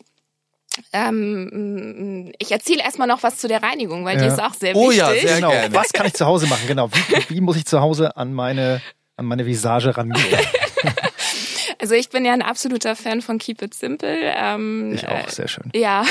Ähm, 0.91 2.33
ich 2.37 2.51
erzähle 2.51 2.83
erstmal 2.83 3.07
noch 3.07 3.23
was 3.23 3.37
zu 3.37 3.47
der 3.47 3.63
Reinigung, 3.63 4.03
weil 4.03 4.17
ja. 4.17 4.23
die 4.23 4.27
ist 4.27 4.43
auch 4.43 4.55
sehr 4.55 4.75
oh, 4.75 4.89
wichtig. 4.89 4.97
Ja, 4.97 5.13
sehr 5.13 5.35
genau. 5.35 5.51
Gerne. 5.51 5.73
Was 5.73 5.93
kann 5.93 6.05
ich 6.05 6.15
zu 6.15 6.25
Hause 6.25 6.47
machen? 6.47 6.67
Genau. 6.67 6.89
Wie, 6.91 7.35
wie 7.35 7.39
muss 7.39 7.55
ich 7.55 7.65
zu 7.65 7.79
Hause 7.79 8.17
an 8.17 8.33
meine, 8.33 8.81
an 9.15 9.25
meine 9.25 9.45
Visage 9.45 9.95
rangehen? 9.95 10.37
Also 11.81 11.95
ich 11.95 12.09
bin 12.09 12.25
ja 12.25 12.33
ein 12.33 12.41
absoluter 12.41 12.95
Fan 12.95 13.21
von 13.21 13.37
Keep 13.37 13.61
It 13.61 13.73
Simple. 13.73 14.33
Ähm, 14.35 14.91
ich 14.93 15.07
auch, 15.07 15.29
sehr 15.29 15.47
schön. 15.47 15.71
Ja, 15.73 16.03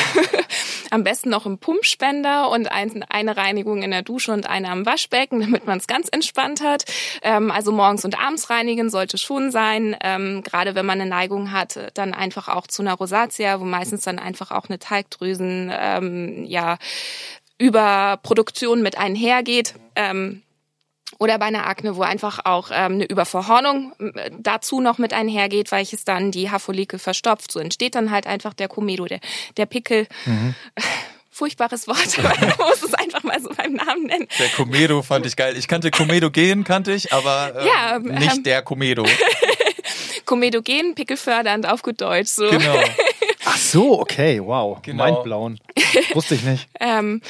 am 0.91 1.05
besten 1.05 1.29
noch 1.29 1.45
im 1.45 1.59
Pumpspender 1.59 2.51
und 2.51 2.73
ein, 2.73 3.05
eine 3.11 3.37
Reinigung 3.37 3.83
in 3.83 3.91
der 3.91 4.01
Dusche 4.03 4.33
und 4.33 4.49
eine 4.49 4.71
am 4.71 4.87
Waschbecken, 4.87 5.41
damit 5.41 5.67
man 5.67 5.77
es 5.77 5.87
ganz 5.87 6.09
entspannt 6.11 6.63
hat. 6.63 6.85
Ähm, 7.23 7.51
also 7.51 7.71
morgens 7.71 8.07
und 8.07 8.19
abends 8.19 8.49
reinigen 8.49 8.89
sollte 8.89 9.19
schon 9.19 9.51
sein. 9.51 9.95
Ähm, 10.03 10.43
gerade 10.43 10.75
wenn 10.75 10.87
man 10.87 11.01
eine 11.01 11.11
Neigung 11.11 11.53
hat, 11.53 11.93
dann 11.95 12.15
einfach 12.15 12.49
auch 12.49 12.67
zu 12.67 12.81
einer 12.81 12.95
Rosatia, 12.95 13.61
wo 13.61 13.65
meistens 13.65 14.03
dann 14.03 14.19
einfach 14.19 14.51
auch 14.51 14.71
eine 14.71 14.79
Teigdrüsen, 14.79 15.71
ähm, 15.79 16.45
ja, 16.47 16.79
Überproduktion 17.59 18.81
mit 18.83 18.97
einhergeht. 18.97 19.75
Ähm, 19.97 20.43
oder 21.19 21.39
bei 21.39 21.47
einer 21.47 21.67
Akne, 21.67 21.97
wo 21.97 22.03
einfach 22.03 22.41
auch 22.45 22.71
ähm, 22.73 22.95
eine 22.95 23.05
Überverhornung 23.05 23.93
äh, 23.99 24.31
dazu 24.39 24.81
noch 24.81 24.99
mit 24.99 25.13
einhergeht, 25.13 25.73
weil 25.73 25.83
es 25.83 26.05
dann 26.05 26.31
die 26.31 26.51
Haarfollikel 26.51 26.99
verstopft. 26.99 27.51
So 27.53 27.59
entsteht 27.59 27.95
dann 27.95 28.11
halt 28.11 28.27
einfach 28.27 28.55
der 28.55 28.69
Komedo, 28.69 29.07
der, 29.07 29.21
der 29.57 29.67
Pickel. 29.67 30.07
Mhm. 30.25 30.55
Furchtbares 31.31 31.87
Wort, 31.87 32.19
aber 32.19 32.35
man 32.41 32.55
muss 32.69 32.83
es 32.83 32.95
einfach 32.95 33.23
mal 33.23 33.41
so 33.41 33.51
beim 33.57 33.75
Namen 33.75 34.07
nennen. 34.07 34.27
Der 34.41 34.49
Komedo 34.49 35.03
fand 35.03 35.25
ich 35.25 35.37
geil. 35.37 35.57
Ich 35.57 35.69
kannte 35.69 35.93
Komedo 35.93 36.33
gehen, 36.33 36.65
kannte 36.65 36.93
ich, 36.93 37.13
aber 37.13 37.53
äh, 37.57 37.67
ja, 37.67 37.99
nicht 38.01 38.39
ähm, 38.39 38.43
der 38.43 38.63
Komedo. 38.63 39.07
Komedogen, 40.25 40.97
pickelfördernd 40.97 41.69
auf 41.69 41.83
gut 41.83 42.01
Deutsch. 42.01 42.31
So. 42.31 42.51
Genau. 42.51 42.77
Ach 43.59 43.63
so, 43.63 44.01
okay, 44.01 44.41
wow. 44.41 44.81
Genau. 44.83 45.05
Mindblown. 45.05 45.59
Wusste 46.15 46.37
ich 46.37 46.45
nicht. 46.45 46.69
ähm, 46.81 47.21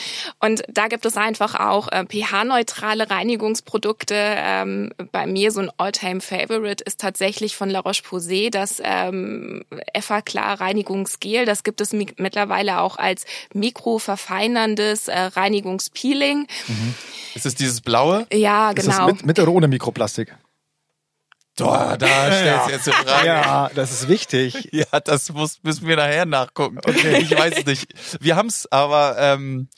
und 0.40 0.62
da 0.68 0.88
gibt 0.88 1.06
es 1.06 1.16
einfach 1.16 1.54
auch 1.58 1.88
äh, 1.90 2.04
pH-neutrale 2.04 3.10
Reinigungsprodukte. 3.10 4.14
Ähm, 4.14 4.90
bei 5.10 5.26
mir 5.26 5.50
so 5.52 5.60
ein 5.60 5.70
All-Time-Favorite 5.78 6.84
ist 6.84 7.00
tatsächlich 7.00 7.56
von 7.56 7.70
La 7.70 7.80
Roche-Posay 7.80 8.50
das 8.50 8.82
ähm, 8.84 9.64
Effa-Klar 9.94 10.60
Reinigungsgel. 10.60 11.46
Das 11.46 11.62
gibt 11.62 11.80
es 11.80 11.92
mi 11.92 12.06
mittlerweile 12.18 12.80
auch 12.80 12.98
als 12.98 13.24
mikroverfeinerndes 13.54 15.08
äh, 15.08 15.18
Reinigungspeeling. 15.18 16.46
Mhm. 16.68 16.94
Ist 17.34 17.46
es 17.46 17.54
dieses 17.54 17.80
blaue? 17.80 18.26
Ja, 18.32 18.72
genau. 18.72 18.90
Ist 18.90 18.98
das 18.98 19.06
mit, 19.06 19.26
mit 19.26 19.38
oder 19.38 19.52
ohne 19.52 19.68
Mikroplastik? 19.68 20.34
Boah, 21.58 21.96
da 21.98 22.06
stellst 22.32 22.66
du 22.66 22.70
jetzt 22.70 22.88
eine 22.88 23.08
Frage. 23.08 23.26
Ja, 23.26 23.70
das 23.74 23.92
ist 23.92 24.08
wichtig. 24.08 24.68
Ja, 24.78 25.00
das 25.00 25.32
muss, 25.32 25.58
müssen 25.62 25.86
wir 25.88 25.96
nachher 25.96 26.26
nachgucken. 26.26 26.78
Okay. 26.78 27.18
Ich 27.18 27.36
weiß 27.36 27.58
es 27.58 27.66
nicht. 27.66 27.94
Wir 28.20 28.36
haben 28.36 28.48
es, 28.48 28.70
aber 28.70 29.16
ähm, 29.18 29.68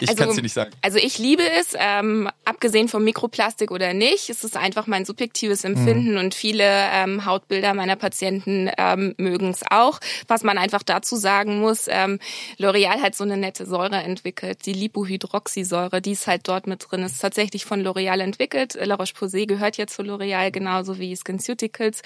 ich 0.00 0.08
also, 0.08 0.20
kann 0.20 0.30
es 0.30 0.36
dir 0.36 0.42
nicht 0.42 0.52
sagen. 0.52 0.70
Also 0.82 0.98
ich 0.98 1.18
liebe 1.18 1.42
es, 1.58 1.74
ähm, 1.78 2.28
abgesehen 2.44 2.88
vom 2.88 3.04
Mikroplastik 3.04 3.70
oder 3.70 3.92
nicht. 3.92 4.30
Es 4.30 4.44
ist 4.44 4.56
einfach 4.56 4.86
mein 4.86 5.04
subjektives 5.04 5.64
Empfinden 5.64 6.12
mhm. 6.12 6.18
und 6.18 6.34
viele 6.34 6.64
ähm, 6.64 7.24
Hautbilder 7.24 7.74
meiner 7.74 7.96
Patienten 7.96 8.70
ähm, 8.78 9.14
mögen 9.18 9.50
es 9.50 9.62
auch. 9.70 10.00
Was 10.26 10.42
man 10.42 10.58
einfach 10.58 10.82
dazu 10.82 11.16
sagen 11.16 11.60
muss, 11.60 11.86
ähm, 11.88 12.18
L'Oreal 12.58 13.00
hat 13.02 13.14
so 13.14 13.24
eine 13.24 13.36
nette 13.36 13.66
Säure 13.66 13.96
entwickelt, 13.96 14.66
die 14.66 14.72
Lipohydroxysäure, 14.72 16.00
die 16.00 16.12
ist 16.12 16.26
halt 16.26 16.48
dort 16.48 16.66
mit 16.66 16.86
drin. 16.90 17.02
Ist 17.02 17.20
tatsächlich 17.20 17.64
von 17.64 17.82
L'Oreal 17.82 18.20
entwickelt. 18.20 18.78
La 18.80 18.94
Roche-Posay 18.94 19.46
gehört 19.46 19.76
ja 19.76 19.86
zu 19.86 20.02
L'Oreal, 20.02 20.50
genauso 20.50 20.98
wie 20.98 21.14
SkinCeuticals 21.14 22.02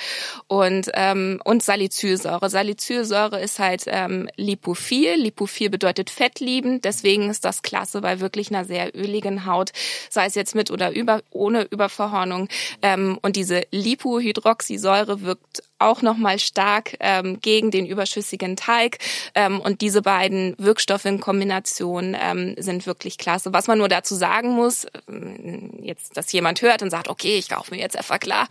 und 0.47 0.91
ähm, 0.95 1.41
und 1.45 1.63
Salicylsäure. 1.63 2.49
Salicylsäure 2.51 3.41
ist 3.41 3.59
halt 3.59 3.85
ähm, 3.87 4.29
lipophil. 4.37 5.15
Lipophil 5.15 5.71
bedeutet 5.71 6.11
fettliebend, 6.11 6.85
deswegen 6.85 7.31
ist 7.31 7.45
das 7.45 7.52
das 7.53 7.61
klasse 7.61 8.01
bei 8.01 8.21
wirklich 8.21 8.51
einer 8.51 8.65
sehr 8.65 8.97
öligen 8.97 9.45
Haut, 9.45 9.73
sei 10.09 10.25
es 10.25 10.35
jetzt 10.35 10.55
mit 10.55 10.71
oder 10.71 10.91
über, 10.91 11.21
ohne 11.31 11.65
Überverhornung. 11.65 12.49
Ähm, 12.81 13.19
und 13.21 13.37
diese 13.37 13.63
Lipohydroxysäure 13.71 15.21
wirkt 15.21 15.63
auch 15.79 16.01
nochmal 16.01 16.39
stark 16.39 16.97
ähm, 17.01 17.41
gegen 17.41 17.71
den 17.71 17.85
überschüssigen 17.85 18.57
Teig. 18.57 18.99
Ähm, 19.35 19.61
und 19.61 19.83
diese 19.83 20.01
beiden 20.01 20.55
Wirkstoffe 20.57 21.05
in 21.05 21.21
Kombination 21.21 22.17
ähm, 22.19 22.55
sind 22.57 22.87
wirklich 22.87 23.19
klasse. 23.19 23.53
Was 23.53 23.67
man 23.67 23.79
nur 23.79 23.89
dazu 23.89 24.15
sagen 24.15 24.53
muss, 24.53 24.87
ähm, 25.09 25.79
jetzt, 25.83 26.17
dass 26.17 26.33
jemand 26.33 26.63
hört 26.63 26.83
und 26.83 26.91
sagt, 26.91 27.09
okay, 27.09 27.37
ich 27.37 27.51
kaufe 27.51 27.75
mir 27.75 27.81
jetzt 27.81 27.97
einfach 27.97 28.21
klar 28.21 28.49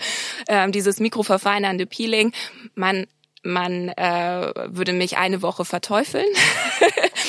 ähm, 0.47 0.71
dieses 0.71 0.99
mikroverfeinernde 0.99 1.87
Peeling. 1.87 2.33
Man 2.75 3.07
man 3.43 3.89
äh, 3.89 4.53
würde 4.67 4.93
mich 4.93 5.17
eine 5.17 5.41
Woche 5.41 5.65
verteufeln. 5.65 6.27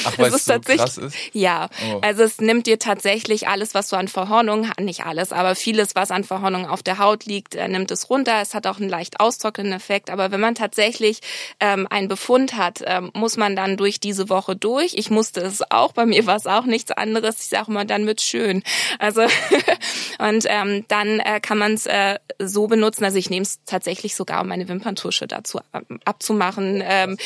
Ach, 0.04 0.18
weil 0.18 0.34
es 0.34 0.44
so 0.44 0.58
krass 0.60 0.98
ist? 0.98 1.16
Ja, 1.32 1.68
oh. 1.90 1.98
also 2.02 2.22
es 2.22 2.40
nimmt 2.40 2.66
dir 2.66 2.78
tatsächlich 2.78 3.48
alles, 3.48 3.74
was 3.74 3.88
so 3.88 3.96
an 3.96 4.08
Verhornung, 4.08 4.68
nicht 4.80 5.04
alles, 5.06 5.32
aber 5.32 5.54
vieles, 5.54 5.94
was 5.94 6.10
an 6.10 6.24
Verhornung 6.24 6.66
auf 6.66 6.82
der 6.82 6.98
Haut 6.98 7.24
liegt, 7.24 7.54
äh, 7.54 7.68
nimmt 7.68 7.90
es 7.90 8.10
runter. 8.10 8.40
Es 8.40 8.54
hat 8.54 8.66
auch 8.66 8.78
einen 8.78 8.88
leicht 8.88 9.20
austrocknenden 9.20 9.74
Effekt. 9.74 10.10
Aber 10.10 10.30
wenn 10.30 10.40
man 10.40 10.54
tatsächlich 10.54 11.20
ähm, 11.60 11.86
einen 11.88 12.08
Befund 12.08 12.56
hat, 12.56 12.82
ähm, 12.84 13.10
muss 13.14 13.36
man 13.36 13.56
dann 13.56 13.76
durch 13.76 14.00
diese 14.00 14.28
Woche 14.28 14.56
durch. 14.56 14.94
Ich 14.94 15.10
musste 15.10 15.40
es 15.40 15.62
auch, 15.70 15.92
bei 15.92 16.06
mir 16.06 16.26
war 16.26 16.36
es 16.36 16.46
auch 16.46 16.64
nichts 16.64 16.90
anderes. 16.90 17.40
Ich 17.40 17.48
sage 17.48 17.72
mal, 17.72 17.86
dann 17.86 18.06
wird's 18.06 18.24
schön. 18.24 18.62
Also 18.98 19.22
und 20.18 20.44
ähm, 20.46 20.84
dann 20.88 21.20
äh, 21.20 21.40
kann 21.40 21.58
man 21.58 21.74
es 21.74 21.86
äh, 21.86 22.18
so 22.38 22.66
benutzen. 22.66 23.04
Also 23.04 23.18
ich 23.18 23.30
nehme 23.30 23.42
es 23.42 23.60
tatsächlich 23.64 24.14
sogar, 24.14 24.42
um 24.42 24.48
meine 24.48 24.68
Wimperntusche 24.68 25.26
dazu 25.26 25.60
abzumachen. 26.06 26.82
Ähm, 26.84 27.16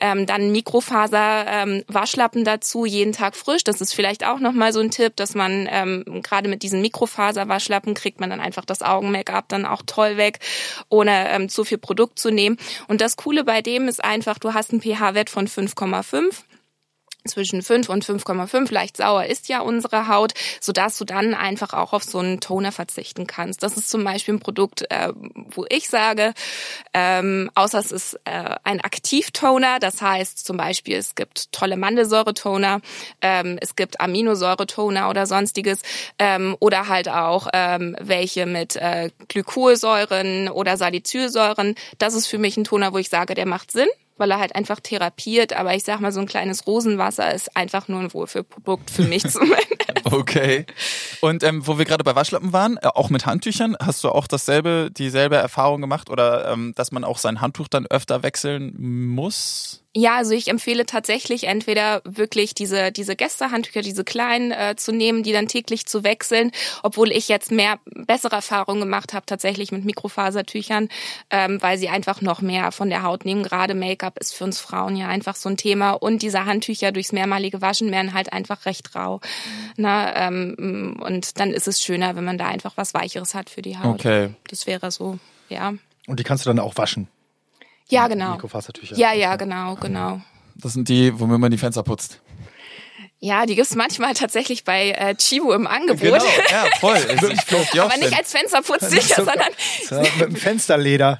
ähm, 0.00 0.26
dann 0.26 0.52
Mikrofaser 0.52 1.46
ähm, 1.46 1.84
Waschlappen 1.88 2.44
dazu, 2.44 2.84
jeden 2.84 3.12
Tag 3.12 3.36
frisch. 3.36 3.64
Das 3.64 3.80
ist 3.80 3.94
vielleicht 3.94 4.26
auch 4.26 4.38
nochmal 4.38 4.72
so 4.72 4.80
ein 4.80 4.90
Tipp, 4.90 5.16
dass 5.16 5.34
man 5.34 5.68
ähm, 5.70 6.22
gerade 6.22 6.48
mit 6.48 6.62
diesen 6.62 6.80
Mikrofaser-Waschlappen 6.80 7.94
kriegt 7.94 8.20
man 8.20 8.30
dann 8.30 8.40
einfach 8.40 8.64
das 8.64 8.82
Augen-Make-up 8.82 9.48
dann 9.48 9.66
auch 9.66 9.82
toll 9.86 10.16
weg, 10.16 10.40
ohne 10.88 11.30
ähm, 11.30 11.48
zu 11.48 11.64
viel 11.64 11.78
Produkt 11.78 12.18
zu 12.18 12.30
nehmen. 12.30 12.56
Und 12.88 13.00
das 13.00 13.16
Coole 13.16 13.44
bei 13.44 13.62
dem 13.62 13.88
ist 13.88 14.02
einfach, 14.02 14.38
du 14.38 14.54
hast 14.54 14.72
einen 14.72 14.82
pH-Wert 14.82 15.30
von 15.30 15.48
5,5 15.48 16.44
zwischen 17.26 17.62
5 17.62 17.88
und 17.88 18.04
5,5 18.04 18.72
leicht 18.72 18.96
sauer 18.98 19.24
ist 19.24 19.48
ja 19.48 19.60
unsere 19.60 20.08
Haut, 20.08 20.34
so 20.60 20.72
dass 20.72 20.98
du 20.98 21.04
dann 21.04 21.34
einfach 21.34 21.72
auch 21.72 21.92
auf 21.92 22.04
so 22.04 22.18
einen 22.18 22.40
Toner 22.40 22.70
verzichten 22.70 23.26
kannst. 23.26 23.62
Das 23.62 23.76
ist 23.76 23.90
zum 23.90 24.04
Beispiel 24.04 24.34
ein 24.34 24.40
Produkt, 24.40 24.84
äh, 24.90 25.12
wo 25.34 25.64
ich 25.68 25.88
sage, 25.88 26.34
ähm, 26.92 27.50
außer 27.54 27.78
es 27.78 27.92
ist 27.92 28.20
äh, 28.24 28.56
ein 28.64 28.80
Aktivtoner, 28.80 29.78
das 29.78 30.02
heißt 30.02 30.44
zum 30.44 30.58
Beispiel 30.58 30.96
es 30.96 31.14
gibt 31.14 31.50
tolle 31.52 31.76
Mandelsäuretoner, 31.76 32.80
ähm, 33.22 33.58
es 33.60 33.74
gibt 33.74 34.00
Aminosäuretoner 34.00 35.08
oder 35.08 35.26
sonstiges 35.26 35.80
ähm, 36.18 36.56
oder 36.60 36.88
halt 36.88 37.08
auch 37.08 37.48
ähm, 37.54 37.96
welche 38.00 38.44
mit 38.44 38.76
äh, 38.76 39.10
Glykolsäuren 39.28 40.48
oder 40.48 40.76
Salicylsäuren. 40.76 41.74
Das 41.98 42.14
ist 42.14 42.26
für 42.26 42.38
mich 42.38 42.56
ein 42.56 42.64
Toner, 42.64 42.92
wo 42.92 42.98
ich 42.98 43.08
sage, 43.08 43.34
der 43.34 43.46
macht 43.46 43.72
Sinn 43.72 43.88
weil 44.16 44.30
er 44.30 44.38
halt 44.38 44.54
einfach 44.54 44.80
therapiert. 44.80 45.52
Aber 45.52 45.74
ich 45.74 45.84
sag 45.84 46.00
mal, 46.00 46.12
so 46.12 46.20
ein 46.20 46.26
kleines 46.26 46.66
Rosenwasser 46.66 47.32
ist 47.32 47.56
einfach 47.56 47.88
nur 47.88 48.00
ein 48.00 48.12
Wohlfühlprodukt 48.12 48.90
für 48.90 49.02
mich 49.02 49.22
zumindest. 49.28 50.04
okay. 50.04 50.66
Und 51.20 51.42
ähm, 51.42 51.66
wo 51.66 51.78
wir 51.78 51.84
gerade 51.84 52.04
bei 52.04 52.14
Waschlappen 52.14 52.52
waren, 52.52 52.76
äh, 52.78 52.86
auch 52.86 53.10
mit 53.10 53.26
Handtüchern, 53.26 53.76
hast 53.80 54.04
du 54.04 54.10
auch 54.10 54.26
dasselbe, 54.26 54.90
dieselbe 54.92 55.36
Erfahrung 55.36 55.80
gemacht 55.80 56.10
oder 56.10 56.50
ähm, 56.50 56.72
dass 56.76 56.92
man 56.92 57.04
auch 57.04 57.18
sein 57.18 57.40
Handtuch 57.40 57.68
dann 57.68 57.86
öfter 57.86 58.22
wechseln 58.22 58.74
muss? 58.78 59.83
Ja, 59.96 60.16
also 60.16 60.32
ich 60.32 60.48
empfehle 60.48 60.86
tatsächlich 60.86 61.44
entweder 61.44 62.02
wirklich 62.04 62.52
diese 62.52 62.90
diese 62.90 63.14
Gästehandtücher, 63.14 63.80
diese 63.80 64.02
kleinen 64.02 64.50
äh, 64.50 64.74
zu 64.76 64.90
nehmen, 64.90 65.22
die 65.22 65.32
dann 65.32 65.46
täglich 65.46 65.86
zu 65.86 66.02
wechseln, 66.02 66.50
obwohl 66.82 67.12
ich 67.12 67.28
jetzt 67.28 67.52
mehr 67.52 67.78
bessere 67.84 68.34
Erfahrungen 68.34 68.80
gemacht 68.80 69.12
habe 69.12 69.24
tatsächlich 69.24 69.70
mit 69.70 69.84
Mikrofasertüchern, 69.84 70.88
ähm, 71.30 71.62
weil 71.62 71.78
sie 71.78 71.88
einfach 71.88 72.22
noch 72.22 72.40
mehr 72.40 72.72
von 72.72 72.90
der 72.90 73.04
Haut 73.04 73.24
nehmen. 73.24 73.44
Gerade 73.44 73.74
Make-up 73.74 74.18
ist 74.18 74.34
für 74.34 74.42
uns 74.42 74.58
Frauen 74.58 74.96
ja 74.96 75.06
einfach 75.06 75.36
so 75.36 75.48
ein 75.48 75.56
Thema 75.56 75.92
und 75.92 76.22
diese 76.22 76.44
Handtücher 76.44 76.90
durchs 76.90 77.12
mehrmalige 77.12 77.62
Waschen 77.62 77.92
werden 77.92 78.14
halt 78.14 78.32
einfach 78.32 78.66
recht 78.66 78.96
rau. 78.96 79.20
Na, 79.76 80.26
ähm, 80.26 81.00
und 81.00 81.38
dann 81.38 81.52
ist 81.52 81.68
es 81.68 81.80
schöner, 81.80 82.16
wenn 82.16 82.24
man 82.24 82.36
da 82.36 82.48
einfach 82.48 82.72
was 82.76 82.94
Weicheres 82.94 83.34
hat 83.34 83.48
für 83.48 83.62
die 83.62 83.78
Haut. 83.78 83.94
Okay. 83.94 84.30
Das 84.48 84.66
wäre 84.66 84.90
so, 84.90 85.20
ja. 85.48 85.74
Und 86.08 86.18
die 86.18 86.24
kannst 86.24 86.44
du 86.44 86.50
dann 86.50 86.58
auch 86.58 86.76
waschen? 86.76 87.06
Ja, 87.88 88.08
genau. 88.08 88.32
Mikrofasertücher. 88.32 88.96
Ja, 88.96 89.12
ja, 89.12 89.36
genau, 89.36 89.74
genau. 89.76 90.20
Das 90.56 90.72
sind 90.72 90.88
die, 90.88 91.18
womit 91.18 91.38
man 91.38 91.50
die 91.50 91.58
Fenster 91.58 91.82
putzt. 91.82 92.20
Ja, 93.18 93.46
die 93.46 93.54
gibt's 93.54 93.74
manchmal 93.74 94.12
tatsächlich 94.12 94.64
bei 94.64 94.90
äh, 94.90 95.14
Chibo 95.14 95.54
im 95.54 95.66
Angebot. 95.66 96.00
Genau, 96.00 96.24
ja, 96.50 96.66
voll. 96.80 96.98
Ich 96.98 97.80
Aber 97.80 97.96
nicht 97.96 98.14
als 98.16 98.32
Fensterputztücher, 98.32 99.14
sondern 99.24 99.48
so, 99.88 100.00
mit 100.00 100.20
dem 100.20 100.36
Fensterleder. 100.36 101.16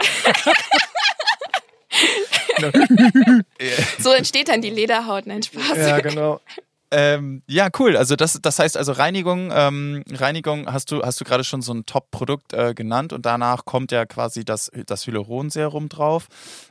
so 3.99 4.11
entsteht 4.13 4.49
dann 4.49 4.61
die 4.61 4.69
Lederhaut, 4.71 5.27
nein 5.27 5.43
Spaß. 5.43 5.77
Ja, 5.77 6.01
genau. 6.01 6.41
Ähm, 6.97 7.43
ja, 7.49 7.71
cool. 7.81 7.97
Also 7.97 8.15
das, 8.15 8.39
das 8.41 8.61
heißt 8.61 8.77
also 8.77 8.93
Reinigung, 8.93 9.51
ähm, 9.53 10.05
Reinigung 10.13 10.73
hast 10.73 10.93
du, 10.93 11.03
hast 11.03 11.21
du 11.21 11.25
gerade 11.25 11.43
schon 11.43 11.61
so 11.61 11.75
ein 11.75 11.87
Top-Produkt 11.87 12.53
äh, 12.53 12.73
genannt 12.73 13.13
und 13.13 13.27
danach 13.27 13.65
kommt 13.65 13.91
ja 13.91 14.07
quasi 14.07 14.45
das, 14.45 14.71
das 14.87 15.05
Hyaluronserum 15.05 15.89
drauf. 15.89 16.29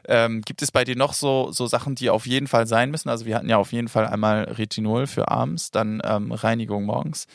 Ähm, 0.07 0.41
gibt 0.41 0.61
es 0.61 0.71
bei 0.71 0.85
dir 0.85 0.95
noch 0.95 1.11
so, 1.11 1.51
so 1.51 1.67
Sachen, 1.67 1.95
die 1.95 2.09
auf 2.09 2.25
jeden 2.25 2.47
Fall 2.47 2.67
sein 2.67 2.89
müssen? 2.89 3.09
Also 3.09 3.25
wir 3.25 3.35
hatten 3.35 3.49
ja 3.49 3.57
auf 3.57 3.73
jeden 3.73 3.89
Fall 3.89 4.07
einmal 4.07 4.43
Retinol 4.43 5.07
für 5.07 5.29
abends, 5.29 5.71
dann 5.71 6.01
ähm, 6.05 6.31
Reinigung 6.31 6.85
morgens. 6.85 7.27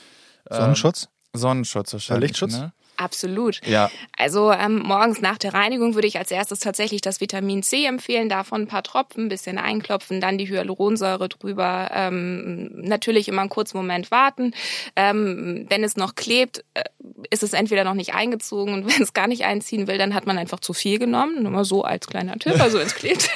Sonnenschutz? 0.48 1.08
Sonnenschutz 1.34 1.92
wahrscheinlich. 1.92 2.30
Lichtschutz? 2.30 2.54
Ne? 2.54 2.72
Absolut. 2.98 3.64
Ja. 3.64 3.90
Also 4.16 4.52
ähm, 4.52 4.80
morgens 4.80 5.20
nach 5.20 5.38
der 5.38 5.54
Reinigung 5.54 5.94
würde 5.94 6.08
ich 6.08 6.18
als 6.18 6.32
erstes 6.32 6.58
tatsächlich 6.58 7.00
das 7.00 7.20
Vitamin 7.20 7.62
C 7.62 7.84
empfehlen, 7.86 8.28
davon 8.28 8.62
ein 8.62 8.66
paar 8.66 8.82
Tropfen, 8.82 9.26
ein 9.26 9.28
bisschen 9.28 9.56
einklopfen, 9.56 10.20
dann 10.20 10.36
die 10.36 10.48
Hyaluronsäure 10.48 11.28
drüber. 11.28 11.90
Ähm, 11.94 12.70
natürlich 12.74 13.28
immer 13.28 13.42
einen 13.42 13.50
kurzen 13.50 13.76
Moment 13.76 14.10
warten. 14.10 14.52
Ähm, 14.96 15.66
wenn 15.68 15.84
es 15.84 15.96
noch 15.96 16.16
klebt, 16.16 16.64
äh, 16.74 16.82
ist 17.30 17.44
es 17.44 17.52
entweder 17.52 17.84
noch 17.84 17.94
nicht 17.94 18.14
eingezogen 18.14 18.74
und 18.74 18.86
wenn 18.92 19.02
es 19.02 19.14
gar 19.14 19.28
nicht 19.28 19.44
einziehen 19.44 19.86
will, 19.86 19.96
dann 19.96 20.12
hat 20.12 20.26
man 20.26 20.36
einfach 20.36 20.58
zu 20.58 20.72
viel 20.72 20.98
genommen. 20.98 21.44
Nur 21.44 21.52
mal 21.52 21.64
so 21.64 21.84
als 21.84 22.08
kleiner 22.08 22.36
Tipp, 22.36 22.60
also 22.60 22.78
es 22.78 22.96
klebt. 22.96 23.30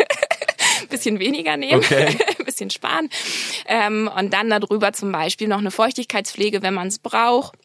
bisschen 0.88 1.20
weniger 1.20 1.56
nehmen, 1.56 1.78
okay. 1.78 2.18
bisschen 2.44 2.68
sparen. 2.68 3.08
Ähm, 3.66 4.10
und 4.18 4.34
dann 4.34 4.50
darüber 4.50 4.92
zum 4.92 5.12
Beispiel 5.12 5.46
noch 5.46 5.58
eine 5.58 5.70
Feuchtigkeitspflege, 5.70 6.62
wenn 6.62 6.74
man 6.74 6.88
es 6.88 6.98
braucht 6.98 7.56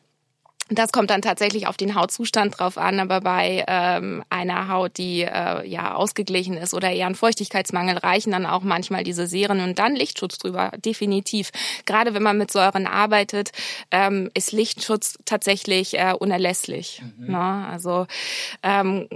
Das 0.70 0.92
kommt 0.92 1.10
dann 1.10 1.22
tatsächlich 1.22 1.68
auf 1.68 1.78
den 1.78 1.96
Hautzustand 1.96 2.60
drauf 2.60 2.78
an, 2.78 3.00
aber 3.00 3.22
bei 3.22 3.64
ähm, 3.68 4.24
einer 4.30 4.68
Haut, 4.68 4.98
die 4.98 5.22
äh, 5.22 5.66
ja 5.68 5.96
ausgeglichen 5.96 6.58
ist 6.58 6.74
oder 6.74 6.92
eher 6.92 7.06
einen 7.06 7.16
Feuchtigkeitsmangel, 7.16 7.98
reichen 7.98 8.32
dann 8.32 8.46
auch 8.46 8.64
manchmal 8.64 9.04
diese 9.04 9.28
Serien 9.28 9.62
und 9.62 9.80
dann 9.80 9.96
Lichtschutz 9.96 10.38
drüber, 10.38 10.72
definitiv. 10.78 11.52
Gerade 11.86 12.14
wenn 12.14 12.24
man 12.24 12.38
mit 12.38 12.52
Säuren 12.52 12.86
arbeitet, 12.86 13.52
ähm, 13.92 14.30
ist 14.34 14.52
Lichtschutz 14.52 15.18
tatsächlich 15.26 15.98
äh, 15.98 16.14
unerlässlich. 16.18 17.02
Mhm. 17.18 17.32
Ne? 17.32 17.68
Also 17.72 18.08
ähm, 18.62 19.08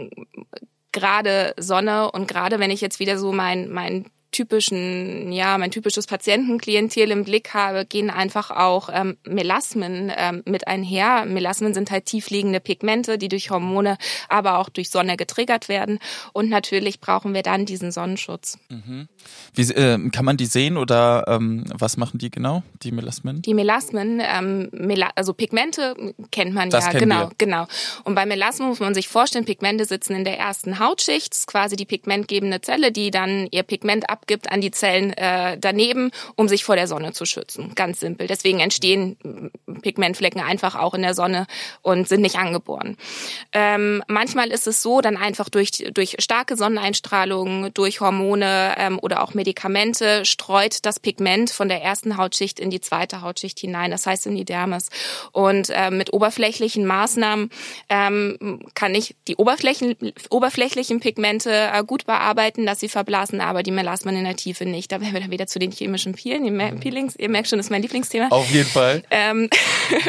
gerade 0.91 1.53
Sonne 1.57 2.11
und 2.11 2.27
gerade 2.27 2.59
wenn 2.59 2.71
ich 2.71 2.81
jetzt 2.81 2.99
wieder 2.99 3.17
so 3.17 3.31
mein 3.31 3.69
mein 3.69 4.05
typischen, 4.31 5.31
ja, 5.31 5.57
mein 5.57 5.71
typisches 5.71 6.07
Patientenklientel 6.07 7.11
im 7.11 7.23
Blick 7.23 7.53
habe, 7.53 7.85
gehen 7.85 8.09
einfach 8.09 8.51
auch 8.51 8.89
ähm, 8.91 9.17
Melasmen 9.27 10.11
ähm, 10.15 10.43
mit 10.45 10.67
einher. 10.67 11.25
Melasmen 11.25 11.73
sind 11.73 11.91
halt 11.91 12.05
tiefliegende 12.05 12.59
Pigmente, 12.59 13.17
die 13.17 13.27
durch 13.27 13.49
Hormone, 13.49 13.97
aber 14.29 14.57
auch 14.57 14.69
durch 14.69 14.89
Sonne 14.89 15.17
getriggert 15.17 15.69
werden. 15.69 15.99
Und 16.33 16.49
natürlich 16.49 16.99
brauchen 16.99 17.33
wir 17.33 17.43
dann 17.43 17.65
diesen 17.65 17.91
Sonnenschutz. 17.91 18.57
Mhm. 18.69 19.07
Wie, 19.53 19.63
äh, 19.63 20.09
kann 20.09 20.25
man 20.25 20.37
die 20.37 20.45
sehen 20.45 20.77
oder 20.77 21.25
ähm, 21.27 21.65
was 21.77 21.97
machen 21.97 22.17
die 22.17 22.29
genau, 22.29 22.63
die 22.83 22.91
Melasmen? 22.91 23.41
Die 23.41 23.53
Melasmen, 23.53 24.21
ähm, 24.23 24.69
Mela 24.71 25.11
also 25.15 25.33
Pigmente 25.33 25.95
kennt 26.31 26.53
man 26.53 26.69
das 26.69 26.85
ja, 26.85 26.99
genau, 26.99 27.29
wir. 27.29 27.31
genau. 27.37 27.67
Und 28.03 28.15
bei 28.15 28.25
Melasmen 28.25 28.69
muss 28.69 28.79
man 28.79 28.93
sich 28.93 29.07
vorstellen, 29.07 29.45
Pigmente 29.45 29.85
sitzen 29.85 30.15
in 30.15 30.23
der 30.23 30.39
ersten 30.39 30.79
Hautschicht, 30.79 31.47
quasi 31.47 31.75
die 31.75 31.85
pigmentgebende 31.85 32.61
Zelle, 32.61 32.91
die 32.91 33.11
dann 33.11 33.47
ihr 33.51 33.63
Pigment 33.63 34.09
ab 34.09 34.20
abgibt 34.21 34.51
an 34.51 34.61
die 34.61 34.71
Zellen 34.71 35.13
äh, 35.13 35.57
daneben, 35.59 36.11
um 36.35 36.47
sich 36.47 36.63
vor 36.63 36.75
der 36.75 36.87
Sonne 36.87 37.11
zu 37.11 37.25
schützen. 37.25 37.73
Ganz 37.75 37.99
simpel. 37.99 38.27
Deswegen 38.27 38.59
entstehen 38.59 39.51
Pigmentflecken 39.81 40.41
einfach 40.41 40.75
auch 40.75 40.93
in 40.93 41.01
der 41.01 41.15
Sonne 41.15 41.47
und 41.81 42.07
sind 42.07 42.21
nicht 42.21 42.37
angeboren. 42.37 42.97
Ähm, 43.51 44.03
manchmal 44.07 44.51
ist 44.51 44.67
es 44.67 44.81
so, 44.81 45.01
dann 45.01 45.17
einfach 45.17 45.49
durch, 45.49 45.71
durch 45.93 46.17
starke 46.19 46.55
Sonneneinstrahlung, 46.55 47.73
durch 47.73 47.99
Hormone 47.99 48.75
ähm, 48.77 48.99
oder 49.01 49.23
auch 49.23 49.33
Medikamente 49.33 50.23
streut 50.25 50.85
das 50.85 50.99
Pigment 50.99 51.49
von 51.49 51.67
der 51.67 51.81
ersten 51.81 52.17
Hautschicht 52.17 52.59
in 52.59 52.69
die 52.69 52.81
zweite 52.81 53.21
Hautschicht 53.21 53.59
hinein, 53.59 53.91
das 53.91 54.05
heißt 54.05 54.27
in 54.27 54.35
die 54.35 54.45
Dermis. 54.45 54.89
Und 55.31 55.69
äh, 55.71 55.89
mit 55.89 56.13
oberflächlichen 56.13 56.85
Maßnahmen 56.85 57.49
ähm, 57.89 58.61
kann 58.75 58.93
ich 58.93 59.15
die 59.27 59.35
Oberflächen, 59.37 59.95
oberflächlichen 60.29 60.99
Pigmente 60.99 61.51
äh, 61.51 61.83
gut 61.83 62.05
bearbeiten, 62.05 62.65
dass 62.65 62.79
sie 62.79 62.89
verblasen, 62.89 63.41
aber 63.41 63.63
die 63.63 63.71
Melasmen 63.71 64.10
man 64.11 64.19
in 64.19 64.25
der 64.25 64.35
Tiefe 64.35 64.65
nicht. 64.65 64.91
Da 64.91 65.01
wären 65.01 65.13
wir 65.13 65.21
dann 65.21 65.31
wieder 65.31 65.47
zu 65.47 65.59
den 65.59 65.71
chemischen 65.71 66.13
Peelen, 66.13 66.43
die 66.43 66.51
mhm. 66.51 66.79
Peelings. 66.79 67.15
Ihr 67.15 67.29
merkt 67.29 67.47
schon, 67.47 67.57
das 67.57 67.67
ist 67.67 67.71
mein 67.71 67.81
Lieblingsthema. 67.81 68.27
Auf 68.29 68.49
jeden 68.49 68.69
Fall. 68.69 69.03
Ähm, 69.09 69.49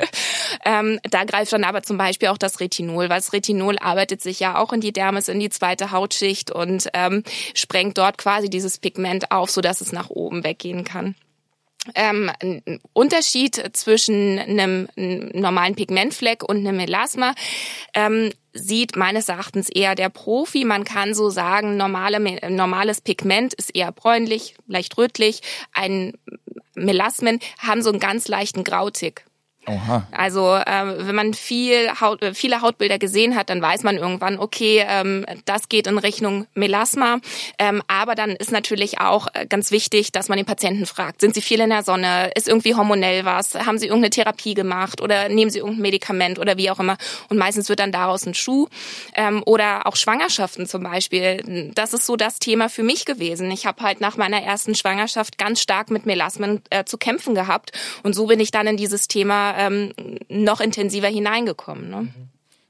ähm, 0.65 1.01
da 1.11 1.25
greift 1.25 1.53
dann 1.53 1.65
aber 1.65 1.83
zum 1.83 1.97
Beispiel 1.97 2.29
auch 2.29 2.39
das 2.39 2.61
Retinol, 2.61 3.09
weil 3.09 3.19
das 3.19 3.33
Retinol 3.33 3.79
arbeitet 3.79 4.21
sich 4.21 4.41
ja 4.41 4.59
auch 4.59 4.73
in 4.73 4.81
die 4.81 4.93
Dermis, 4.93 5.29
in 5.29 5.41
die 5.41 5.51
zweite 5.51 5.91
Hautschicht 5.91 6.51
und 6.51 6.89
ähm, 6.95 7.23
sprengt 7.55 7.99
dort 7.99 8.19
quasi 8.19 8.51
dieses 8.51 8.79
Pigment 8.79 9.31
auf, 9.31 9.51
sodass 9.51 9.81
es 9.81 9.93
nach 9.93 10.11
oben 10.11 10.45
weggehen 10.45 10.85
kann 10.85 11.15
ähm, 11.95 12.31
ein 12.41 12.81
Unterschied 12.93 13.71
zwischen 13.77 14.39
einem 14.39 14.89
normalen 14.97 15.75
Pigmentfleck 15.75 16.43
und 16.45 16.59
einem 16.59 16.77
Melasma 16.77 17.35
ähm, 17.95 18.31
sieht 18.53 18.97
meines 18.97 19.29
Erachtens 19.29 19.69
eher 19.69 19.95
der 19.95 20.09
Profi. 20.09 20.65
Man 20.65 20.85
kann 20.85 21.15
so 21.15 21.31
sagen, 21.31 21.77
normale, 21.77 22.21
normales 22.51 23.01
Pigment 23.01 23.55
ist 23.55 23.75
eher 23.75 23.93
bräunlich, 23.93 24.55
leicht 24.67 24.97
rötlich. 24.99 25.41
Ein 25.73 26.15
Melasmen 26.75 27.41
haben 27.59 27.83
so 27.83 27.91
einen 27.91 28.01
ganz 28.01 28.29
leichten 28.29 28.65
Grautig. 28.65 29.25
Oha. 29.67 30.09
Also 30.11 30.55
äh, 30.57 31.07
wenn 31.07 31.15
man 31.15 31.35
viel 31.35 31.89
Haut, 32.01 32.21
äh, 32.21 32.35
viele 32.35 32.63
Hautbilder 32.63 32.99
gesehen 32.99 33.37
hat, 33.37 33.49
dann 33.49 33.63
weiß 33.63 33.85
man 33.85 33.97
irgendwann, 33.97 34.41
okay, 34.41 34.85
ähm, 34.89 35.25
das 35.45 35.69
geht 35.69 35.87
in 35.87 35.99
Richtung 35.99 36.47
Melasma. 36.55 37.19
Ähm, 37.61 37.81
aber 37.87 38.17
dann 38.17 38.31
ist 38.31 38.51
natürlich 38.51 39.01
auch 39.01 39.29
äh, 39.35 39.47
ganz 39.47 39.71
wichtig, 39.71 40.11
dass 40.11 40.29
man 40.29 40.37
den 40.37 40.47
Patienten 40.47 40.85
fragt, 40.85 41.21
sind 41.21 41.35
sie 41.35 41.43
viel 41.43 41.61
in 41.61 41.71
der 41.71 41.85
Sonne, 41.85 42.33
ist 42.35 42.49
irgendwie 42.49 42.75
hormonell 42.75 43.25
was, 43.25 43.55
haben 43.55 43.79
sie 43.79 43.87
irgendeine 43.87 44.11
Therapie 44.11 44.55
gemacht 44.55 45.01
oder 45.01 45.29
nehmen 45.29 45.51
sie 45.51 45.59
irgendein 45.59 45.83
Medikament 45.83 46.41
oder 46.41 46.57
wie 46.57 46.69
auch 46.69 46.81
immer. 46.81 46.97
Und 47.29 47.39
meistens 47.39 47.69
wird 47.69 47.79
dann 47.79 47.93
daraus 47.93 48.27
ein 48.27 48.35
Schuh. 48.35 48.67
Ähm, 49.15 49.45
oder 49.47 49.87
auch 49.87 49.95
Schwangerschaften 49.95 50.67
zum 50.67 50.83
Beispiel. 50.83 51.71
Das 51.75 51.93
ist 51.93 52.07
so 52.07 52.17
das 52.17 52.41
Thema 52.41 52.69
für 52.69 52.83
mich 52.83 53.05
gewesen. 53.05 53.51
Ich 53.53 53.67
habe 53.67 53.83
halt 53.83 54.01
nach 54.01 54.17
meiner 54.17 54.43
ersten 54.43 54.75
Schwangerschaft 54.75 55.39
ganz 55.39 55.61
stark 55.61 55.91
mit 55.91 56.05
Melasmen 56.05 56.63
äh, 56.71 56.85
zu 56.85 56.99
kämpfen 56.99 57.37
gehabt. 57.37 57.71
Und 58.03 58.15
so 58.15 58.27
bin 58.27 58.41
ich 58.41 58.51
dann 58.51 58.67
in 58.67 58.77
dieses 58.77 59.07
Thema 59.07 59.52
ähm, 59.57 59.93
noch 60.29 60.61
intensiver 60.61 61.09
hineingekommen. 61.09 61.91
Ne? 61.91 62.09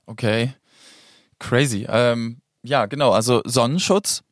Okay, 0.06 0.54
crazy. 1.38 1.86
Ähm, 1.88 2.40
ja, 2.62 2.86
genau. 2.86 3.12
Also 3.12 3.42
Sonnenschutz, 3.44 4.22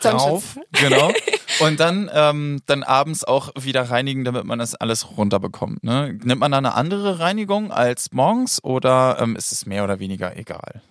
Sonnenschutz. 0.00 0.30
rauf, 0.30 0.58
genau. 0.72 1.12
Und 1.60 1.80
dann, 1.80 2.10
ähm, 2.12 2.60
dann 2.66 2.82
abends 2.82 3.24
auch 3.24 3.50
wieder 3.58 3.82
reinigen, 3.90 4.24
damit 4.24 4.44
man 4.44 4.58
das 4.58 4.74
alles 4.74 5.16
runterbekommt. 5.16 5.84
Ne? 5.84 6.18
Nimmt 6.22 6.40
man 6.40 6.50
da 6.50 6.58
eine 6.58 6.74
andere 6.74 7.18
Reinigung 7.18 7.70
als 7.70 8.12
morgens 8.12 8.62
oder 8.62 9.18
ähm, 9.20 9.36
ist 9.36 9.52
es 9.52 9.64
mehr 9.64 9.84
oder 9.84 9.98
weniger 9.98 10.36
egal? 10.36 10.82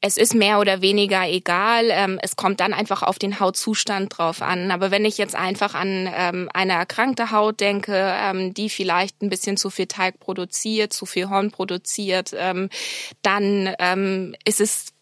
Es 0.00 0.16
ist 0.16 0.34
mehr 0.34 0.58
oder 0.60 0.80
weniger 0.80 1.28
egal. 1.28 1.88
Ähm, 1.90 2.18
es 2.22 2.36
kommt 2.36 2.60
dann 2.60 2.72
einfach 2.72 3.02
auf 3.02 3.18
den 3.18 3.38
Hautzustand 3.38 4.16
drauf 4.16 4.40
an. 4.40 4.70
Aber 4.70 4.90
wenn 4.90 5.04
ich 5.04 5.18
jetzt 5.18 5.34
einfach 5.34 5.74
an 5.74 6.08
ähm, 6.14 6.48
eine 6.54 6.72
erkrankte 6.72 7.30
Haut 7.30 7.60
denke, 7.60 7.94
ähm, 7.94 8.54
die 8.54 8.70
vielleicht 8.70 9.20
ein 9.20 9.28
bisschen 9.28 9.56
zu 9.56 9.68
viel 9.68 9.86
Teig 9.86 10.18
produziert, 10.18 10.92
zu 10.92 11.04
viel 11.04 11.28
Horn 11.28 11.50
produziert, 11.50 12.34
ähm, 12.36 12.70
dann 13.22 13.74
ähm, 13.78 14.34
ist 14.44 14.60
es 14.60 14.94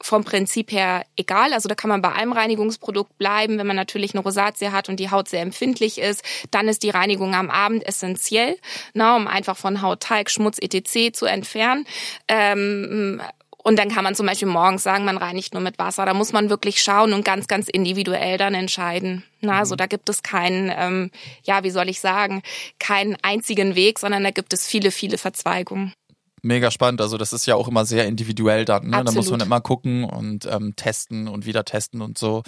vom 0.00 0.24
Prinzip 0.24 0.72
her 0.72 1.04
egal. 1.16 1.52
Also 1.52 1.68
da 1.68 1.74
kann 1.74 1.90
man 1.90 2.00
bei 2.00 2.12
einem 2.12 2.32
Reinigungsprodukt 2.32 3.18
bleiben. 3.18 3.58
Wenn 3.58 3.66
man 3.66 3.76
natürlich 3.76 4.14
eine 4.14 4.22
Rosatie 4.22 4.70
hat 4.70 4.88
und 4.88 5.00
die 5.00 5.10
Haut 5.10 5.28
sehr 5.28 5.42
empfindlich 5.42 5.98
ist, 5.98 6.22
dann 6.50 6.68
ist 6.68 6.84
die 6.84 6.90
Reinigung 6.90 7.34
am 7.34 7.50
Abend 7.50 7.86
essentiell, 7.86 8.56
na, 8.94 9.16
um 9.16 9.26
einfach 9.26 9.56
von 9.56 9.82
Hautteig, 9.82 10.30
Schmutz 10.30 10.58
etc. 10.58 11.12
zu 11.12 11.26
entfernen. 11.26 11.84
Ähm, 12.28 13.20
und 13.68 13.78
dann 13.78 13.90
kann 13.90 14.02
man 14.02 14.14
zum 14.14 14.24
Beispiel 14.24 14.48
morgens 14.48 14.82
sagen, 14.82 15.04
man 15.04 15.18
reinigt 15.18 15.52
nur 15.52 15.62
mit 15.62 15.78
Wasser. 15.78 16.06
Da 16.06 16.14
muss 16.14 16.32
man 16.32 16.48
wirklich 16.48 16.82
schauen 16.82 17.12
und 17.12 17.22
ganz, 17.22 17.48
ganz 17.48 17.68
individuell 17.68 18.38
dann 18.38 18.54
entscheiden. 18.54 19.24
Na, 19.42 19.58
also 19.58 19.76
da 19.76 19.84
gibt 19.84 20.08
es 20.08 20.22
keinen, 20.22 20.72
ähm, 20.74 21.10
ja, 21.44 21.62
wie 21.64 21.70
soll 21.70 21.90
ich 21.90 22.00
sagen, 22.00 22.40
keinen 22.78 23.18
einzigen 23.20 23.74
Weg, 23.74 23.98
sondern 23.98 24.24
da 24.24 24.30
gibt 24.30 24.54
es 24.54 24.66
viele, 24.66 24.90
viele 24.90 25.18
Verzweigungen. 25.18 25.92
Mega 26.40 26.70
spannend. 26.70 27.02
Also 27.02 27.18
das 27.18 27.34
ist 27.34 27.44
ja 27.44 27.56
auch 27.56 27.68
immer 27.68 27.84
sehr 27.84 28.06
individuell 28.06 28.64
dann. 28.64 28.88
Ne? 28.88 29.04
Da 29.04 29.12
muss 29.12 29.30
man 29.30 29.40
immer 29.40 29.60
gucken 29.60 30.04
und 30.04 30.46
ähm, 30.46 30.74
testen 30.74 31.28
und 31.28 31.44
wieder 31.44 31.66
testen 31.66 32.00
und 32.00 32.16
so. 32.16 32.42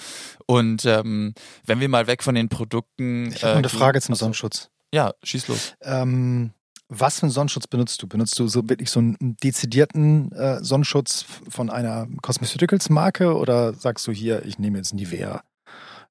Und 0.46 0.86
ähm, 0.86 1.34
wenn 1.66 1.80
wir 1.80 1.90
mal 1.90 2.06
weg 2.06 2.22
von 2.22 2.34
den 2.34 2.48
Produkten. 2.48 3.30
Ich 3.34 3.44
habe 3.44 3.56
äh, 3.56 3.58
eine 3.58 3.68
Frage 3.68 4.00
zum 4.00 4.14
Sonnenschutz. 4.14 4.70
Ja, 4.90 5.12
schieß 5.22 5.48
los. 5.48 5.74
Ähm, 5.82 6.52
was 6.90 7.20
für 7.20 7.22
einen 7.24 7.30
Sonnenschutz 7.30 7.68
benutzt 7.68 8.02
du? 8.02 8.08
Benutzt 8.08 8.38
du 8.38 8.48
so 8.48 8.68
wirklich 8.68 8.90
so 8.90 8.98
einen 8.98 9.36
dezidierten 9.42 10.32
äh, 10.32 10.62
Sonnenschutz 10.62 11.24
von 11.48 11.70
einer 11.70 12.08
Cosmeceuticals-Marke 12.20 13.36
oder 13.36 13.72
sagst 13.74 14.06
du 14.08 14.12
hier, 14.12 14.44
ich 14.44 14.58
nehme 14.58 14.78
jetzt 14.78 14.92
Nivea 14.92 15.42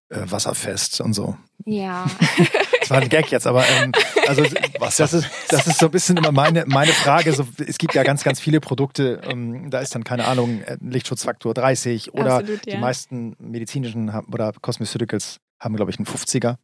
äh, 0.09 0.21
wasserfest 0.25 1.01
und 1.01 1.13
so? 1.13 1.37
Ja. 1.65 2.05
Das 2.79 2.95
war 2.95 3.03
ein 3.03 3.09
Gag 3.09 3.29
jetzt, 3.29 3.45
aber 3.45 3.63
ähm, 3.67 3.91
also 4.27 4.41
das 4.41 5.13
ist, 5.13 5.29
das 5.49 5.67
ist 5.67 5.77
so 5.77 5.85
ein 5.85 5.91
bisschen 5.91 6.17
immer 6.17 6.31
meine, 6.31 6.65
meine 6.65 6.91
Frage. 6.91 7.33
So, 7.33 7.45
es 7.67 7.77
gibt 7.77 7.93
ja 7.93 8.01
ganz, 8.01 8.23
ganz 8.23 8.39
viele 8.39 8.59
Produkte, 8.59 9.21
ähm, 9.29 9.69
da 9.69 9.77
ist 9.77 9.93
dann 9.93 10.03
keine 10.03 10.25
Ahnung, 10.25 10.63
äh, 10.63 10.75
Lichtschutzfaktor 10.81 11.53
30 11.53 12.15
oder 12.15 12.37
Absolut, 12.37 12.65
ja. 12.65 12.73
die 12.73 12.81
meisten 12.81 13.35
medizinischen 13.37 14.09
oder 14.31 14.53
Cosmeceuticals 14.59 15.39
haben, 15.59 15.75
glaube 15.75 15.91
ich, 15.91 15.99
einen 15.99 16.07
50er. 16.07 16.55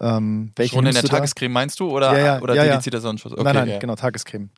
Ja. 0.00 0.16
Ähm, 0.18 0.52
Schon 0.66 0.86
in 0.86 0.94
der 0.94 1.02
Tagescreme 1.02 1.52
meinst 1.52 1.78
du 1.80 1.90
oder, 1.90 2.12
ja, 2.18 2.24
ja, 2.24 2.40
oder 2.40 2.54
ja, 2.54 2.64
dedizierter 2.64 3.00
Sonnenschutz? 3.00 3.32
Okay, 3.32 3.42
nein, 3.44 3.68
nein, 3.68 3.80
genau, 3.80 3.94
Tagescreme. 3.94 4.50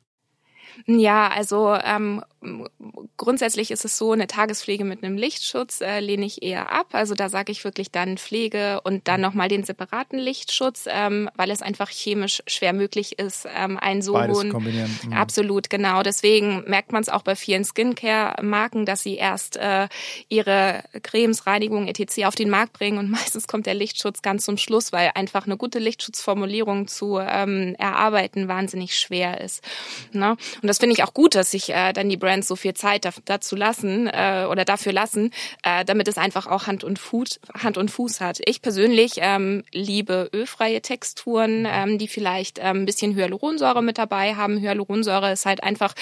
Ja, 0.85 1.29
also 1.29 1.75
ähm, 1.83 2.23
grundsätzlich 3.17 3.71
ist 3.71 3.85
es 3.85 3.97
so, 3.97 4.11
eine 4.11 4.27
Tagespflege 4.27 4.83
mit 4.83 5.03
einem 5.03 5.17
Lichtschutz 5.17 5.81
äh, 5.81 5.99
lehne 5.99 6.25
ich 6.25 6.43
eher 6.43 6.71
ab. 6.71 6.87
Also 6.91 7.15
da 7.15 7.29
sage 7.29 7.51
ich 7.51 7.63
wirklich 7.63 7.91
dann 7.91 8.17
Pflege 8.17 8.81
und 8.81 9.07
dann 9.07 9.21
nochmal 9.21 9.47
den 9.47 9.63
separaten 9.63 10.19
Lichtschutz, 10.19 10.85
ähm, 10.87 11.29
weil 11.35 11.51
es 11.51 11.61
einfach 11.61 11.89
chemisch 11.89 12.43
schwer 12.47 12.73
möglich 12.73 13.17
ist, 13.19 13.47
ähm, 13.55 13.77
einen 13.77 14.01
so 14.01 14.13
Beides 14.13 14.37
hohen. 14.37 14.49
Kombinieren. 14.51 14.99
Mhm. 15.05 15.13
Absolut, 15.13 15.69
genau. 15.69 16.03
Deswegen 16.03 16.63
merkt 16.67 16.91
man 16.91 17.01
es 17.01 17.09
auch 17.09 17.23
bei 17.23 17.35
vielen 17.35 17.63
Skincare-Marken, 17.63 18.85
dass 18.85 19.03
sie 19.03 19.15
erst 19.15 19.57
äh, 19.57 19.87
ihre 20.29 20.83
Cremes, 21.03 21.47
Reinigungen 21.47 21.87
etc. 21.87 22.25
auf 22.25 22.35
den 22.35 22.49
Markt 22.49 22.73
bringen 22.73 22.97
und 22.97 23.09
meistens 23.15 23.47
kommt 23.47 23.65
der 23.65 23.73
Lichtschutz 23.73 24.21
ganz 24.21 24.45
zum 24.45 24.57
Schluss, 24.57 24.91
weil 24.91 25.11
einfach 25.15 25.45
eine 25.45 25.57
gute 25.57 25.79
Lichtschutzformulierung 25.79 26.87
zu 26.87 27.19
ähm, 27.19 27.75
erarbeiten 27.77 28.47
wahnsinnig 28.47 28.97
schwer 28.97 29.41
ist. 29.41 29.63
Ne? 30.11 30.37
Und 30.65 30.69
das 30.69 30.79
finde 30.79 30.93
ich 30.93 31.03
auch 31.03 31.13
gut, 31.13 31.35
dass 31.35 31.51
sich 31.51 31.69
äh, 31.69 31.93
dann 31.93 32.09
die 32.09 32.17
Brands 32.17 32.47
so 32.47 32.55
viel 32.55 32.73
Zeit 32.73 32.95
Zeit 33.03 33.13
dazu 33.25 33.55
lassen 33.55 34.07
äh, 34.07 34.45
oder 34.49 34.65
dafür 34.65 34.93
lassen, 34.93 35.31
äh, 35.63 35.83
damit 35.85 36.07
es 36.07 36.17
einfach 36.17 36.47
auch 36.47 36.67
Hand 36.67 36.83
und 36.83 36.99
Fuß, 36.99 37.39
Hand 37.63 37.77
und 37.77 37.91
Fuß 37.91 38.21
hat. 38.21 38.39
Ich 38.45 38.61
persönlich 38.61 39.13
ähm, 39.17 39.63
liebe 39.71 40.29
ölfreie 40.33 40.81
Texturen, 40.81 41.67
ähm, 41.67 41.97
die 41.97 42.07
vielleicht 42.07 42.59
ähm, 42.59 42.81
ein 42.81 42.85
bisschen 42.85 43.15
Hyaluronsäure 43.15 43.81
mit 43.81 43.97
dabei 43.97 44.35
haben. 44.35 44.59
Hyaluronsäure 44.59 45.31
ist 45.31 45.45
halt 45.45 45.63
einfach 45.63 45.93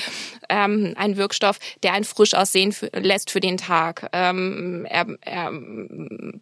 ähm, 0.49 0.93
ein 0.97 1.17
Wirkstoff, 1.17 1.59
der 1.83 1.93
einen 1.93 2.03
frisch 2.03 2.33
aussehen 2.33 2.71
für, 2.71 2.89
lässt 2.93 3.31
für 3.31 3.39
den 3.39 3.57
Tag. 3.57 4.09
Ähm, 4.13 4.85
er, 4.89 5.05
er 5.21 5.51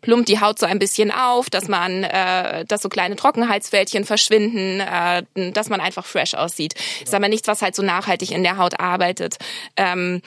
plumpt 0.01 0.27
die 0.27 0.39
Haut 0.39 0.59
so 0.59 0.65
ein 0.65 0.79
bisschen 0.79 1.11
auf, 1.11 1.49
dass 1.49 1.67
man, 1.67 2.03
äh, 2.03 2.65
dass 2.65 2.81
so 2.81 2.89
kleine 2.89 3.15
Trockenheitsfältchen 3.15 4.05
verschwinden, 4.05 4.79
äh, 4.79 5.51
dass 5.51 5.69
man 5.69 5.81
einfach 5.81 6.05
fresh 6.05 6.33
aussieht. 6.33 6.73
Ist 7.03 7.13
aber 7.13 7.29
nichts, 7.29 7.47
was 7.47 7.61
halt 7.61 7.75
so 7.75 7.83
nachhaltig 7.83 8.10
in 8.31 8.43
der 8.43 8.57
Haut 8.57 8.79
arbeitet. 8.79 9.37
Ähm, 9.77 10.21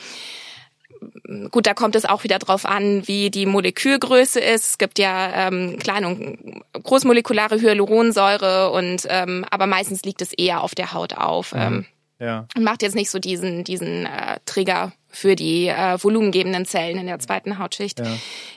gut, 1.51 1.67
da 1.67 1.75
kommt 1.75 1.97
es 1.97 2.05
auch 2.05 2.25
wieder 2.25 2.39
drauf 2.39 2.67
an, 2.67 3.07
wie 3.07 3.31
die 3.31 3.47
Molekülgröße 3.47 4.41
ist. 4.41 4.67
Es 4.67 4.79
gibt 4.79 4.99
ja 4.99 5.49
ähm, 5.49 5.79
kleine 5.79 6.09
und 6.09 6.63
großmolekulare 6.73 7.61
Hyaluronsäure 7.61 8.71
und 8.71 9.07
ähm, 9.09 9.45
aber 9.51 9.67
meistens 9.67 10.03
liegt 10.03 10.23
es 10.23 10.33
eher 10.33 10.63
auf 10.63 10.75
der 10.75 10.93
Haut 10.93 11.15
auf. 11.15 11.53
Ähm, 11.57 11.87
ja. 12.19 12.47
Macht 12.59 12.83
jetzt 12.83 12.95
nicht 12.95 13.11
so 13.11 13.19
diesen 13.19 13.65
diesen 13.65 14.07
äh, 14.07 14.39
Trigger 14.47 14.93
für 15.15 15.37
die 15.37 15.69
äh, 15.69 16.03
volumengebenden 16.03 16.67
Zellen 16.67 16.99
in 16.99 17.07
der 17.07 17.19
zweiten 17.19 17.59
Hautschicht. 17.59 18.01
Ja. 18.01 18.07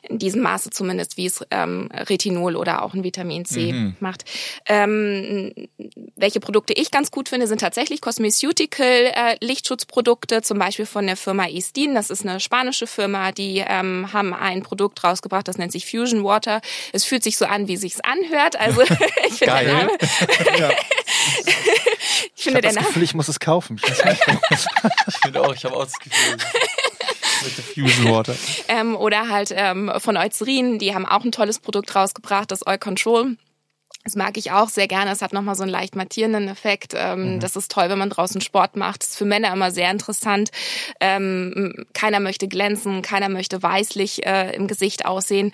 In 0.09 0.19
diesem 0.19 0.41
Maße 0.41 0.71
zumindest, 0.71 1.17
wie 1.17 1.27
es 1.27 1.45
ähm, 1.51 1.89
Retinol 1.93 2.55
oder 2.55 2.83
auch 2.83 2.93
ein 2.93 3.03
Vitamin 3.03 3.45
C 3.45 3.71
mhm. 3.73 3.95
macht. 3.99 4.25
Ähm, 4.65 5.53
welche 6.15 6.39
Produkte 6.39 6.73
ich 6.73 6.91
ganz 6.91 7.11
gut 7.11 7.29
finde, 7.29 7.47
sind 7.47 7.61
tatsächlich 7.61 8.01
Cosmeceutical 8.01 8.87
äh, 8.87 9.37
Lichtschutzprodukte, 9.41 10.41
zum 10.41 10.59
Beispiel 10.59 10.85
von 10.85 11.05
der 11.05 11.17
Firma 11.17 11.47
Estin. 11.47 11.95
Das 11.95 12.09
ist 12.09 12.25
eine 12.25 12.39
spanische 12.39 12.87
Firma, 12.87 13.31
die 13.31 13.63
ähm, 13.65 14.11
haben 14.13 14.33
ein 14.33 14.63
Produkt 14.63 15.03
rausgebracht, 15.03 15.47
das 15.47 15.57
nennt 15.57 15.71
sich 15.71 15.89
Fusion 15.89 16.23
Water. 16.23 16.61
Es 16.91 17.03
fühlt 17.03 17.23
sich 17.23 17.37
so 17.37 17.45
an, 17.45 17.67
wie 17.67 17.77
sich's 17.77 17.99
anhört. 18.01 18.59
Also 18.59 18.81
ich 19.27 19.33
finde 19.33 19.63
der 19.63 19.73
Name. 19.73 19.91
ja. 20.59 20.69
ich 22.47 22.53
finde 22.53 22.67
ich 22.67 22.73
der 22.73 22.81
Name. 22.81 22.87
Gefühl, 22.87 23.03
ich 23.03 23.13
muss 23.13 23.27
es 23.27 23.39
kaufen. 23.39 23.79
Ich, 23.83 23.89
ich 25.07 25.17
finde 25.21 25.41
auch, 25.41 25.53
ich 25.53 25.65
habe 25.65 25.75
auch 25.75 25.83
das 25.83 25.99
Gefühl. 25.99 26.37
Mit 27.43 27.57
der 27.57 27.63
Fusion 27.63 28.11
Water. 28.11 28.35
ähm, 28.67 28.95
oder 28.95 29.29
halt 29.29 29.53
ähm, 29.55 29.91
von 29.99 30.17
Eucerin, 30.17 30.79
die 30.79 30.95
haben 30.95 31.05
auch 31.05 31.23
ein 31.23 31.31
tolles 31.31 31.59
Produkt 31.59 31.95
rausgebracht, 31.95 32.51
das 32.51 32.65
Oil 32.65 32.79
Control. 32.79 33.37
Das 34.07 34.15
mag 34.15 34.37
ich 34.37 34.53
auch 34.53 34.69
sehr 34.69 34.87
gerne. 34.87 35.11
Es 35.11 35.21
hat 35.21 35.33
nochmal 35.33 35.55
so 35.55 35.63
einen 35.63 35.71
leicht 35.71 35.97
mattierenden 35.97 36.47
Effekt. 36.47 36.93
Ähm, 36.95 37.35
mhm. 37.35 37.39
Das 37.41 37.57
ist 37.57 37.69
toll, 37.69 37.89
wenn 37.89 37.99
man 37.99 38.09
draußen 38.09 38.39
Sport 38.39 38.77
macht. 38.77 39.01
Das 39.01 39.09
ist 39.09 39.17
für 39.17 39.25
Männer 39.25 39.51
immer 39.51 39.69
sehr 39.69 39.91
interessant. 39.91 40.49
Ähm, 41.01 41.85
keiner 41.93 42.21
möchte 42.21 42.47
glänzen, 42.47 43.01
keiner 43.01 43.27
möchte 43.27 43.61
weißlich 43.61 44.25
äh, 44.25 44.55
im 44.55 44.67
Gesicht 44.67 45.05
aussehen. 45.05 45.51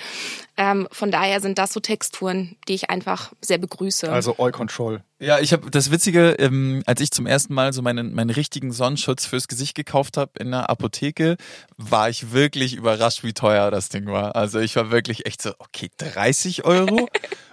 Ähm, 0.56 0.88
von 0.92 1.10
daher 1.10 1.42
sind 1.42 1.58
das 1.58 1.74
so 1.74 1.80
Texturen, 1.80 2.56
die 2.68 2.76
ich 2.76 2.92
einfach 2.92 3.34
sehr 3.42 3.58
begrüße. 3.58 4.12
Also 4.12 4.36
Oil 4.38 4.52
Control. 4.52 5.02
Ja, 5.18 5.40
ich 5.40 5.52
habe 5.52 5.72
das 5.72 5.90
Witzige, 5.90 6.34
ähm, 6.38 6.84
als 6.86 7.02
ich 7.02 7.10
zum 7.10 7.26
ersten 7.26 7.56
Mal 7.56 7.74
so 7.74 7.82
meinen, 7.82 8.14
meinen 8.14 8.30
richtigen 8.30 8.72
Sonnenschutz 8.72 9.26
fürs 9.26 9.48
Gesicht 9.48 9.74
gekauft 9.74 10.16
habe 10.16 10.34
in 10.38 10.52
der 10.52 10.70
Apotheke, 10.70 11.38
war 11.78 12.08
ich 12.08 12.34
wirklich 12.34 12.76
überrascht, 12.76 13.24
wie 13.24 13.34
teuer 13.34 13.72
das 13.72 13.90
Ding 13.90 14.06
war. 14.06 14.36
Also 14.36 14.60
ich 14.60 14.76
war 14.76 14.92
wirklich 14.92 15.26
echt 15.26 15.42
so, 15.42 15.54
okay, 15.58 15.90
30 15.98 16.66
Euro? 16.66 17.10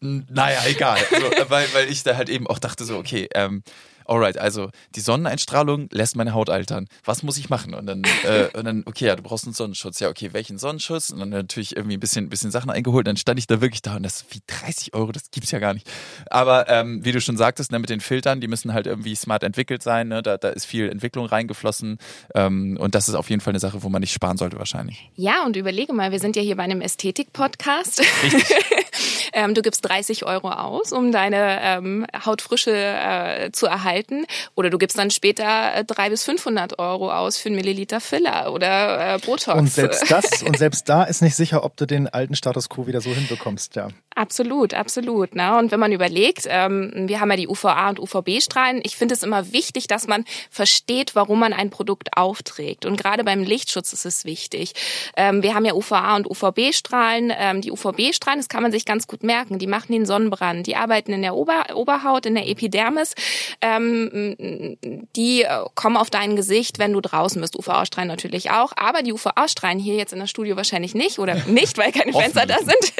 Naja, 0.00 0.60
egal. 0.66 0.98
So, 1.10 1.16
weil, 1.50 1.66
weil 1.74 1.90
ich 1.90 2.02
da 2.02 2.16
halt 2.16 2.28
eben 2.28 2.46
auch 2.46 2.58
dachte 2.58 2.84
so, 2.84 2.96
okay, 2.96 3.28
ähm, 3.34 3.62
alright, 4.10 4.38
also 4.38 4.70
die 4.96 5.00
Sonneneinstrahlung 5.00 5.88
lässt 5.92 6.16
meine 6.16 6.34
Haut 6.34 6.50
altern. 6.50 6.88
Was 7.04 7.22
muss 7.22 7.38
ich 7.38 7.48
machen? 7.48 7.74
Und 7.74 7.86
dann, 7.86 8.02
äh, 8.24 8.48
und 8.56 8.64
dann 8.64 8.82
okay, 8.86 9.06
ja, 9.06 9.16
du 9.16 9.22
brauchst 9.22 9.44
einen 9.44 9.54
Sonnenschutz. 9.54 10.00
Ja, 10.00 10.08
okay, 10.08 10.32
welchen 10.32 10.58
Sonnenschutz? 10.58 11.10
Und 11.10 11.20
dann 11.20 11.28
natürlich 11.28 11.76
irgendwie 11.76 11.96
ein 11.96 12.00
bisschen, 12.00 12.28
bisschen 12.28 12.50
Sachen 12.50 12.70
eingeholt. 12.70 13.06
Und 13.06 13.08
dann 13.08 13.16
stand 13.16 13.38
ich 13.38 13.46
da 13.46 13.60
wirklich 13.60 13.82
da 13.82 13.96
und 13.96 14.02
das 14.02 14.24
wie 14.30 14.40
30 14.46 14.94
Euro, 14.94 15.12
das 15.12 15.30
gibt's 15.30 15.52
ja 15.52 15.60
gar 15.60 15.74
nicht. 15.74 15.88
Aber 16.28 16.68
ähm, 16.68 17.04
wie 17.04 17.12
du 17.12 17.20
schon 17.20 17.36
sagtest, 17.36 17.70
ne, 17.70 17.78
mit 17.78 17.90
den 17.90 18.00
Filtern, 18.00 18.40
die 18.40 18.48
müssen 18.48 18.74
halt 18.74 18.86
irgendwie 18.86 19.14
smart 19.14 19.44
entwickelt 19.44 19.82
sein. 19.82 20.08
Ne? 20.08 20.22
Da, 20.22 20.36
da 20.38 20.48
ist 20.48 20.64
viel 20.64 20.88
Entwicklung 20.88 21.26
reingeflossen. 21.26 21.98
Ähm, 22.34 22.76
und 22.80 22.94
das 22.94 23.08
ist 23.08 23.14
auf 23.14 23.30
jeden 23.30 23.40
Fall 23.40 23.52
eine 23.52 23.60
Sache, 23.60 23.82
wo 23.82 23.88
man 23.88 24.00
nicht 24.00 24.12
sparen 24.12 24.38
sollte 24.38 24.58
wahrscheinlich. 24.58 25.10
Ja, 25.14 25.44
und 25.44 25.56
überlege 25.56 25.92
mal, 25.92 26.10
wir 26.10 26.18
sind 26.18 26.36
ja 26.36 26.42
hier 26.42 26.56
bei 26.56 26.64
einem 26.64 26.80
Ästhetik-Podcast. 26.80 28.02
Richtig. 28.24 28.44
ähm, 29.32 29.54
du 29.54 29.62
gibst 29.62 29.84
30 29.88 30.24
Euro 30.24 30.50
aus, 30.50 30.92
um 30.92 31.12
deine 31.12 31.60
ähm, 31.62 32.06
Hautfrische 32.24 32.74
äh, 32.74 33.52
zu 33.52 33.66
erhalten. 33.66 34.26
Oder 34.54 34.70
du 34.70 34.78
gibst 34.78 34.98
dann 34.98 35.10
später 35.10 35.74
äh, 35.74 35.84
300 35.84 36.10
bis 36.10 36.24
500 36.24 36.78
Euro 36.78 37.12
aus 37.12 37.38
für 37.38 37.48
einen 37.48 37.56
Milliliter 37.56 38.00
Filler 38.00 38.52
oder 38.52 39.14
äh, 39.14 39.18
Botox. 39.18 39.58
Und 39.58 39.70
selbst 39.70 40.10
das, 40.10 40.42
und 40.42 40.58
selbst 40.58 40.88
da 40.88 41.04
ist 41.04 41.22
nicht 41.22 41.36
sicher, 41.36 41.64
ob 41.64 41.76
du 41.76 41.86
den 41.86 42.08
alten 42.08 42.34
Status 42.34 42.68
quo 42.68 42.86
wieder 42.86 43.00
so 43.00 43.10
hinbekommst, 43.10 43.76
ja. 43.76 43.88
Absolut, 44.20 44.74
absolut. 44.74 45.34
Ne? 45.34 45.56
Und 45.56 45.70
wenn 45.70 45.80
man 45.80 45.92
überlegt, 45.92 46.44
ähm, 46.46 46.92
wir 47.06 47.20
haben 47.20 47.30
ja 47.30 47.38
die 47.38 47.48
UVA 47.48 47.88
und 47.88 47.98
UVB-Strahlen. 47.98 48.82
Ich 48.84 48.94
finde 48.94 49.14
es 49.14 49.22
immer 49.22 49.54
wichtig, 49.54 49.86
dass 49.86 50.06
man 50.06 50.26
versteht, 50.50 51.14
warum 51.14 51.38
man 51.38 51.54
ein 51.54 51.70
Produkt 51.70 52.18
aufträgt. 52.18 52.84
Und 52.84 52.98
gerade 52.98 53.24
beim 53.24 53.42
Lichtschutz 53.42 53.94
ist 53.94 54.04
es 54.04 54.26
wichtig. 54.26 54.74
Ähm, 55.16 55.42
wir 55.42 55.54
haben 55.54 55.64
ja 55.64 55.72
UVA 55.72 56.16
und 56.16 56.28
UVB-Strahlen. 56.28 57.32
Ähm, 57.34 57.62
die 57.62 57.72
UVB-Strahlen, 57.72 58.38
das 58.38 58.50
kann 58.50 58.62
man 58.62 58.72
sich 58.72 58.84
ganz 58.84 59.06
gut 59.06 59.22
merken. 59.22 59.58
Die 59.58 59.66
machen 59.66 59.90
den 59.92 60.04
Sonnenbrand. 60.04 60.66
Die 60.66 60.76
arbeiten 60.76 61.14
in 61.14 61.22
der 61.22 61.34
Ober 61.34 61.74
Oberhaut, 61.74 62.26
in 62.26 62.34
der 62.34 62.46
Epidermis. 62.46 63.14
Ähm, 63.62 64.76
die 65.16 65.44
äh, 65.44 65.64
kommen 65.74 65.96
auf 65.96 66.10
dein 66.10 66.36
Gesicht, 66.36 66.78
wenn 66.78 66.92
du 66.92 67.00
draußen 67.00 67.40
bist. 67.40 67.58
UVA-Strahlen 67.58 68.08
natürlich 68.08 68.50
auch. 68.50 68.74
Aber 68.76 69.00
die 69.02 69.14
UVA-Strahlen 69.14 69.78
hier 69.78 69.94
jetzt 69.94 70.12
in 70.12 70.18
der 70.18 70.26
Studio 70.26 70.56
wahrscheinlich 70.56 70.94
nicht 70.94 71.18
oder 71.18 71.36
nicht, 71.46 71.78
weil 71.78 71.90
keine 71.90 72.12
Fenster 72.12 72.44
da 72.44 72.58
sind. 72.58 72.92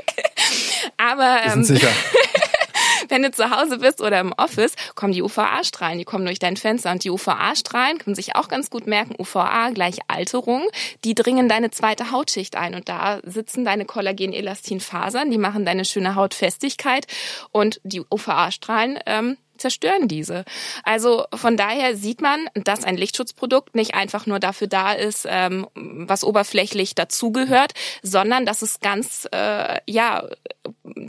Aber 0.97 1.39
ähm, 1.45 1.65
wenn 3.09 3.23
du 3.23 3.31
zu 3.31 3.51
Hause 3.51 3.79
bist 3.79 4.01
oder 4.01 4.21
im 4.21 4.33
Office, 4.33 4.75
kommen 4.95 5.13
die 5.13 5.23
UVA-Strahlen, 5.23 5.99
die 5.99 6.05
kommen 6.05 6.25
durch 6.25 6.39
dein 6.39 6.57
Fenster. 6.57 6.91
Und 6.91 7.05
die 7.05 7.11
UVA-Strahlen 7.11 7.99
können 7.99 8.15
sich 8.15 8.37
auch 8.37 8.49
ganz 8.49 8.71
gut 8.71 8.87
merken, 8.87 9.15
UVA 9.19 9.71
gleich 9.71 9.99
Alterung, 10.09 10.63
die 11.05 11.15
dringen 11.15 11.49
deine 11.49 11.71
zweite 11.71 12.11
Hautschicht 12.11 12.57
ein. 12.57 12.75
Und 12.75 12.89
da 12.89 13.21
sitzen 13.25 13.65
deine 13.65 13.85
Kollagen-Elastin-Fasern, 13.85 15.31
die 15.31 15.39
machen 15.39 15.65
deine 15.65 15.85
schöne 15.85 16.15
Hautfestigkeit. 16.15 17.07
Und 17.53 17.81
die 17.85 18.03
UVA-Strahlen 18.11 18.99
ähm, 19.07 19.37
zerstören 19.61 20.09
diese. 20.09 20.45
Also 20.83 21.25
von 21.35 21.57
daher 21.57 21.97
sieht 21.97 22.21
man, 22.21 22.47
dass 22.55 22.85
ein 22.85 22.97
Lichtschutzprodukt 22.97 23.75
nicht 23.75 23.95
einfach 23.95 24.27
nur 24.27 24.41
dafür 24.41 24.67
da 24.67 24.93
ist, 24.93 25.27
ähm, 25.29 25.67
was 25.75 26.25
oberflächlich 26.25 26.95
dazugehört, 26.95 27.73
sondern 28.03 28.47
dass 28.47 28.63
es 28.63 28.81
ganz, 28.81 29.29
äh, 29.33 29.79
ja, 29.87 30.25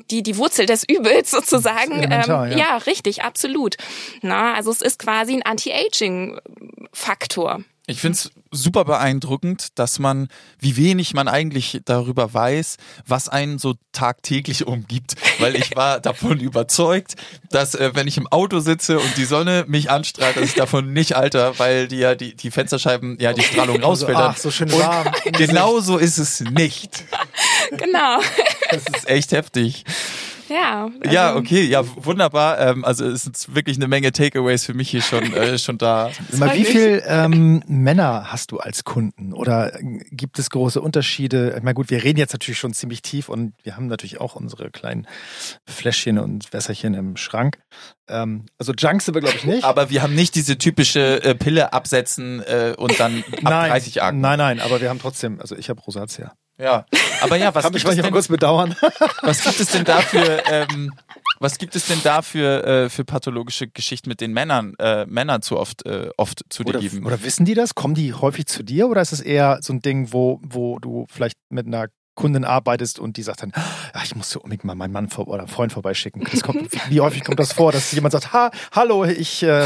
die, 0.09 0.23
die 0.23 0.37
Wurzel 0.37 0.65
des 0.65 0.87
Übels 0.87 1.31
sozusagen. 1.31 2.03
Ähm, 2.03 2.23
ja. 2.27 2.45
ja, 2.47 2.77
richtig, 2.77 3.23
absolut. 3.23 3.75
Na, 4.21 4.53
also 4.53 4.71
es 4.71 4.81
ist 4.81 4.99
quasi 4.99 5.33
ein 5.33 5.43
Anti-Aging-Faktor. 5.43 7.63
Ich 7.87 7.99
finde 7.99 8.15
es 8.15 8.31
super 8.51 8.83
beeindruckend, 8.83 9.79
dass 9.79 9.97
man, 9.97 10.27
wie 10.59 10.75
wenig 10.75 11.13
man 11.13 11.27
eigentlich 11.27 11.81
darüber 11.85 12.33
weiß, 12.33 12.77
was 13.07 13.29
einen 13.29 13.59
so 13.59 13.75
tagtäglich 13.93 14.67
umgibt. 14.67 15.15
Weil 15.39 15.55
ich 15.55 15.75
war 15.75 15.99
davon 15.99 16.39
überzeugt, 16.41 17.15
dass 17.49 17.75
äh, 17.75 17.91
wenn 17.93 18.07
ich 18.07 18.17
im 18.17 18.27
Auto 18.27 18.59
sitze 18.59 18.99
und 18.99 19.17
die 19.17 19.25
Sonne 19.25 19.65
mich 19.67 19.89
anstrahlt, 19.89 20.35
dass 20.35 20.43
ich 20.43 20.55
davon 20.55 20.93
nicht 20.93 21.15
alter, 21.15 21.57
weil 21.59 21.87
die 21.87 21.97
ja 21.97 22.15
die, 22.15 22.35
die 22.35 22.51
Fensterscheiben, 22.51 23.17
ja 23.19 23.33
die 23.33 23.41
Strahlung 23.41 23.81
rausfiltern. 23.81 24.31
ach, 24.31 24.37
so 24.37 24.51
schön 24.51 24.71
warm. 24.71 25.11
Genauso 25.31 25.97
ist 25.97 26.17
es 26.17 26.41
nicht. 26.41 27.03
Genau. 27.71 28.19
Das 28.69 28.83
ist 28.95 29.07
echt 29.07 29.31
heftig. 29.31 29.85
Ja. 30.51 30.89
Also 31.01 31.15
ja, 31.15 31.35
okay, 31.35 31.63
ja, 31.63 31.83
wunderbar. 32.03 32.59
Ähm, 32.59 32.83
also 32.83 33.05
es 33.05 33.25
ist 33.25 33.55
wirklich 33.55 33.77
eine 33.77 33.87
Menge 33.87 34.11
Takeaways 34.11 34.65
für 34.65 34.73
mich 34.73 34.89
hier 34.89 35.01
schon, 35.01 35.33
äh, 35.33 35.57
schon 35.59 35.77
da. 35.77 36.11
Mal, 36.37 36.55
wie 36.55 36.65
viel 36.65 37.01
ähm, 37.05 37.63
Männer 37.67 38.31
hast 38.31 38.51
du 38.51 38.57
als 38.59 38.83
Kunden? 38.83 39.33
Oder 39.33 39.71
gibt 40.11 40.39
es 40.39 40.49
große 40.49 40.81
Unterschiede? 40.81 41.55
Ich 41.57 41.63
meine, 41.63 41.75
gut, 41.75 41.89
wir 41.89 42.03
reden 42.03 42.19
jetzt 42.19 42.33
natürlich 42.33 42.59
schon 42.59 42.73
ziemlich 42.73 43.01
tief 43.01 43.29
und 43.29 43.53
wir 43.63 43.77
haben 43.77 43.87
natürlich 43.87 44.19
auch 44.19 44.35
unsere 44.35 44.69
kleinen 44.71 45.07
Fläschchen 45.65 46.19
und 46.19 46.51
Wässerchen 46.51 46.93
im 46.93 47.15
Schrank. 47.15 47.59
Ähm, 48.09 48.45
also 48.57 48.73
Junks 48.73 49.05
sind 49.05 49.15
wir, 49.15 49.21
glaube 49.21 49.37
ich, 49.37 49.45
nicht. 49.45 49.63
Aber 49.63 49.89
wir 49.89 50.01
haben 50.01 50.15
nicht 50.15 50.35
diese 50.35 50.57
typische 50.57 51.23
äh, 51.23 51.35
Pille 51.35 51.73
absetzen 51.73 52.41
äh, 52.41 52.73
und 52.77 52.99
dann 52.99 53.23
ab 53.31 53.39
nein, 53.43 53.71
30 53.71 54.03
Akten. 54.03 54.21
Nein, 54.21 54.37
nein, 54.37 54.59
aber 54.59 54.81
wir 54.81 54.89
haben 54.89 54.99
trotzdem, 54.99 55.39
also 55.39 55.55
ich 55.55 55.69
habe 55.69 55.81
Rosatia. 55.81 56.33
Ja, 56.61 56.85
aber 57.21 57.37
ja, 57.37 57.53
was 57.55 57.63
Kann 57.63 57.73
gibt 57.73 57.85
mich 57.85 57.97
es 57.97 58.03
denn, 58.03 58.11
kurz 58.11 58.27
bedauern. 58.27 58.75
Was 59.23 59.43
gibt 59.43 59.59
es 59.59 59.69
denn 59.69 59.83
da 59.83 59.99
für, 60.01 60.43
ähm, 60.47 60.93
was 61.39 61.57
gibt 61.57 61.75
es 61.75 61.85
denn 61.87 61.99
da 62.03 62.21
für, 62.21 62.63
äh, 62.63 62.89
für 62.89 63.03
pathologische 63.03 63.67
Geschichten 63.67 64.09
mit 64.09 64.21
den 64.21 64.31
Männern, 64.31 64.75
äh, 64.77 65.05
Männern 65.05 65.41
zu 65.41 65.57
oft, 65.57 65.85
äh, 65.85 66.09
oft 66.17 66.43
zu 66.49 66.63
dir 66.63 66.69
oder, 66.69 66.79
geben? 66.79 67.05
Oder 67.05 67.23
wissen 67.23 67.45
die 67.45 67.55
das? 67.55 67.73
Kommen 67.73 67.95
die 67.95 68.13
häufig 68.13 68.45
zu 68.45 68.63
dir 68.63 68.87
oder 68.87 69.01
ist 69.01 69.11
es 69.11 69.21
eher 69.21 69.59
so 69.61 69.73
ein 69.73 69.81
Ding, 69.81 70.13
wo, 70.13 70.39
wo 70.43 70.77
du 70.79 71.07
vielleicht 71.09 71.37
mit 71.49 71.65
einer 71.65 71.87
Kundin 72.13 72.45
arbeitest 72.45 72.99
und 72.99 73.17
die 73.17 73.23
sagt 73.23 73.41
dann, 73.41 73.53
ach, 73.93 74.03
ich 74.03 74.15
muss 74.15 74.29
so 74.29 74.39
unbedingt 74.39 74.63
mal 74.63 74.75
meinen 74.75 74.91
Mann 74.91 75.09
vor 75.09 75.27
oder 75.27 75.47
Freund 75.47 75.73
vorbeischicken. 75.73 76.23
Das 76.31 76.43
kommt, 76.43 76.71
wie, 76.71 76.79
wie 76.89 77.01
häufig 77.01 77.23
kommt 77.23 77.39
das 77.39 77.53
vor, 77.53 77.71
dass 77.71 77.91
jemand 77.91 78.11
sagt, 78.11 78.33
ha, 78.33 78.51
hallo, 78.71 79.05
ich 79.05 79.41
äh, 79.41 79.65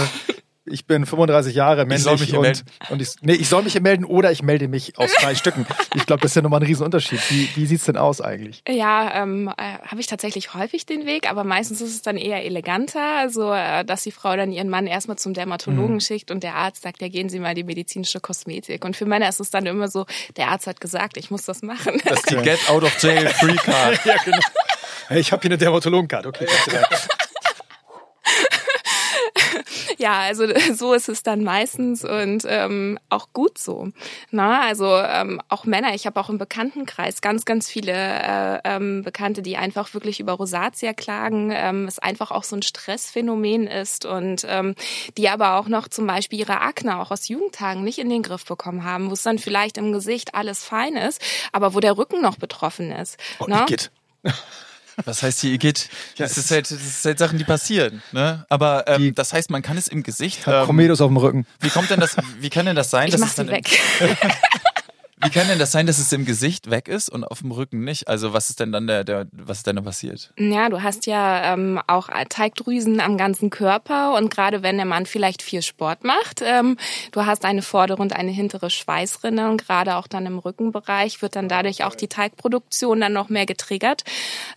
ich 0.66 0.86
bin 0.88 1.06
35 1.06 1.56
Jahre 1.56 1.86
männlich 1.86 1.98
Ich 2.00 2.04
soll 2.04 2.18
mich 2.18 2.34
und, 2.36 2.42
melden. 2.42 2.62
und 2.90 3.02
ich, 3.02 3.10
nee, 3.22 3.34
ich 3.34 3.50
soll 3.50 3.64
mich 3.64 3.74
hier 3.74 3.82
melden 3.82 4.04
oder 4.06 4.32
ich 4.32 4.42
melde 4.44 4.68
mich 4.68 4.98
aus 4.98 5.12
drei 5.20 5.36
Stücken. 5.36 5.66
Ich 5.94 6.06
glaube, 6.06 6.22
das 6.22 6.32
ist 6.32 6.36
ja 6.36 6.42
nochmal 6.42 6.62
ein 6.62 6.66
Riesenunterschied. 6.66 7.20
Wie, 7.30 7.50
wie 7.56 7.66
sieht's 7.66 7.86
denn 7.86 7.98
aus 7.98 8.22
eigentlich? 8.22 8.64
Ja, 8.68 9.22
ähm, 9.22 9.52
äh, 9.58 9.78
habe 9.88 10.02
ich 10.02 10.08
tatsächlich 10.08 10.54
häufig 10.54 10.86
den 10.86 11.06
Weg, 11.06 11.30
aber 11.30 11.44
meistens 11.44 11.82
ist 11.82 11.92
es 11.92 12.02
dann 12.02 12.18
eher 12.18 12.44
eleganter, 12.44 13.18
also 13.20 13.52
äh, 13.54 13.86
dass 13.86 14.04
die 14.04 14.12
Frau 14.12 14.36
dann 14.36 14.52
ihren 14.52 14.70
Mann 14.70 14.88
erstmal 14.88 15.18
zum 15.18 15.34
Dermatologen 15.34 16.02
schickt 16.02 16.32
und 16.32 16.44
der 16.44 16.56
Arzt 16.56 16.82
sagt, 16.84 17.02
ja 17.02 17.08
gehen 17.10 17.30
Sie 17.30 17.40
mal 17.40 17.54
die 17.54 17.64
medizinische 17.64 18.20
Kosmetik. 18.20 18.84
Und 18.86 18.96
für 18.96 19.06
Männer 19.06 19.30
ist 19.30 19.40
es 19.40 19.52
dann 19.52 19.66
immer 19.66 19.88
so, 19.88 20.06
der 20.38 20.48
Arzt 20.50 20.68
hat 20.68 20.82
gesagt, 20.82 21.18
ich 21.18 21.30
muss 21.32 21.46
das 21.46 21.62
machen. 21.62 22.02
Das 22.06 22.20
ist 22.20 22.32
die 22.32 22.36
Get 22.44 22.70
Out 22.70 22.84
of 22.84 23.02
Jail 23.02 23.28
Free 23.30 23.56
Card. 23.56 24.00
Ja, 24.06 24.16
genau. 24.24 24.38
Hey, 25.08 25.20
ich 25.20 25.32
habe 25.32 25.42
hier 25.42 25.50
eine 25.50 25.58
Dermatologenkarte. 25.58 26.30
Okay. 26.30 26.46
Ja, 29.98 30.20
also 30.20 30.46
so 30.74 30.94
ist 30.94 31.10
es 31.10 31.24
dann 31.24 31.44
meistens 31.44 32.04
und 32.04 32.44
ähm, 32.48 33.00
auch 33.10 33.30
gut 33.34 33.58
so. 33.58 33.90
Na, 34.32 34.62
also 34.62 34.98
ähm, 34.98 35.42
auch 35.50 35.66
Männer, 35.66 35.94
ich 35.94 36.06
habe 36.06 36.20
auch 36.20 36.30
im 36.30 36.38
Bekanntenkreis 36.38 37.22
ganz, 37.22 37.46
ganz 37.46 37.70
viele 37.70 37.94
äh, 37.94 38.60
ähm, 38.64 39.04
Bekannte, 39.04 39.42
die 39.42 39.58
einfach 39.58 39.94
wirklich 39.94 40.20
über 40.20 40.34
Rosatia 40.34 40.94
klagen, 40.94 41.52
ähm, 41.54 41.86
es 41.88 42.00
einfach 42.00 42.32
auch 42.32 42.44
so 42.44 42.56
ein 42.56 42.62
Stressphänomen 42.62 43.68
ist 43.68 44.06
und 44.06 44.46
ähm, 44.48 44.76
die 45.18 45.30
aber 45.30 45.56
auch 45.56 45.68
noch 45.68 45.88
zum 45.88 46.08
Beispiel 46.08 46.40
ihre 46.40 46.62
Akne 46.62 47.00
auch 47.00 47.12
aus 47.12 47.28
Jugendtagen 47.28 47.84
nicht 47.84 48.00
in 48.00 48.10
den 48.10 48.24
Griff 48.24 48.46
bekommen 48.46 48.84
haben, 48.84 49.10
wo 49.10 49.14
es 49.14 49.24
dann 49.24 49.40
vielleicht 49.40 49.78
im 49.78 49.92
Gesicht 49.92 50.36
alles 50.36 50.64
fein 50.64 50.96
ist, 50.96 51.22
aber 51.52 51.74
wo 51.74 51.80
der 51.80 51.98
Rücken 51.98 52.22
noch 52.22 52.38
betroffen 52.38 52.92
ist. 52.92 53.18
Oh, 53.40 53.46
Na? 53.48 53.66
Was 55.04 55.22
heißt 55.24 55.42
hier 55.42 55.52
Igitt? 55.52 55.90
Ja, 56.16 56.26
Das 56.26 56.32
es 56.38 56.46
ist 56.46 56.52
halt, 56.52 56.72
das 56.72 56.82
ist 56.82 57.04
halt 57.06 57.20
Sachen, 57.20 57.38
die 57.38 57.44
passieren. 57.44 58.02
Ne? 58.14 58.46
Aber 58.50 58.88
ähm, 58.88 59.14
das 59.14 59.34
heißt, 59.34 59.50
man 59.50 59.62
kann 59.62 59.78
es 59.78 59.88
im 59.90 60.04
Gesicht. 60.04 60.48
Hat 60.48 60.54
Ähm, 60.62 60.66
Komedos 60.68 61.02
auf 61.02 61.10
dem 61.10 61.18
Rücken. 61.18 61.46
wie 61.60 61.70
kommt 61.70 61.90
denn 61.90 62.00
das? 62.00 62.16
Wie 62.40 62.50
kann 62.50 62.66
denn 62.66 62.76
das 62.78 62.90
sein? 62.90 63.08
Ich 63.08 63.12
dass 63.12 63.22
mach 63.22 63.28
es 63.30 63.36
dann 63.36 63.50
weg. 63.50 63.68
Wie 65.24 65.30
kann 65.30 65.48
denn 65.48 65.60
das 65.60 65.72
sein, 65.72 65.88
dass 65.88 65.98
es 65.98 66.12
im 66.12 66.26
Gesicht 66.26 66.70
weg 66.70 66.90
ist 66.90 67.08
und 67.08 67.24
auf 67.24 67.40
dem 67.40 67.52
Rücken 67.52 67.86
nicht? 67.86 68.10
Also 68.10 68.34
was 68.34 68.50
ist 68.50 68.60
denn 68.60 68.74
dann 68.74 68.86
der, 68.86 69.06
der 69.06 69.28
was 69.32 69.60
ist 69.60 69.68
denn 69.68 69.78
da 69.78 69.82
passiert? 69.82 70.34
Ja, 70.38 70.68
du 70.68 70.84
hast 70.84 71.06
ja 71.06 71.54
ähm, 71.54 71.80
auch 71.88 72.10
Teigdrüsen 72.28 73.00
am 73.00 73.18
ganzen 73.18 73.50
Körper 73.50 74.16
und 74.18 74.30
gerade 74.30 74.62
wenn 74.62 74.76
der 74.76 74.86
Mann 74.86 75.06
vielleicht 75.06 75.42
viel 75.42 75.62
Sport 75.62 76.04
macht, 76.04 76.42
ähm, 76.44 76.76
du 77.14 77.26
hast 77.26 77.46
eine 77.46 77.62
vordere 77.62 78.02
und 78.02 78.14
eine 78.14 78.32
hintere 78.32 78.70
Schweißrinne 78.70 79.50
und 79.50 79.66
gerade 79.66 79.96
auch 79.96 80.08
dann 80.08 80.26
im 80.26 80.38
Rückenbereich 80.38 81.22
wird 81.22 81.38
dann 81.38 81.48
dadurch 81.48 81.86
auch 81.86 81.96
die 81.96 82.10
Teigproduktion 82.10 83.00
dann 83.00 83.14
noch 83.14 83.30
mehr 83.30 83.46
getriggert. 83.46 84.04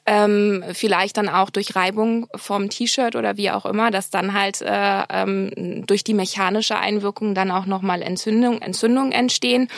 Ähm, 0.07 0.65
vielleicht 0.73 1.19
dann 1.19 1.29
auch 1.29 1.51
durch 1.51 1.77
Reibung 1.77 2.27
vom 2.35 2.69
T-Shirt 2.69 3.15
oder 3.15 3.37
wie 3.37 3.53
auch 3.53 3.65
immer, 3.65 3.93
dass 3.93 4.11
dann 4.11 4.35
halt 4.35 4.61
äh, 4.63 5.03
ähm, 5.09 5.85
durch 5.87 6.03
die 6.03 6.15
mechanische 6.15 6.77
Einwirkung 6.77 7.37
dann 7.37 7.53
auch 7.53 7.67
nochmal 7.67 8.03
Entzündung, 8.03 8.61
Entzündungen 8.61 9.13
entstehen. 9.13 9.69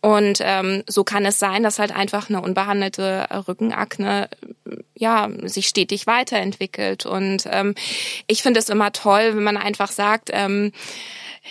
Und 0.00 0.23
ähm, 0.40 0.82
so 0.86 1.04
kann 1.04 1.24
es 1.26 1.38
sein, 1.38 1.62
dass 1.62 1.78
halt 1.78 1.94
einfach 1.94 2.28
eine 2.28 2.40
unbehandelte 2.40 3.26
Rückenakne 3.46 4.28
ja 4.94 5.28
sich 5.42 5.68
stetig 5.68 6.06
weiterentwickelt. 6.06 7.06
Und 7.06 7.48
ähm, 7.50 7.74
ich 8.26 8.42
finde 8.42 8.60
es 8.60 8.68
immer 8.68 8.92
toll, 8.92 9.36
wenn 9.36 9.42
man 9.42 9.56
einfach 9.56 9.90
sagt, 9.90 10.30
ähm, 10.32 10.72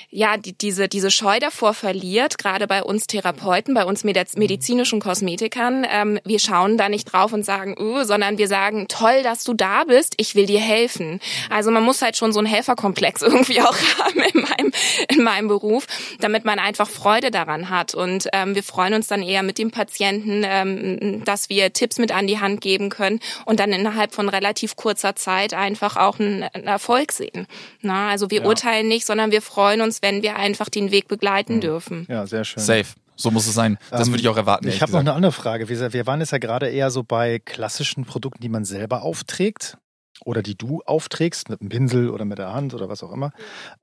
ja, 0.10 0.38
die, 0.38 0.58
diese, 0.58 0.88
diese 0.88 1.12
Scheu 1.12 1.39
davor 1.39 1.74
verliert, 1.74 2.38
gerade 2.38 2.68
bei 2.68 2.84
uns 2.84 3.08
Therapeuten, 3.08 3.74
bei 3.74 3.86
uns 3.86 4.04
Mediz 4.04 4.36
medizinischen 4.36 5.00
Kosmetikern. 5.00 5.86
Ähm, 5.89 6.20
wir 6.24 6.39
schauen 6.39 6.78
da 6.78 6.89
nicht 6.89 7.06
drauf 7.12 7.34
und 7.34 7.44
sagen, 7.44 7.76
uh, 7.80 8.04
sondern 8.04 8.38
wir 8.38 8.48
sagen, 8.48 8.88
toll, 8.88 9.24
dass 9.24 9.44
du 9.44 9.54
da 9.54 9.84
bist, 9.86 10.14
ich 10.18 10.36
will 10.36 10.46
dir 10.46 10.60
helfen. 10.60 11.20
Also 11.50 11.72
man 11.72 11.84
muss 11.84 12.02
halt 12.02 12.18
schon 12.18 12.34
so 12.34 12.39
einen 12.39 12.48
Helferkomplex 12.48 13.22
irgendwie 13.24 13.62
auch 13.62 13.78
haben 13.98 14.20
in 14.34 14.41
meinem, 14.41 14.72
in 15.10 15.24
meinem 15.24 15.48
Beruf, 15.48 15.86
damit 16.20 16.46
man 16.46 16.60
einfach 16.60 16.89
Freude 16.89 17.32
daran 17.32 17.70
hat. 17.70 17.96
Und 17.96 18.28
ähm, 18.34 18.56
wir 18.56 18.64
freuen 18.64 18.94
uns 18.94 19.08
dann 19.08 19.22
eher 19.22 19.44
mit 19.44 19.58
dem 19.58 19.72
Patienten, 19.72 20.44
ähm, 20.46 21.24
dass 21.26 21.50
wir 21.50 21.74
Tipps 21.74 21.98
mit 22.00 22.12
an 22.12 22.28
die 22.28 22.39
Hand 22.39 22.62
geben 22.62 22.89
können 22.89 23.20
und 23.46 23.60
dann 23.60 23.72
innerhalb 23.72 24.14
von 24.14 24.30
relativ 24.30 24.76
kurzer 24.76 25.16
Zeit 25.16 25.54
einfach 25.54 25.98
auch 25.98 26.20
einen, 26.20 26.44
einen 26.44 26.68
Erfolg 26.68 27.12
sehen. 27.12 27.48
Na, 27.82 28.10
also 28.10 28.30
wir 28.30 28.41
Ja. 28.41 28.48
urteilen 28.48 28.88
nicht, 28.88 29.06
sondern 29.06 29.32
wir 29.32 29.41
freuen 29.41 29.82
uns, 29.84 30.01
wenn 30.01 30.23
wir 30.23 30.38
einfach 30.38 30.69
den 30.69 30.89
Weg 30.91 31.07
begleiten 31.07 31.61
dürfen. 31.61 32.07
Ja, 32.09 32.25
sehr 32.25 32.43
schön. 32.43 32.63
Safe. 32.63 32.86
So 33.15 33.29
muss 33.29 33.45
es 33.45 33.53
sein. 33.53 33.77
Das 33.91 34.07
Ähm, 34.07 34.13
würde 34.13 34.21
ich 34.21 34.27
auch 34.27 34.38
erwarten. 34.38 34.67
Ich 34.67 34.81
habe 34.81 34.91
noch 34.93 34.99
eine 34.99 35.13
andere 35.13 35.31
Frage. 35.31 35.69
Wir, 35.69 35.93
wir 35.93 36.07
waren 36.07 36.19
jetzt 36.19 36.31
ja 36.31 36.39
gerade 36.39 36.69
eher 36.69 36.89
so 36.89 37.03
bei 37.03 37.39
klassischen 37.39 38.05
Produkten, 38.05 38.41
die 38.41 38.49
man 38.49 38.65
selber 38.65 39.03
aufträgt 39.03 39.77
oder 40.26 40.41
die 40.41 40.55
du 40.57 40.82
aufträgst 40.86 41.49
mit 41.49 41.61
dem 41.61 41.69
Pinsel 41.69 42.09
oder 42.09 42.26
mit 42.26 42.38
der 42.38 42.53
Hand 42.53 42.74
oder 42.74 42.89
was 42.89 43.03
auch 43.03 43.11
immer. 43.11 43.32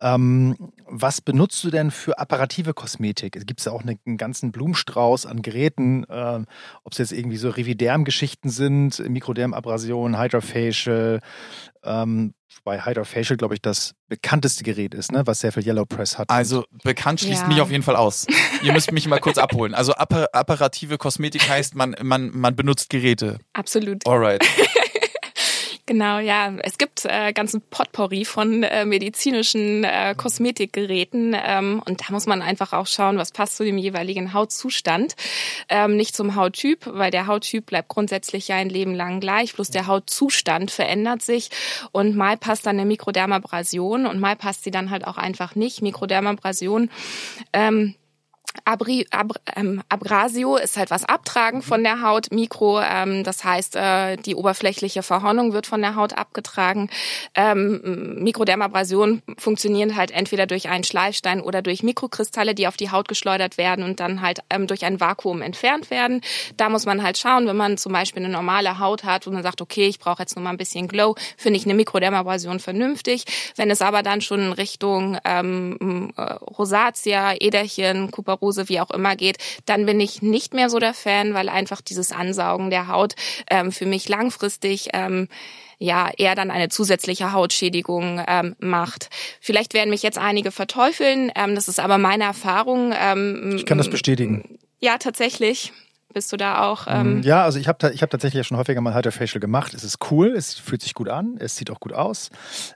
Ähm, 0.01 0.57
was 0.87 1.21
benutzt 1.21 1.63
du 1.65 1.71
denn 1.71 1.91
für 1.91 2.19
apparative 2.19 2.75
Kosmetik? 2.75 3.37
Es 3.37 3.47
gibt 3.47 3.65
ja 3.65 3.73
auch 3.73 3.83
eine, 3.83 3.99
einen 4.07 4.17
ganzen 4.17 4.53
Blumenstrauß 4.53 5.27
an 5.27 5.43
Geräten, 5.43 6.05
ähm, 6.11 6.47
ob 6.85 6.93
es 6.93 6.99
jetzt 6.99 7.13
irgendwie 7.13 7.37
so 7.37 7.51
Reviderm-Geschichten 7.51 8.49
sind, 8.49 8.99
Mikrodermabrasion, 9.09 10.19
Hydrofacial. 10.19 11.21
Ähm, 11.83 12.35
wobei 12.63 12.85
Hydrofacial, 12.85 13.37
glaube 13.39 13.55
ich, 13.55 13.63
das 13.63 13.95
bekannteste 14.09 14.65
Gerät 14.65 14.93
ist, 14.95 15.13
ne, 15.13 15.27
was 15.27 15.41
sehr 15.41 15.53
viel 15.53 15.67
Yellow 15.67 15.87
Press 15.87 16.19
hat. 16.19 16.29
Also 16.31 16.65
bekannt 16.83 17.21
schließt 17.21 17.43
Ja. 17.43 17.49
mich 17.49 17.61
auf 17.61 17.71
jeden 17.71 17.83
Fall 17.83 17.97
aus. 17.97 18.27
Ihr 18.63 18.73
müsst 18.73 18.93
mich 18.93 19.07
mal 19.09 19.19
kurz 19.21 19.39
abholen. 19.39 19.75
Also 19.75 19.93
appa 19.95 20.27
apparative 20.33 20.99
Kosmetik 20.99 21.49
heißt, 21.49 21.75
man, 21.75 21.97
man, 22.03 22.31
man 22.37 22.57
benutzt 22.57 22.91
Geräte. 22.91 23.39
Absolut. 23.55 24.07
Alright. 24.07 24.45
Genau, 25.91 26.21
ja. 26.21 26.53
Es 26.63 26.79
gibt 26.79 27.05
äh, 27.05 27.33
ganzen 27.33 27.63
Potpourri 27.63 28.25
von 28.25 28.63
äh, 28.63 28.85
medizinischen 28.85 29.83
äh, 29.83 30.15
Kosmetikgeräten 30.17 31.35
ähm, 31.37 31.83
und 31.85 32.01
da 32.03 32.13
muss 32.13 32.27
man 32.27 32.43
einfach 32.43 32.73
auch 32.73 32.87
schauen, 32.87 33.19
was 33.19 33.33
passt 33.33 33.57
zu 33.57 33.65
dem 33.65 33.77
jeweiligen 33.77 34.33
Hautzustand. 34.33 35.17
Ähm, 35.69 35.97
nicht 35.97 36.15
zum 36.15 36.37
Hauttyp, 36.37 36.87
weil 36.87 37.11
der 37.11 37.27
Hauttyp 37.27 37.67
bleibt 37.67 37.89
grundsätzlich 37.89 38.47
ja 38.47 38.55
ein 38.55 38.69
Leben 38.69 38.95
lang 38.95 39.19
gleich, 39.19 39.53
bloß 39.55 39.71
der 39.71 39.89
Hautzustand 39.89 40.71
verändert 40.71 41.23
sich 41.23 41.51
und 41.91 42.15
mal 42.15 42.37
passt 42.37 42.67
dann 42.67 42.79
eine 42.79 42.87
Mikrodermabrasion 42.87 44.07
und 44.07 44.21
mal 44.21 44.37
passt 44.37 44.63
sie 44.63 44.71
dann 44.71 44.91
halt 44.91 45.05
auch 45.05 45.17
einfach 45.17 45.57
nicht. 45.57 45.83
Mikrodermabrasion 45.83 46.89
ähm, 47.53 47.97
Abri, 48.65 49.07
Ab, 49.11 49.33
ähm, 49.55 49.83
Abrasio 49.89 50.57
ist 50.57 50.77
halt 50.77 50.91
was 50.91 51.05
abtragen 51.05 51.63
von 51.63 51.83
der 51.83 52.03
Haut. 52.03 52.33
Mikro, 52.33 52.81
ähm, 52.81 53.23
das 53.25 53.45
heißt, 53.45 53.77
äh, 53.77 54.17
die 54.17 54.35
oberflächliche 54.35 55.03
Verhornung 55.03 55.53
wird 55.53 55.67
von 55.67 55.81
der 55.81 55.95
Haut 55.95 56.17
abgetragen. 56.17 56.91
Ähm, 57.35 58.17
Mikrodermabrasion 58.23 59.23
funktionieren 59.39 59.97
halt 59.97 60.11
entweder 60.11 60.47
durch 60.47 60.69
einen 60.69 60.85
Schleifstein 60.85 61.41
oder 61.41 61.63
durch 61.63 61.83
Mikrokristalle, 61.83 62.55
die 62.55 62.67
auf 62.67 62.77
die 62.77 62.91
Haut 62.91 63.09
geschleudert 63.09 63.57
werden 63.57 63.85
und 63.85 64.01
dann 64.01 64.21
halt 64.21 64.41
ähm, 64.51 64.67
durch 64.67 64.85
ein 64.85 65.01
Vakuum 65.01 65.43
entfernt 65.43 65.91
werden. 65.91 66.21
Da 66.57 66.69
muss 66.69 66.87
man 66.87 67.03
halt 67.03 67.19
schauen, 67.19 67.47
wenn 67.47 67.57
man 67.57 67.79
zum 67.79 67.93
Beispiel 67.93 68.25
eine 68.25 68.33
normale 68.33 68.79
Haut 68.79 69.05
hat 69.05 69.27
und 69.27 69.35
man 69.35 69.43
sagt, 69.43 69.61
okay, 69.63 69.87
ich 69.87 70.01
brauche 70.01 70.23
jetzt 70.23 70.35
nur 70.35 70.43
mal 70.43 70.51
ein 70.51 70.57
bisschen 70.57 70.89
Glow, 70.89 71.15
finde 71.37 71.57
ich 71.57 71.65
eine 71.65 71.75
Mikrodermabrasion 71.75 72.59
vernünftig. 72.59 73.25
Wenn 73.57 73.71
es 73.71 73.81
aber 73.81 74.03
dann 74.03 74.21
schon 74.21 74.41
in 74.41 74.53
Richtung 74.53 75.19
ähm, 75.25 76.13
äh, 76.17 76.23
Rosatia, 76.23 77.35
Äderchen, 77.39 78.11
Kuperose, 78.11 78.40
wie 78.69 78.81
auch 78.81 78.91
immer 78.91 79.17
geht, 79.17 79.39
dann 79.67 79.87
bin 79.87 80.01
ich 80.01 80.23
nicht 80.23 80.55
mehr 80.55 80.71
so 80.71 80.79
der 80.79 80.95
Fan, 80.95 81.35
weil 81.35 81.49
einfach 81.49 81.81
dieses 81.81 82.13
Ansaugen 82.13 82.71
der 82.71 82.89
Haut 82.89 83.15
ähm, 83.51 83.73
für 83.73 83.87
mich 83.87 84.09
langfristig 84.09 84.89
ähm, 84.93 85.29
ja 85.79 86.11
eher 86.17 86.35
dann 86.35 86.51
eine 86.51 86.69
zusätzliche 86.69 87.33
Hautschädigung 87.33 88.23
ähm, 88.29 88.55
macht. 88.59 89.09
Vielleicht 89.41 89.75
werden 89.75 89.91
mich 89.91 90.03
jetzt 90.03 90.19
einige 90.19 90.51
verteufeln, 90.53 91.33
ähm, 91.35 91.55
das 91.55 91.69
ist 91.69 91.81
aber 91.81 91.99
meine 91.99 92.25
Erfahrung. 92.25 92.93
Ähm, 92.97 93.55
ich 93.57 93.67
kann 93.67 93.79
das 93.79 93.91
bestätigen. 93.91 94.59
Ja, 94.81 94.99
tatsächlich. 94.99 95.73
Bist 96.13 96.33
du 96.33 96.37
da 96.37 96.65
auch? 96.69 96.87
Ähm, 96.89 97.23
Ja, 97.23 97.45
also 97.45 97.59
ich 97.59 97.69
habe 97.69 97.91
ich 97.93 98.03
hab 98.03 98.11
tatsächlich 98.11 98.39
ja 98.39 98.45
schon 98.45 98.57
häufiger 98.57 98.81
mal 98.81 98.95
Hydrofacial 98.95 99.41
gemacht. 99.41 99.75
Es 99.75 99.85
ist 99.85 99.99
cool, 100.11 100.35
es 100.37 100.55
fühlt 100.55 100.83
sich 100.83 100.95
gut 100.95 101.09
an, 101.09 101.37
es 101.39 101.57
sieht 101.57 101.71
auch 101.71 101.79
gut 101.81 101.93
aus. 101.93 102.31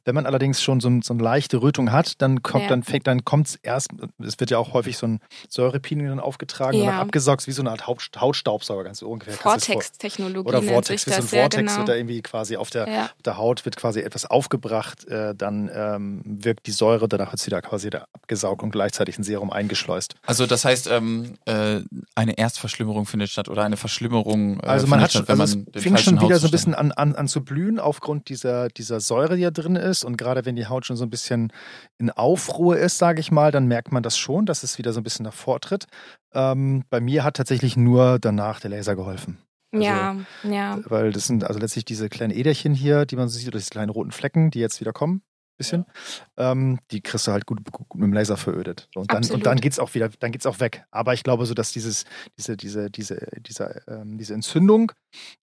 Wenn 0.05 0.15
man 0.15 0.27
allerdings 0.27 0.63
schon 0.63 0.81
so, 0.81 0.91
so 1.03 1.15
eine 1.15 1.23
leichte 1.23 1.61
Rötung 1.61 1.91
hat, 1.91 2.21
dann 2.23 2.43
kommt 2.43 2.65
Ja. 2.65 2.69
dann 2.69 2.83
fängt 2.85 3.07
dann 3.07 3.25
kommt's 3.25 3.59
erst, 3.63 3.89
es 4.25 4.39
wird 4.39 4.51
ja 4.51 4.59
auch 4.59 4.73
häufig 4.73 4.97
so 4.97 5.07
ein 5.07 5.21
Säurepeeling 5.49 6.07
dann 6.07 6.21
aufgetragen 6.21 6.79
und 6.79 6.85
Ja. 6.85 6.93
dann 6.93 7.01
abgesaugt, 7.01 7.47
wie 7.47 7.53
so 7.53 7.63
eine 7.63 7.71
Art 7.71 7.87
Haut, 7.87 8.09
Hautstaubsauger, 8.17 8.85
ganz 8.85 8.99
so 8.99 9.09
ungefähr. 9.09 9.35
Vortex-Technologie 9.35 10.49
Oder 10.49 10.63
Vortex, 10.63 11.03
sich 11.03 11.07
wie 11.07 11.17
so 11.17 11.23
ein 11.23 11.29
Vortex 11.29 11.63
genau. 11.73 11.79
wird 11.79 11.89
da 11.89 11.95
irgendwie 11.95 12.23
quasi 12.23 12.57
auf 12.57 12.71
der, 12.71 12.89
Ja. 12.89 13.05
auf 13.07 13.23
der 13.25 13.37
Haut 13.37 13.65
wird 13.65 13.77
quasi 13.77 14.01
etwas 14.01 14.27
aufgebracht, 14.27 15.07
äh, 15.09 15.35
dann 15.35 15.71
ähm, 15.75 16.23
wirkt 16.25 16.67
die 16.67 16.73
Säure, 16.73 17.09
danach 17.09 17.33
wird 17.33 17.41
sie 17.41 17.51
da 17.51 17.61
quasi 17.61 17.91
da 17.91 18.07
abgesaugt 18.13 18.63
und 18.63 18.71
gleichzeitig 18.71 19.19
ein 19.19 19.25
Serum 19.25 19.51
eingeschleust. 19.51 20.15
Also 20.27 20.47
das 20.47 20.65
heißt, 20.65 20.87
ähm, 20.89 21.35
äh, 21.47 21.81
eine 22.15 22.39
Erstverschlimmerung 22.39 23.07
findet 23.07 23.24
statt 23.27 23.49
oder 23.49 23.65
eine 23.65 23.77
Verschlimmerung. 23.77 24.61
Äh, 24.61 24.67
Also 24.67 24.87
man 24.87 25.01
hat 25.01 25.13
schon, 25.13 25.25
statt, 25.25 25.37
wenn 25.37 25.41
also 25.41 25.59
man 25.59 25.67
es 25.73 25.83
fing 25.83 25.97
schon 25.97 26.21
wieder 26.21 26.39
so 26.39 26.49
ein 26.49 26.51
bisschen 26.51 26.75
an, 26.75 26.93
an, 26.93 27.15
an 27.15 27.29
zu 27.29 27.45
blühen 27.45 27.79
aufgrund 27.79 28.29
dieser, 28.29 28.69
dieser 28.69 29.01
Säure, 29.01 29.37
die 29.37 29.43
da 29.43 29.51
drin 29.51 29.77
ist. 29.77 30.05
Und 30.05 30.17
gerade 30.17 30.45
wenn 30.45 30.57
die 30.57 30.67
Haut 30.67 30.87
schon 30.87 30.97
so 30.97 31.05
ein 31.05 31.11
bisschen 31.11 31.53
in 31.99 32.11
Aufruhr 32.11 32.77
ist, 32.77 32.99
sage 32.99 33.21
ich 33.21 33.31
mal, 33.31 33.51
dann 33.51 33.67
merkt 33.67 33.93
man 33.93 34.03
das 34.03 34.17
schon, 34.17 34.47
dass 34.47 34.63
es 34.63 34.79
wieder 34.79 34.93
so 34.93 35.01
ein 35.01 35.05
bisschen 35.05 35.25
nach 35.25 35.35
vortritt. 35.35 35.87
Ähm, 36.33 36.85
bei 36.91 37.01
mir 37.01 37.25
hat 37.25 37.37
tatsächlich 37.37 37.77
nur 37.77 38.19
danach 38.19 38.61
der 38.61 38.71
Laser 38.71 38.97
geholfen. 38.97 39.39
Also, 39.73 39.85
ja, 39.85 40.17
ja. 40.45 40.79
Weil 40.85 41.13
das 41.13 41.27
sind 41.27 41.45
also 41.45 41.59
letztlich 41.59 41.85
diese 41.85 42.09
kleinen 42.09 42.33
Äderchen 42.33 42.75
hier, 42.75 43.07
die 43.07 43.17
man 43.17 43.29
so 43.29 43.39
sieht, 43.39 43.49
oder 43.49 43.59
diese 43.59 43.71
kleinen 43.71 43.91
roten 43.91 44.13
Flecken, 44.13 44.51
die 44.51 44.61
jetzt 44.61 44.81
wieder 44.81 44.93
kommen. 44.93 45.23
Bisschen. 45.57 45.87
Ja. 46.39 46.53
Ähm, 46.53 46.79
die 46.91 47.01
kriegst 47.01 47.27
du 47.27 47.33
halt 47.33 47.47
gut, 47.47 47.61
gut, 47.71 47.95
mit 47.95 48.05
dem 48.05 48.13
Laser 48.13 48.37
verödet. 48.37 48.89
Und 48.95 49.13
dann, 49.13 49.25
und 49.31 49.47
dann 49.47 49.61
geht's 49.61 49.79
auch 49.79 49.95
wieder, 49.95 50.09
dann 50.09 50.33
geht's 50.33 50.47
auch 50.47 50.61
weg. 50.61 50.85
Aber 50.91 51.15
ich 51.15 51.23
glaube 51.23 51.47
so, 51.47 51.55
dass 51.55 51.73
dieses, 51.73 52.05
diese, 52.39 52.57
diese, 52.57 52.91
diese, 52.91 53.27
diese, 53.41 53.83
ähm, 53.89 54.19
diese 54.19 54.35
Entzündung, 54.35 54.93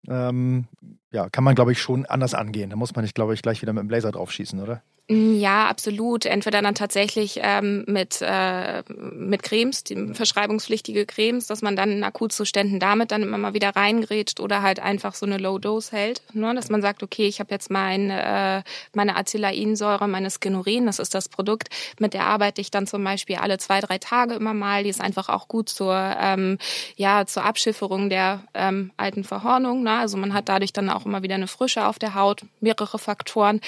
ähm, 0.08 0.68
ja, 1.12 1.30
kann 1.30 1.44
man, 1.44 1.56
glaube 1.56 1.72
ich, 1.72 1.82
schon 1.82 2.06
anders 2.06 2.34
angehen. 2.34 2.70
Da 2.70 2.76
muss 2.76 2.96
man 2.96 3.04
nicht, 3.04 3.16
glaube 3.16 3.34
ich, 3.34 3.42
gleich 3.42 3.62
wieder 3.62 3.74
mit 3.74 3.84
dem 3.84 3.90
Laser 3.90 4.12
drauf 4.12 4.32
schießen, 4.32 4.60
oder? 4.60 4.84
Ja, 5.14 5.68
absolut. 5.68 6.26
Entweder 6.26 6.62
dann 6.62 6.74
tatsächlich 6.74 7.42
ähm, 7.44 7.84
mit, 7.86 8.20
äh, 8.22 8.82
mit 8.88 9.44
Cremes, 9.44 9.84
die 9.84 10.14
verschreibungspflichtige 10.14 11.06
Cremes, 11.06 11.48
dass 11.48 11.62
man 11.62 11.76
dann 11.76 11.92
in 11.92 12.04
Akutzuständen 12.06 12.80
damit 12.80 13.12
dann 13.12 13.22
immer 13.22 13.38
mal 13.38 13.54
wieder 13.54 13.76
reingrätscht 13.76 14.40
oder 14.40 14.62
halt 14.62 14.80
einfach 14.80 15.14
so 15.14 15.26
eine 15.26 15.38
Low-Dose 15.38 15.92
hält. 15.92 16.22
Ne? 16.32 16.56
Dass 16.56 16.70
man 16.70 16.82
sagt, 16.82 17.04
okay, 17.04 17.28
ich 17.28 17.42
habe 17.42 17.52
jetzt 17.52 17.70
mein, 17.70 18.10
äh, 18.10 18.64
meine 18.94 19.18
Acelainsäure, 19.18 20.08
meine 20.08 20.30
Skinurin, 20.30 20.86
das 20.86 20.98
ist 20.98 21.14
das 21.14 21.28
Produkt, 21.28 21.68
mit 22.00 22.14
der 22.14 22.24
arbeite 22.28 22.62
ich 22.62 22.72
dann 22.72 22.88
zum 22.88 23.04
Beispiel 23.04 23.36
alle 23.36 23.58
zwei, 23.58 23.82
drei 23.82 23.98
Tage 23.98 24.36
immer 24.36 24.54
mal. 24.54 24.84
Die 24.84 24.90
ist 24.90 25.02
einfach 25.02 25.28
auch 25.28 25.50
gut 25.50 25.68
zur, 25.68 25.94
ähm, 25.94 26.58
ja, 26.96 27.26
zur 27.26 27.44
Abschifferung 27.44 28.10
der 28.10 28.44
ähm, 28.54 28.92
alten 28.96 29.26
Verhornung. 29.26 29.84
Ne? 29.84 29.92
Also 29.92 30.16
man 30.16 30.34
hat 30.34 30.48
dadurch 30.48 30.72
dann 30.72 30.90
auch 30.90 31.06
immer 31.06 31.22
wieder 31.22 31.36
eine 31.36 31.48
Frische 31.48 31.86
auf 31.86 32.00
der 32.00 32.16
Haut, 32.16 32.44
mehrere 32.62 32.98
Faktoren. 32.98 33.60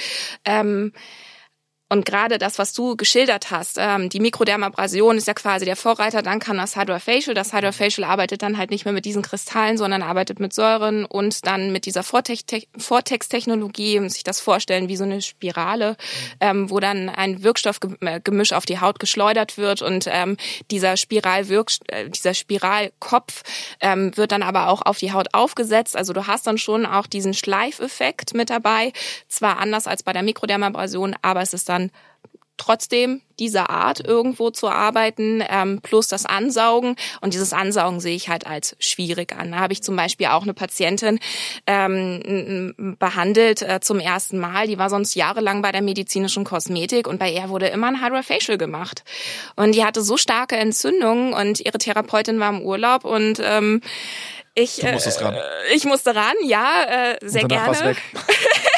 Ähm, 0.45 0.93
und 1.93 2.05
gerade 2.05 2.39
das, 2.39 2.57
was 2.57 2.73
du 2.73 2.95
geschildert 2.95 3.51
hast, 3.51 3.77
ähm, 3.79 4.09
die 4.09 4.19
Mikrodermabrasion 4.19 5.15
ist 5.15 5.27
ja 5.27 5.35
quasi 5.35 5.63
der 5.63 5.75
Vorreiter, 5.75 6.23
dann 6.23 6.39
kann 6.39 6.57
das 6.57 6.75
Hydrofacial. 6.75 7.35
Das 7.35 7.53
Hydrofacial 7.53 8.09
arbeitet 8.09 8.41
dann 8.41 8.57
halt 8.57 8.71
nicht 8.71 8.85
mehr 8.85 8.95
mit 8.95 9.05
diesen 9.05 9.21
Kristallen, 9.21 9.77
sondern 9.77 10.01
arbeitet 10.01 10.39
mit 10.39 10.53
Säuren 10.53 11.05
und 11.05 11.45
dann 11.45 11.71
mit 11.71 11.85
dieser 11.85 12.01
Vortex-Technologie, 12.01 13.99
um 13.99 14.09
sich 14.09 14.23
das 14.23 14.39
vorstellen 14.39 14.87
wie 14.87 14.95
so 14.95 15.03
eine 15.03 15.21
Spirale, 15.21 15.95
ähm, 16.39 16.71
wo 16.71 16.79
dann 16.79 17.09
ein 17.09 17.43
Wirkstoffgemisch 17.43 18.53
auf 18.53 18.65
die 18.65 18.79
Haut 18.79 18.97
geschleudert 18.97 19.59
wird 19.59 19.83
und 19.83 20.07
ähm, 20.09 20.37
dieser 20.71 20.97
Spiralwirk 20.97 21.73
äh, 21.89 22.09
dieser 22.09 22.33
Spiralkopf 22.33 23.43
ähm, 23.81 24.17
wird 24.17 24.31
dann 24.31 24.41
aber 24.41 24.69
auch 24.69 24.81
auf 24.81 24.97
die 24.97 25.11
Haut 25.11 25.27
aufgesetzt. 25.33 25.95
Also 25.95 26.11
du 26.11 26.25
hast 26.25 26.47
dann 26.47 26.57
schon 26.57 26.87
auch 26.87 27.05
diesen 27.05 27.35
Schleifeffekt 27.35 28.33
mit 28.33 28.49
dabei. 28.49 28.93
Zwar 29.27 29.59
anders 29.59 29.85
als 29.85 30.01
bei 30.01 30.11
der 30.11 30.23
Mikrodermabrasion, 30.23 31.15
aber 31.21 31.41
es 31.41 31.53
ist 31.53 31.69
dann 31.69 31.82
trotzdem 32.57 33.21
dieser 33.39 33.69
Art 33.69 33.99
irgendwo 33.99 34.51
zu 34.51 34.69
arbeiten, 34.69 35.43
ähm, 35.49 35.81
plus 35.81 36.07
das 36.07 36.25
Ansaugen. 36.25 36.95
Und 37.19 37.33
dieses 37.33 37.51
Ansaugen 37.51 37.99
sehe 37.99 38.15
ich 38.15 38.29
halt 38.29 38.45
als 38.45 38.75
schwierig 38.79 39.35
an. 39.35 39.51
Da 39.51 39.59
habe 39.59 39.73
ich 39.73 39.81
zum 39.81 39.95
Beispiel 39.95 40.27
auch 40.27 40.43
eine 40.43 40.53
Patientin 40.53 41.19
ähm, 41.65 42.95
behandelt 42.99 43.63
äh, 43.63 43.79
zum 43.81 43.99
ersten 43.99 44.39
Mal. 44.39 44.67
Die 44.67 44.77
war 44.77 44.89
sonst 44.89 45.15
jahrelang 45.15 45.61
bei 45.61 45.71
der 45.71 45.81
medizinischen 45.81 46.43
Kosmetik 46.43 47.07
und 47.07 47.17
bei 47.17 47.31
ihr 47.31 47.49
wurde 47.49 47.67
immer 47.67 47.87
ein 47.87 48.01
Hydrofacial 48.01 48.57
gemacht. 48.57 49.03
Und 49.55 49.73
die 49.73 49.83
hatte 49.83 50.01
so 50.01 50.15
starke 50.15 50.55
Entzündungen 50.55 51.33
und 51.33 51.59
ihre 51.59 51.79
Therapeutin 51.79 52.39
war 52.39 52.49
im 52.49 52.61
Urlaub 52.61 53.03
und 53.03 53.41
ähm, 53.43 53.81
ich, 54.55 54.83
äh, 54.83 54.95
ran. 54.95 55.35
ich 55.73 55.83
musste 55.85 56.15
ran, 56.15 56.35
ja, 56.43 56.83
äh, 57.13 57.17
sehr 57.27 57.45
gerne. 57.45 57.95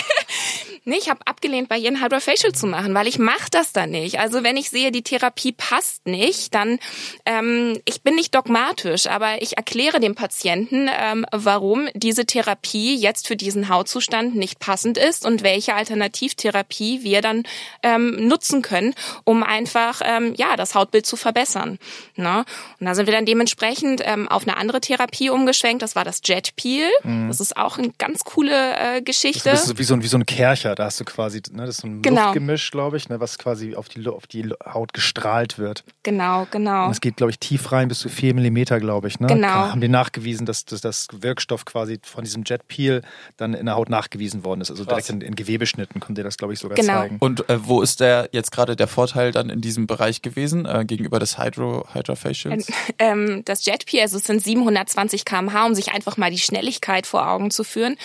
Nee, 0.88 0.97
ich 0.99 1.09
habe 1.09 1.21
abgelehnt, 1.25 1.67
bei 1.67 1.79
ihr 1.79 1.89
ein 1.89 2.03
Hydrofacial 2.03 2.53
zu 2.53 2.67
machen, 2.67 2.93
weil 2.93 3.07
ich 3.07 3.17
mache 3.17 3.49
das 3.49 3.73
dann 3.73 3.89
nicht. 3.89 4.19
Also 4.19 4.43
wenn 4.43 4.55
ich 4.55 4.69
sehe, 4.69 4.91
die 4.91 5.01
Therapie 5.01 5.51
passt 5.51 6.05
nicht, 6.05 6.53
dann 6.53 6.77
ähm, 7.25 7.79
ich 7.86 8.03
bin 8.03 8.13
nicht 8.13 8.36
dogmatisch, 8.36 9.07
aber 9.07 9.41
ich 9.41 9.57
erkläre 9.57 9.99
dem 9.99 10.13
Patienten, 10.13 10.88
ähm, 10.95 11.25
warum 11.31 11.88
diese 11.95 12.27
Therapie 12.27 12.95
jetzt 12.95 13.27
für 13.27 13.36
diesen 13.36 13.67
Hautzustand 13.67 14.36
nicht 14.36 14.59
passend 14.59 14.99
ist 14.99 15.25
und 15.25 15.41
welche 15.41 15.73
Alternativtherapie 15.73 17.01
wir 17.01 17.23
dann 17.23 17.43
ähm, 17.81 18.27
nutzen 18.27 18.61
können, 18.61 18.93
um 19.23 19.41
einfach 19.41 20.01
ähm, 20.05 20.36
ja 20.38 20.55
das 20.55 20.75
Hautbild 20.75 21.07
zu 21.07 21.15
verbessern. 21.15 21.79
Ne? 22.15 22.45
Und 22.79 22.86
da 22.86 22.93
sind 22.93 23.07
wir 23.07 23.13
dann 23.13 23.25
dementsprechend 23.25 24.01
ähm, 24.05 24.27
auf 24.27 24.43
eine 24.47 24.57
andere 24.57 24.81
Therapie 24.81 25.31
umgeschwenkt. 25.31 25.81
Das 25.81 25.95
war 25.95 26.03
das 26.03 26.21
Jet 26.23 26.55
Peel. 26.55 26.88
Mhm. 27.03 27.27
Das 27.27 27.39
ist 27.39 27.57
auch 27.57 27.79
eine 27.79 27.89
ganz 27.97 28.23
coole 28.23 28.97
äh, 28.97 29.01
Geschichte. 29.01 29.49
Das 29.49 29.67
ist 29.67 29.79
wie 29.79 29.83
so, 29.83 29.99
wie 30.03 30.07
so 30.07 30.17
ein 30.17 30.27
Kercher 30.27 30.74
da 30.76 30.86
hast 30.86 30.99
du 30.99 31.05
quasi, 31.05 31.41
ne, 31.51 31.65
das 31.65 31.76
ist 31.76 31.82
so 31.82 31.88
ein 31.88 32.01
genau. 32.01 32.26
Luftgemisch, 32.26 32.71
glaube 32.71 32.97
ich, 32.97 33.09
ne, 33.09 33.19
was 33.19 33.38
quasi 33.38 33.76
auf 33.76 33.89
die, 33.89 34.07
auf 34.07 34.28
die 34.28 34.49
Haut 34.65 34.93
gestrahlt 34.93 35.57
wird. 35.57 35.84
Genau, 36.03 36.47
genau. 36.51 36.86
Und 36.86 36.91
es 36.91 37.01
geht, 37.01 37.17
glaube 37.17 37.32
ich, 37.32 37.39
tief 37.39 37.71
rein 37.71 37.88
bis 37.88 37.99
zu 37.99 38.09
vier 38.09 38.34
Millimeter, 38.34 38.80
glaube 38.80 39.07
ich. 39.07 39.19
Ne? 39.19 39.28
Genau. 39.28 39.47
Haben 39.47 39.82
die 39.82 39.88
nachgewiesen, 39.88 40.45
dass, 40.45 40.65
dass 40.65 40.82
das 40.82 41.07
Wirkstoff 41.11 41.65
quasi 41.65 41.99
von 42.03 42.23
diesem 42.23 42.43
Jet 42.45 42.67
Peel 42.67 43.01
dann 43.38 43.53
in 43.53 43.65
der 43.65 43.76
Haut 43.76 43.89
nachgewiesen 43.89 44.43
worden 44.43 44.61
ist. 44.61 44.71
Also 44.71 44.86
direkt 44.86 45.09
in, 45.09 45.21
in 45.21 45.36
Gewebeschnitten 45.36 45.99
konnte 45.99 46.23
das, 46.23 46.38
glaube 46.38 46.53
ich, 46.53 46.59
sogar 46.59 46.76
genau. 46.76 47.01
zeigen. 47.01 47.17
Und 47.19 47.49
äh, 47.49 47.67
wo 47.67 47.82
ist 47.82 47.99
der 47.99 48.30
jetzt 48.32 48.51
gerade 48.51 48.76
der 48.76 48.88
Vorteil 48.88 49.32
dann 49.32 49.49
in 49.49 49.61
diesem 49.61 49.88
Bereich 49.88 50.21
gewesen 50.21 50.65
äh, 50.65 50.86
gegenüber 50.86 51.19
des 51.19 51.38
Hydro 51.38 51.88
Hydrofacials? 51.93 52.67
Ähm, 52.97 53.41
das 53.45 53.65
Jet 53.65 53.86
Peel, 53.86 54.01
also 54.01 54.17
es 54.17 54.23
sind 54.23 54.41
720 54.41 55.26
km/h, 55.26 55.65
um 55.65 55.76
sich 55.76 55.91
einfach 55.91 56.17
mal 56.17 56.32
die 56.32 56.38
Schnelligkeit 56.38 57.07
vor 57.07 57.28
Augen 57.28 57.51
zu 57.51 57.63
führen, 57.63 57.97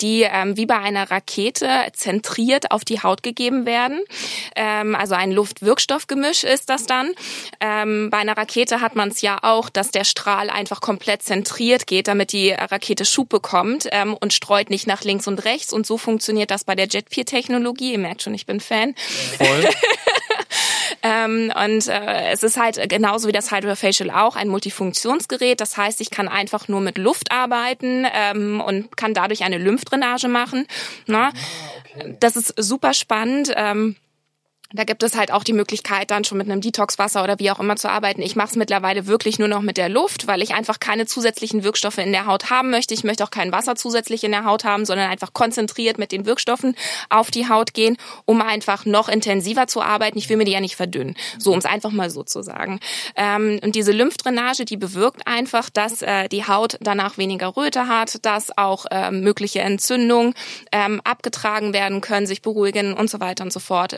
die 0.00 0.22
ähm, 0.22 0.56
wie 0.56 0.66
bei 0.66 0.78
einer 0.78 1.10
Rakete 1.10 1.68
zentriert 2.18 2.72
auf 2.72 2.84
die 2.84 3.00
Haut 3.00 3.22
gegeben 3.22 3.64
werden. 3.64 4.00
Ähm, 4.56 4.94
also 4.94 5.14
ein 5.14 5.30
Luft-Wirkstoffgemisch 5.30 6.44
ist 6.44 6.68
das 6.68 6.86
dann. 6.86 7.12
Ähm, 7.60 8.10
bei 8.10 8.18
einer 8.18 8.36
Rakete 8.36 8.80
hat 8.80 8.96
man 8.96 9.10
es 9.10 9.20
ja 9.20 9.38
auch, 9.42 9.68
dass 9.68 9.90
der 9.90 10.04
Strahl 10.04 10.50
einfach 10.50 10.80
komplett 10.80 11.22
zentriert 11.22 11.86
geht, 11.86 12.08
damit 12.08 12.32
die 12.32 12.50
Rakete 12.50 13.04
Schub 13.04 13.28
bekommt 13.28 13.88
ähm, 13.92 14.14
und 14.14 14.32
streut 14.32 14.70
nicht 14.70 14.86
nach 14.86 15.04
links 15.04 15.28
und 15.28 15.44
rechts. 15.44 15.72
Und 15.72 15.86
so 15.86 15.96
funktioniert 15.96 16.50
das 16.50 16.64
bei 16.64 16.74
der 16.74 16.88
Jetpier-Technologie. 16.88 17.92
Ihr 17.92 17.98
merkt 17.98 18.22
schon, 18.22 18.34
ich 18.34 18.46
bin 18.46 18.60
Fan. 18.60 18.94
Voll. 19.38 19.68
Ähm, 21.02 21.52
und 21.64 21.88
äh, 21.88 22.30
es 22.32 22.42
ist 22.42 22.56
halt 22.56 22.88
genauso 22.88 23.28
wie 23.28 23.32
das 23.32 23.50
Hydrofacial 23.50 24.10
auch 24.10 24.36
ein 24.36 24.48
Multifunktionsgerät. 24.48 25.60
Das 25.60 25.76
heißt, 25.76 26.00
ich 26.00 26.10
kann 26.10 26.28
einfach 26.28 26.68
nur 26.68 26.80
mit 26.80 26.98
Luft 26.98 27.30
arbeiten 27.30 28.06
ähm, 28.12 28.60
und 28.60 28.96
kann 28.96 29.14
dadurch 29.14 29.44
eine 29.44 29.58
Lymphdrainage 29.58 30.28
machen. 30.28 30.66
Ne? 31.06 31.18
Ah, 31.18 31.32
okay. 31.96 32.16
Das 32.20 32.36
ist 32.36 32.54
super 32.56 32.94
spannend. 32.94 33.52
Ähm, 33.56 33.96
da 34.70 34.84
gibt 34.84 35.02
es 35.02 35.16
halt 35.16 35.32
auch 35.32 35.44
die 35.44 35.54
Möglichkeit, 35.54 36.10
dann 36.10 36.24
schon 36.24 36.36
mit 36.36 36.50
einem 36.50 36.60
Detoxwasser 36.60 37.24
oder 37.24 37.38
wie 37.38 37.50
auch 37.50 37.58
immer 37.58 37.76
zu 37.76 37.88
arbeiten. 37.88 38.20
Ich 38.20 38.36
mache 38.36 38.48
es 38.48 38.56
mittlerweile 38.56 39.06
wirklich 39.06 39.38
nur 39.38 39.48
noch 39.48 39.62
mit 39.62 39.78
der 39.78 39.88
Luft, 39.88 40.26
weil 40.26 40.42
ich 40.42 40.54
einfach 40.54 40.78
keine 40.78 41.06
zusätzlichen 41.06 41.64
Wirkstoffe 41.64 41.96
in 41.96 42.12
der 42.12 42.26
Haut 42.26 42.50
haben 42.50 42.68
möchte. 42.68 42.92
Ich 42.92 43.02
möchte 43.02 43.24
auch 43.24 43.30
kein 43.30 43.50
Wasser 43.50 43.76
zusätzlich 43.76 44.24
in 44.24 44.30
der 44.30 44.44
Haut 44.44 44.64
haben, 44.64 44.84
sondern 44.84 45.10
einfach 45.10 45.32
konzentriert 45.32 45.96
mit 45.96 46.12
den 46.12 46.26
Wirkstoffen 46.26 46.74
auf 47.08 47.30
die 47.30 47.48
Haut 47.48 47.72
gehen, 47.72 47.96
um 48.26 48.42
einfach 48.42 48.84
noch 48.84 49.08
intensiver 49.08 49.68
zu 49.68 49.80
arbeiten. 49.80 50.18
Ich 50.18 50.28
will 50.28 50.36
mir 50.36 50.44
die 50.44 50.52
ja 50.52 50.60
nicht 50.60 50.76
verdünnen. 50.76 51.16
So, 51.38 51.52
um 51.52 51.58
es 51.58 51.64
einfach 51.64 51.90
mal 51.90 52.10
so 52.10 52.22
zu 52.22 52.42
sagen. 52.42 52.78
Ähm, 53.16 53.60
und 53.62 53.74
diese 53.74 53.92
Lymphdrainage, 53.92 54.66
die 54.66 54.76
bewirkt 54.76 55.26
einfach, 55.26 55.70
dass 55.70 56.02
äh, 56.02 56.28
die 56.28 56.46
Haut 56.46 56.76
danach 56.82 57.16
weniger 57.16 57.56
Röte 57.56 57.88
hat, 57.88 58.22
dass 58.26 58.56
auch 58.58 58.84
äh, 58.90 59.12
mögliche 59.12 59.60
Entzündungen 59.60 60.34
ähm, 60.72 61.00
abgetragen 61.04 61.72
werden 61.72 62.02
können, 62.02 62.26
sich 62.26 62.42
beruhigen 62.42 62.92
und 62.92 63.08
so 63.08 63.18
weiter 63.18 63.44
und 63.44 63.52
so 63.52 63.60
fort. 63.60 63.96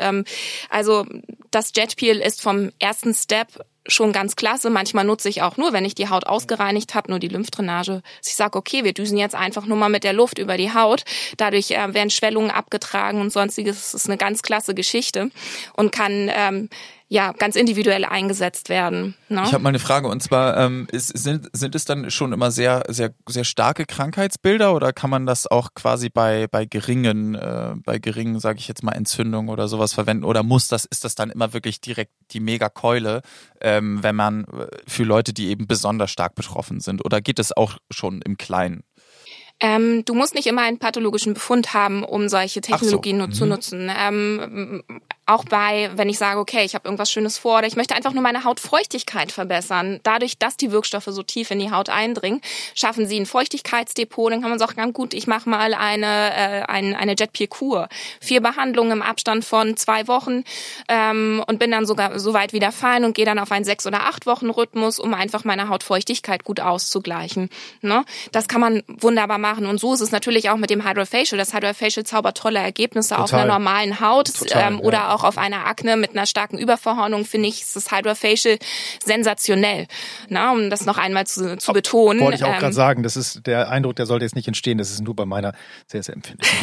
Also 0.69 1.07
das 1.51 1.73
Jetpeel 1.75 2.19
ist 2.19 2.43
vom 2.43 2.71
ersten 2.79 3.15
Step 3.15 3.65
schon 3.87 4.13
ganz 4.13 4.37
klasse. 4.37 4.71
Manchmal 4.71 5.05
nutze 5.05 5.29
ich 5.29 5.43
auch 5.43 5.57
nur, 5.57 5.73
wenn 5.73 5.85
ich 5.85 5.95
die 5.95 6.09
Haut 6.09 6.27
ausgereinigt 6.27 6.95
habe, 6.95 7.11
nur 7.11 7.19
die 7.19 7.29
Lymphdrainage. 7.29 8.03
Ich 8.25 8.35
sage, 8.35 8.59
okay, 8.59 8.85
wir 8.85 8.93
düsen 8.93 9.19
jetzt 9.19 9.35
einfach 9.35 9.67
nur 9.67 9.77
mal 9.77 9.89
mit 9.89 10.05
der 10.05 10.13
Luft 10.13 10.39
über 10.39 10.57
die 10.57 10.73
Haut. 10.73 11.05
Dadurch 11.37 11.71
äh, 11.71 11.95
werden 11.95 12.11
Schwellungen 12.11 12.51
abgetragen 12.51 13.21
und 13.21 13.33
sonstiges. 13.33 13.93
Das 13.93 13.95
ist 13.95 14.09
eine 14.09 14.19
ganz 14.19 14.43
klasse 14.43 14.75
Geschichte 14.75 15.31
und 15.75 15.93
kann 15.93 16.31
ähm, 16.33 16.69
ja 17.11 17.33
ganz 17.33 17.57
individuell 17.57 18.05
eingesetzt 18.05 18.69
werden. 18.69 19.17
Ne? 19.29 19.43
Ich 19.45 19.53
habe 19.53 19.65
mal 19.65 19.71
eine 19.71 19.81
Frage 19.81 20.07
und 20.07 20.23
zwar 20.23 20.57
ähm, 20.57 20.87
ist, 20.93 21.09
sind 21.09 21.49
sind 21.53 21.75
es 21.75 21.85
dann 21.85 22.09
schon 22.09 22.33
immer 22.33 22.53
sehr 22.53 22.85
sehr 22.89 23.13
sehr 23.29 23.43
starke 23.43 23.85
Krankheitsbilder 23.85 24.73
oder 24.73 24.93
kann 24.93 25.11
man 25.11 25.27
das 25.27 25.49
auch 25.49 25.75
quasi 25.75 26.09
bei 26.09 26.47
bei 26.47 26.67
geringen 26.67 27.35
äh, 27.35 27.75
bei 27.85 27.99
geringen 27.99 28.39
sage 28.39 28.61
ich 28.61 28.69
jetzt 28.69 28.85
mal 28.85 28.93
Entzündungen 28.93 29.51
oder 29.51 29.67
sowas 29.67 29.93
verwenden 29.93 30.23
oder 30.23 30.45
muss 30.45 30.69
das 30.69 30.85
ist 30.85 31.05
das 31.05 31.17
dann 31.17 31.31
immer 31.31 31.53
wirklich 31.53 31.81
direkt 31.81 32.13
die 32.31 32.41
Megakeule, 32.41 33.23
ähm, 33.61 34.05
wenn 34.05 34.15
man 34.15 34.45
äh, 34.45 34.69
für 34.87 35.03
Leute 35.03 35.35
die 35.35 35.49
eben 35.49 35.67
besonders 35.67 36.13
stark 36.13 36.37
betroffen 36.37 36.79
sind 36.79 37.05
oder 37.05 37.21
geht 37.21 37.41
es 37.41 37.55
auch 37.55 37.79
schon 37.91 38.23
im 38.23 38.37
Kleinen? 38.37 38.85
Ähm, 39.63 40.05
du 40.07 40.15
musst 40.15 40.35
nicht 40.35 40.47
immer 40.47 40.63
einen 40.63 40.79
pathologischen 40.79 41.35
Befund 41.35 41.75
haben, 41.75 42.03
um 42.03 42.31
solche 42.31 42.63
Technologien 42.63 43.19
so. 43.19 43.27
mhm. 43.27 43.33
zu 43.33 43.47
nutzen. 43.47 43.91
Ähm, 43.95 44.83
auch 45.31 45.45
bei, 45.45 45.91
wenn 45.95 46.09
ich 46.09 46.18
sage, 46.18 46.41
okay, 46.41 46.64
ich 46.64 46.74
habe 46.74 46.87
irgendwas 46.87 47.11
Schönes 47.11 47.39
vor 47.39 47.59
oder 47.59 47.66
ich 47.66 47.76
möchte 47.76 47.95
einfach 47.95 48.12
nur 48.12 48.22
meine 48.22 48.45
Hautfeuchtigkeit 48.45 49.33
verbessern. 49.33 50.01
Dadurch, 50.03 50.39
dass 50.39 50.57
die 50.57 50.72
Wirkstoffe 50.72 51.09
so 51.09 51.22
tief 51.22 51.51
in 51.51 51.59
die 51.59 51.70
Haut 51.70 51.89
eindringen, 51.89 52.41
schaffen 52.74 53.07
sie 53.07 53.18
ein 53.18 53.26
Feuchtigkeitsdepot. 53.26 54.33
Dann 54.33 54.41
kann 54.41 54.51
man 54.51 54.59
sagen, 54.59 54.74
ganz 54.76 54.93
gut, 54.93 55.14
ich 55.14 55.26
mache 55.26 55.49
mal 55.49 55.74
eine, 55.74 56.35
äh, 56.35 56.62
eine, 56.62 56.99
eine 56.99 57.14
Jetpier-Kur. 57.16 57.89
Vier 58.20 58.41
Behandlungen 58.41 58.93
im 58.93 59.03
Abstand 59.03 59.45
von 59.45 59.76
zwei 59.76 60.09
Wochen 60.09 60.45
ähm, 60.89 61.43
und 61.47 61.59
bin 61.59 61.70
dann 61.70 61.87
sogar 61.87 62.18
so 62.18 62.35
weit 62.35 62.53
wieder 62.53 62.72
fein 62.72 63.05
und 63.05 63.14
gehe 63.14 63.24
dann 63.24 63.39
auf 63.39 63.53
einen 63.53 63.64
sechs- 63.64 63.87
oder 63.87 64.07
acht 64.07 64.26
Wochen 64.26 64.51
Rhythmus, 64.51 64.99
um 64.99 65.14
einfach 65.14 65.45
meine 65.45 65.68
Hautfeuchtigkeit 65.68 66.45
gut 66.45 66.61
auszugleichen. 66.61 67.51
Ne? 67.83 68.05
Das 68.33 68.49
kann 68.49 68.61
man 68.61 68.83
wunderbar 68.89 69.39
machen. 69.39 69.66
Und 69.66 69.78
so 69.78 69.95
ist 69.95 70.01
es 70.01 70.11
natürlich 70.11 70.51
auch 70.51 70.57
mit 70.57 70.70
dem 70.70 70.87
Hydrofacial. 70.87 71.39
Das 71.39 71.55
Hydrofacial 71.55 72.05
zaubert 72.05 72.37
tolle 72.37 72.59
Ergebnisse 72.59 73.11
Total. 73.11 73.24
auf 73.24 73.35
einer 73.35 73.53
normalen 73.53 74.01
Haut 74.01 74.35
Total, 74.37 74.72
ähm, 74.72 74.81
oder 74.81 74.99
ja. 74.99 75.14
Auch 75.21 75.25
auf 75.25 75.39
einer 75.39 75.66
Akne 75.66 75.97
mit 75.97 76.11
einer 76.11 76.27
starken 76.27 76.59
Überverhornung. 76.59 77.25
Finde 77.25 77.49
ich, 77.49 77.62
ist 77.62 77.77
das 77.77 77.91
Hydrofacial 77.91 78.59
sensationell. 79.05 79.87
Na, 80.29 80.53
um 80.53 80.71
das 80.71 80.87
noch 80.87 80.99
einmal 80.99 81.27
zu, 81.27 81.57
zu 81.59 81.73
betonen. 81.73 82.21
Wollte 82.21 82.37
ich 82.37 82.45
auch 82.45 82.55
ähm, 82.55 82.59
gerade 82.59 82.73
sagen, 82.73 83.03
das 83.03 83.16
ist 83.16 83.47
der 83.47 83.71
Eindruck, 83.71 83.97
der 83.97 84.07
sollte 84.07 84.25
jetzt 84.25 84.35
nicht 84.35 84.49
entstehen. 84.49 84.79
Das 84.79 84.91
ist 84.91 85.01
nur 85.01 85.14
bei 85.14 85.27
meiner 85.27 85.53
sehr, 85.87 86.03
sehr 86.03 86.14
empfindlichen. 86.14 86.59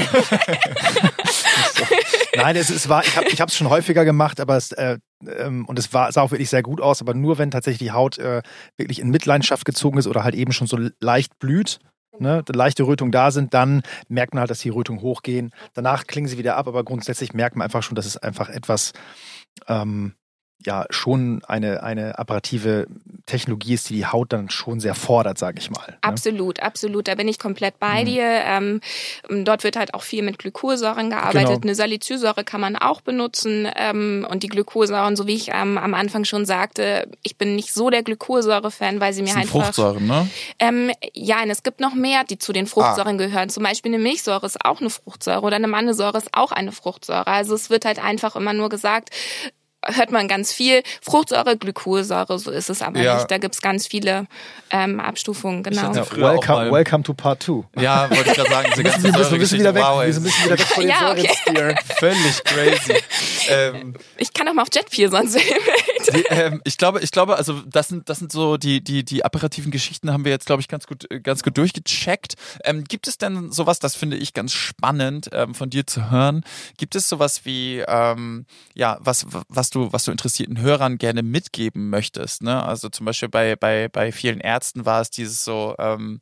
so. 1.74 1.86
Nein, 2.36 2.56
es, 2.56 2.70
es 2.70 2.88
war, 2.88 3.04
ich 3.04 3.16
habe 3.16 3.50
es 3.50 3.56
schon 3.56 3.70
häufiger 3.70 4.06
gemacht, 4.06 4.40
aber 4.40 4.58
es, 4.58 4.72
äh, 4.72 4.98
ähm, 5.26 5.66
und 5.66 5.80
es 5.80 5.94
war, 5.94 6.12
sah 6.12 6.22
auch 6.22 6.32
wirklich 6.32 6.50
sehr 6.50 6.64
gut 6.64 6.82
aus, 6.82 7.02
aber 7.02 7.14
nur 7.14 7.38
wenn 7.38 7.52
tatsächlich 7.52 7.80
die 7.80 7.92
Haut 7.92 8.18
äh, 8.18 8.42
wirklich 8.78 9.00
in 9.00 9.10
Mitleidenschaft 9.10 9.66
gezogen 9.66 9.98
ist 9.98 10.08
oder 10.08 10.24
halt 10.24 10.36
eben 10.36 10.52
schon 10.52 10.68
so 10.68 10.78
leicht 11.00 11.40
blüht, 11.40 11.80
ne, 12.20 12.44
leichte 12.48 12.84
Rötungen 12.84 13.12
da 13.12 13.32
sind, 13.32 13.54
dann 13.54 13.84
merkt 14.08 14.34
man 14.34 14.42
halt, 14.42 14.52
dass 14.52 14.60
die 14.60 14.70
Rötungen 14.70 15.02
hochgehen. 15.02 15.52
Danach 15.74 16.06
klingen 16.08 16.28
sie 16.28 16.38
wieder 16.38 16.58
ab, 16.58 16.68
aber 16.68 16.84
grundsätzlich 16.84 17.34
merkt 17.34 17.56
man 17.56 17.66
einfach 17.66 17.84
schon, 17.84 17.96
dass 17.96 18.06
es 18.06 18.18
einfach 18.18 18.50
etwas 18.50 18.94
ähm, 19.68 20.14
ja 20.66 20.86
schon 20.90 21.42
eine, 21.48 21.84
eine 21.84 22.18
apparative 22.18 22.88
Technologie 23.26 23.74
ist, 23.74 23.90
die 23.90 23.96
die 23.96 24.06
Haut 24.06 24.34
dann 24.34 24.50
schon 24.50 24.80
sehr 24.80 24.96
fordert, 24.96 25.38
sage 25.38 25.60
ich 25.60 25.70
mal. 25.70 25.86
Ne? 25.88 25.98
Absolut, 26.02 26.62
absolut. 26.62 27.08
Da 27.08 27.16
bin 27.16 27.28
ich 27.28 27.40
komplett 27.40 27.80
bei 27.80 28.02
mhm. 28.02 28.06
dir. 28.06 28.24
Ähm, 28.24 28.82
dort 29.30 29.64
wird 29.64 29.76
halt 29.76 29.94
auch 29.94 30.04
viel 30.04 30.24
mit 30.24 30.40
Glykosäuren 30.40 31.10
gearbeitet. 31.10 31.48
Genau. 31.48 31.62
Eine 31.62 31.76
Salicylsäure 31.76 32.44
kann 32.44 32.62
man 32.62 32.76
auch 32.76 33.02
benutzen. 33.02 33.68
Ähm, 33.76 34.26
und 34.30 34.44
die 34.44 34.48
Glykosäuren, 34.48 35.16
so 35.16 35.28
wie 35.28 35.36
ich 35.36 35.50
ähm, 35.50 35.78
am 35.78 35.94
Anfang 35.94 36.26
schon 36.26 36.46
sagte, 36.46 37.08
ich 37.24 37.38
bin 37.38 37.56
nicht 37.56 37.74
so 37.74 37.90
der 37.90 38.04
Glykosäure-Fan, 38.04 39.00
weil 39.00 39.14
sie 39.14 39.22
mir 39.22 39.28
das 39.28 39.34
sind 39.34 39.42
einfach... 39.44 39.64
Fruchtsäuren, 39.66 40.08
ne? 40.08 40.30
Ähm, 40.60 40.92
ja, 41.14 41.44
und 41.44 41.50
es 41.50 41.64
gibt 41.64 41.80
noch 41.80 41.94
mehr, 41.94 42.24
die 42.24 42.38
zu 42.38 42.54
den 42.54 42.68
Fruchtsäuren 42.68 43.16
ah. 43.16 43.26
gehören. 43.26 43.50
Zum 43.50 43.64
Beispiel 43.64 43.94
eine 43.94 44.02
Milchsäure 44.02 44.46
ist 44.46 44.64
auch 44.66 44.82
eine 44.82 44.90
Fruchtsäure 44.90 45.42
oder 45.42 45.58
eine 45.58 45.68
Mandelsäure 45.68 46.18
ist 46.18 46.30
auch 46.34 46.52
eine 46.52 46.72
Fruchtsäure. 46.72 47.28
Also 47.28 47.56
es 47.56 47.70
wird 47.70 47.86
halt 47.86 48.04
einfach 48.04 48.36
immer 48.36 48.54
nur 48.54 48.70
gesagt, 48.70 49.10
hört 49.88 50.12
man 50.12 50.28
ganz 50.28 50.52
viel. 50.52 50.84
Fruchtsäure, 51.02 51.58
Glykolsäure, 51.58 52.38
so 52.40 52.52
ist 52.52 52.70
es 52.70 52.82
aber 52.82 53.00
ja. 53.00 53.16
nicht. 53.16 53.32
Da 53.32 53.38
gibt's 53.38 53.62
ganz 53.62 53.88
viele 53.88 54.28
ähm, 54.70 55.00
Abstufungen, 55.00 55.64
genau. 55.64 55.94
Ja, 55.94 56.06
welcome, 56.18 56.72
welcome 56.72 57.04
to 57.04 57.14
Part 57.14 57.44
2. 57.44 57.64
Ja, 57.82 58.10
wollte 58.10 58.30
ich 58.30 58.36
gerade 58.36 58.50
sagen. 58.50 58.70
Diese 58.72 58.84
ganze 58.84 59.04
wir 59.04 59.18
müssen, 59.18 59.38
müssen 59.38 59.60
wieder 59.60 59.76
weg, 59.76 59.84
wow, 59.84 60.02
wir 60.02 60.08
müssen 60.08 60.44
wieder 60.44 60.58
weg 60.58 60.62
von 60.62 60.84
den 60.84 60.90
ja, 60.90 61.12
okay. 61.12 61.76
Völlig 62.00 62.44
crazy. 62.44 62.94
ähm, 63.50 63.94
ich 64.18 64.34
kann 64.34 64.48
auch 64.48 64.54
mal 64.54 64.64
auf 64.64 64.70
Jetpier 64.74 65.10
sonst 65.10 65.38
die, 66.14 66.24
ähm, 66.30 66.62
ich 66.64 66.78
glaube, 66.78 67.02
ich 67.02 67.12
glaube, 67.12 67.38
also 67.38 67.62
das 67.66 67.88
sind, 67.88 68.10
das 68.10 68.20
sind 68.20 68.32
so 68.32 68.58
die, 68.58 68.84
die, 68.84 69.04
die 69.04 69.26
apparativen 69.26 69.72
Geschichten 69.72 70.12
haben 70.12 70.26
wir 70.26 70.32
jetzt, 70.32 70.46
glaube 70.46 70.62
ich, 70.62 70.68
ganz 70.68 70.88
gut, 70.88 71.08
ganz 71.24 71.44
gut 71.44 71.58
durchgecheckt. 71.58 72.36
Ähm, 72.64 72.84
gibt 72.84 73.08
es 73.08 73.18
denn 73.18 73.52
sowas, 73.52 73.80
das 73.80 73.96
finde 73.96 74.18
ich 74.18 74.34
ganz 74.34 74.54
spannend 74.54 75.30
ähm, 75.32 75.54
von 75.54 75.70
dir 75.70 75.86
zu 75.88 76.10
hören? 76.10 76.44
Gibt 76.78 76.96
es 76.96 77.10
sowas 77.10 77.46
wie, 77.46 77.84
ähm, 77.88 78.46
ja, 78.74 78.98
was, 79.02 79.26
was 79.50 79.70
du, 79.70 79.92
was 79.92 80.06
du 80.06 80.12
interessierten 80.12 80.60
Hörern 80.60 80.98
gerne 80.98 81.24
mitgeben 81.24 81.90
möchtest? 81.90 82.44
Ne? 82.44 82.64
Also 82.64 82.90
zum 82.90 83.06
Beispiel 83.06 83.30
bei, 83.30 83.56
bei, 83.56 83.90
bei 83.90 84.12
vielen 84.12 84.40
Ärzten 84.40 84.86
war 84.86 85.02
es 85.02 85.10
dieses 85.10 85.44
so, 85.44 85.76
ähm, 85.80 86.22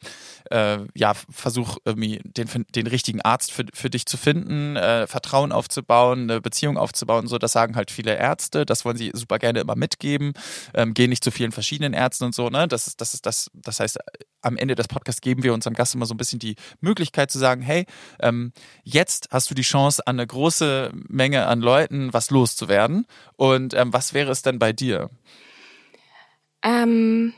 äh, 0.52 0.80
ja, 0.94 1.14
versuch 1.30 1.78
irgendwie 1.86 2.22
den, 2.24 2.50
den 2.74 2.88
richtigen 2.88 3.22
Arzt 3.22 3.52
für, 3.52 3.66
für 3.74 3.90
dich 3.90 4.06
zu 4.06 4.18
finden, 4.18 4.76
äh, 4.76 5.08
Vertrauen 5.08 5.52
aufzubauen, 5.52 6.24
eine 6.30 6.42
Beziehung 6.42 6.78
aufzubauen. 6.78 7.28
So, 7.28 7.38
das 7.38 7.52
sagen 7.52 7.76
halt 7.76 7.92
viele 7.92 8.16
Ärzte. 8.16 8.66
Das 8.66 8.86
wollen 8.86 8.98
sie 8.98 9.12
super 9.14 9.40
gerne 9.40 9.60
immer 9.60 9.75
mitgeben. 9.76 10.34
Ähm, 10.74 10.94
gehen 10.94 11.10
nicht 11.10 11.24
zu 11.24 11.32
vielen 11.32 11.52
verschiedenen 11.52 11.94
Ärzten 11.94 12.26
und 12.26 12.36
so. 12.36 12.50
Ne? 12.50 12.68
Das 12.68 12.88
ist, 12.88 13.02
das 13.02 13.14
ist 13.14 13.26
das. 13.26 13.52
Das 13.54 13.80
heißt, 13.80 14.00
am 14.42 14.58
Ende 14.58 14.76
des 14.76 14.88
Podcasts 14.88 15.22
geben 15.22 15.44
wir 15.44 15.54
unserem 15.54 15.74
Gast 15.74 15.96
immer 15.96 16.06
so 16.06 16.14
ein 16.14 16.18
bisschen 16.18 16.40
die 16.40 16.56
Möglichkeit 16.80 17.32
zu 17.32 17.40
sagen, 17.40 17.62
hey, 17.62 17.86
ähm, 18.20 18.54
jetzt 18.84 19.30
hast 19.32 19.50
du 19.50 19.56
die 19.56 19.64
Chance, 19.64 20.06
an 20.06 20.20
eine 20.20 20.28
große 20.28 20.92
Menge 20.94 21.48
an 21.48 21.62
Leuten 21.62 22.14
was 22.14 22.30
loszuwerden. 22.30 23.06
Und 23.36 23.74
ähm, 23.74 23.92
was 23.92 24.14
wäre 24.14 24.32
es 24.32 24.44
denn 24.44 24.60
bei 24.60 24.72
dir? 24.72 25.10
Ähm, 26.64 27.34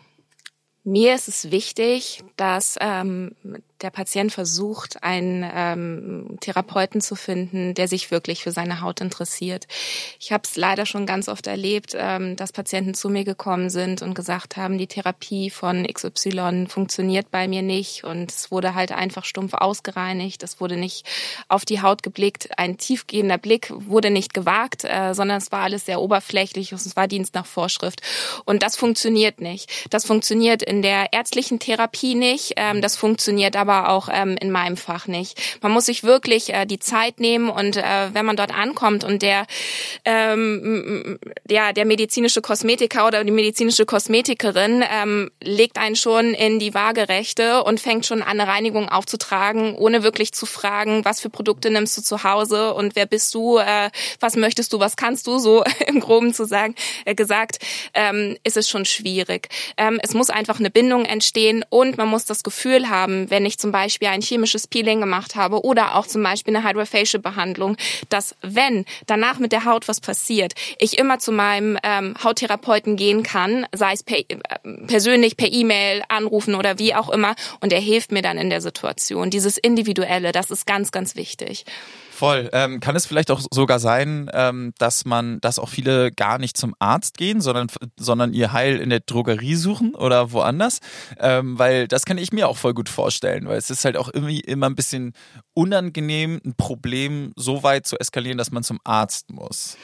mir 0.84 1.16
ist 1.16 1.28
es 1.28 1.52
wichtig, 1.52 2.24
dass 2.38 2.78
ähm, 2.80 3.36
der 3.82 3.92
Patient 3.92 4.32
versucht, 4.32 5.04
einen 5.04 5.46
ähm, 5.54 6.38
Therapeuten 6.40 7.02
zu 7.02 7.16
finden, 7.16 7.74
der 7.74 7.88
sich 7.88 8.10
wirklich 8.10 8.44
für 8.44 8.52
seine 8.52 8.82
Haut 8.82 9.02
interessiert. 9.02 9.68
Ich 10.20 10.32
habe 10.32 10.44
es 10.46 10.56
leider 10.56 10.86
schon 10.86 11.06
ganz 11.06 11.30
oft 11.30 11.46
erlebt, 11.48 11.94
ähm, 11.96 12.36
dass 12.36 12.52
Patienten 12.52 12.96
zu 12.96 13.10
mir 13.10 13.24
gekommen 13.24 13.70
sind 13.70 14.02
und 14.02 14.16
gesagt 14.16 14.58
haben, 14.58 14.78
die 14.78 14.88
Therapie 14.88 15.50
von 15.50 15.86
XY 15.86 16.66
funktioniert 16.68 17.30
bei 17.30 17.48
mir 17.48 17.62
nicht. 17.62 18.04
Und 18.04 18.32
es 18.32 18.52
wurde 18.52 18.74
halt 18.74 18.92
einfach 18.92 19.26
stumpf 19.26 19.54
ausgereinigt, 19.54 20.42
es 20.42 20.60
wurde 20.60 20.78
nicht 20.78 21.06
auf 21.48 21.64
die 21.64 21.82
Haut 21.82 22.02
geblickt, 22.02 22.58
ein 22.58 22.78
tiefgehender 22.78 23.38
Blick 23.38 23.72
wurde 23.72 24.10
nicht 24.10 24.34
gewagt, 24.34 24.86
äh, 24.86 25.14
sondern 25.14 25.38
es 25.38 25.52
war 25.52 25.62
alles 25.62 25.86
sehr 25.86 26.02
oberflächlich 26.02 26.72
und 26.72 26.82
es 26.82 26.96
war 26.96 27.08
Dienst 27.08 27.36
nach 27.36 27.46
Vorschrift. 27.46 28.02
Und 28.46 28.64
das 28.64 28.76
funktioniert 28.76 29.40
nicht. 29.40 29.70
Das 29.92 30.06
funktioniert 30.06 30.64
in 30.64 30.82
der 30.82 31.14
ärztlichen 31.14 31.60
Therapie 31.60 32.16
nicht, 32.16 32.54
ähm, 32.56 32.82
das 32.82 32.96
funktioniert 32.96 33.56
aber 33.56 33.66
aber 33.68 33.89
auch 33.89 34.09
ähm, 34.11 34.38
in 34.39 34.51
meinem 34.51 34.78
Fach 34.78 35.07
nicht. 35.07 35.39
Man 35.61 35.72
muss 35.72 35.86
sich 35.88 36.03
wirklich 36.03 36.53
äh, 36.53 36.65
die 36.65 36.80
Zeit 36.80 37.20
nehmen 37.20 37.49
und 37.49 37.78
äh, 37.78 37.84
wenn 38.13 38.26
man 38.26 38.38
dort 38.38 38.57
ankommt 38.57 39.03
und 39.03 39.22
der 39.22 39.45
ähm, 40.05 41.20
ja 41.49 41.74
der 41.74 41.86
medizinische 41.86 42.41
Kosmetiker 42.41 43.07
oder 43.07 43.24
die 43.24 43.32
medizinische 43.32 43.86
Kosmetikerin 43.86 44.84
ähm, 44.89 45.32
legt 45.41 45.78
einen 45.78 45.95
schon 45.95 46.34
in 46.34 46.59
die 46.59 46.74
Waagerechte 46.74 47.63
und 47.63 47.80
fängt 47.80 48.05
schon 48.05 48.22
an, 48.22 48.39
eine 48.39 48.47
Reinigung 48.47 48.89
aufzutragen, 48.89 49.76
ohne 49.76 50.03
wirklich 50.03 50.32
zu 50.32 50.45
fragen, 50.45 51.03
was 51.05 51.20
für 51.20 51.30
Produkte 51.30 51.70
nimmst 51.70 51.97
du 51.97 52.01
zu 52.01 52.24
Hause 52.24 52.74
und 52.74 52.95
wer 52.95 53.05
bist 53.05 53.34
du, 53.34 53.57
äh, 53.57 53.89
was 54.20 54.36
möchtest 54.36 54.74
du, 54.74 54.80
was 54.80 54.95
kannst 54.95 55.28
du, 55.28 55.39
so 55.39 55.63
im 55.88 55.99
Groben 55.99 56.34
zu 56.34 56.45
sagen, 56.45 56.76
äh, 57.05 57.15
gesagt, 57.15 57.59
ähm, 57.93 58.38
ist 58.43 58.57
es 58.57 58.70
schon 58.70 58.86
schwierig. 58.86 59.49
Ähm, 59.78 59.99
es 60.03 60.13
muss 60.13 60.30
einfach 60.30 60.59
eine 60.59 60.70
Bindung 60.70 61.05
entstehen 61.05 61.65
und 61.70 61.97
man 61.97 62.07
muss 62.07 62.26
das 62.26 62.43
Gefühl 62.43 62.89
haben, 62.89 63.30
wenn 63.30 63.45
ich 63.45 63.57
ich 63.58 63.62
zum 63.62 63.72
Beispiel 63.72 64.08
ein 64.10 64.22
chemisches 64.22 64.68
Peeling 64.68 64.99
gemacht 64.99 65.36
habe 65.36 65.64
oder 65.64 65.95
auch 65.95 66.05
zum 66.05 66.22
Beispiel 66.22 66.55
eine 66.55 66.68
Hydrofacial-Behandlung, 66.68 67.76
dass 68.10 68.36
wenn 68.41 68.86
danach 69.08 69.39
mit 69.39 69.51
der 69.51 69.66
Haut 69.66 69.88
was 69.88 69.99
passiert, 69.99 70.53
ich 70.80 70.97
immer 70.99 71.18
zu 71.20 71.32
meinem 71.32 71.78
ähm, 71.84 72.14
Hauttherapeuten 72.24 72.95
gehen 72.95 73.24
kann, 73.24 73.66
sei 73.74 73.93
es 73.93 74.03
per, 74.03 74.20
äh, 74.20 74.38
persönlich, 74.86 75.38
per 75.38 75.51
E-Mail, 75.51 76.03
anrufen 76.08 76.55
oder 76.55 76.78
wie 76.78 76.93
auch 76.93 77.10
immer, 77.10 77.36
und 77.60 77.74
er 77.74 77.82
hilft 77.82 78.12
mir 78.12 78.22
dann 78.22 78.38
in 78.38 78.49
der 78.49 78.62
Situation. 78.62 79.30
Dieses 79.32 79.58
Individuelle, 79.58 80.32
das 80.32 80.51
ist 80.51 80.68
ganz, 80.68 80.91
ganz 80.91 81.16
wichtig. 81.16 81.66
Voll. 82.18 82.49
Ähm, 82.51 82.80
kann 82.80 82.95
es 82.95 83.05
vielleicht 83.05 83.30
auch 83.30 83.41
sogar 83.51 83.78
sein, 83.78 84.28
ähm, 84.34 84.74
dass 84.80 85.05
man, 85.05 85.39
dass 85.41 85.59
auch 85.59 85.70
viele 85.70 86.11
gar 86.11 86.39
nicht 86.39 86.57
zum 86.57 86.74
Arzt 86.80 87.15
gehen, 87.15 87.41
sondern, 87.41 87.68
sondern 87.95 88.34
ihr 88.34 88.53
Heil 88.53 88.78
in 88.78 88.89
der 88.89 89.01
Drogerie 89.01 89.53
suchen 89.53 89.93
oder 89.93 90.32
woanders? 90.32 90.80
Ähm, 91.20 91.59
weil 91.59 91.88
das 91.88 92.05
kann 92.05 92.18
ich 92.18 92.32
mir 92.32 92.47
auch 92.47 92.57
voll 92.57 92.74
gut 92.74 92.89
vorstellen, 92.89 93.47
weil 93.47 93.59
es 93.59 93.70
ist 93.70 93.86
halt 93.86 93.97
auch 93.97 94.09
irgendwie 94.11 94.39
immer 94.39 94.65
ein 94.65 94.74
bisschen 94.74 95.13
unangenehm, 95.53 96.41
ein 96.43 96.55
Problem 96.55 97.34
so 97.36 97.61
weit 97.61 97.86
zu 97.86 97.99
eskalieren, 97.99 98.39
dass 98.39 98.49
man 98.49 98.63
zum 98.63 98.80
Arzt 98.84 99.30
muss. 99.30 99.78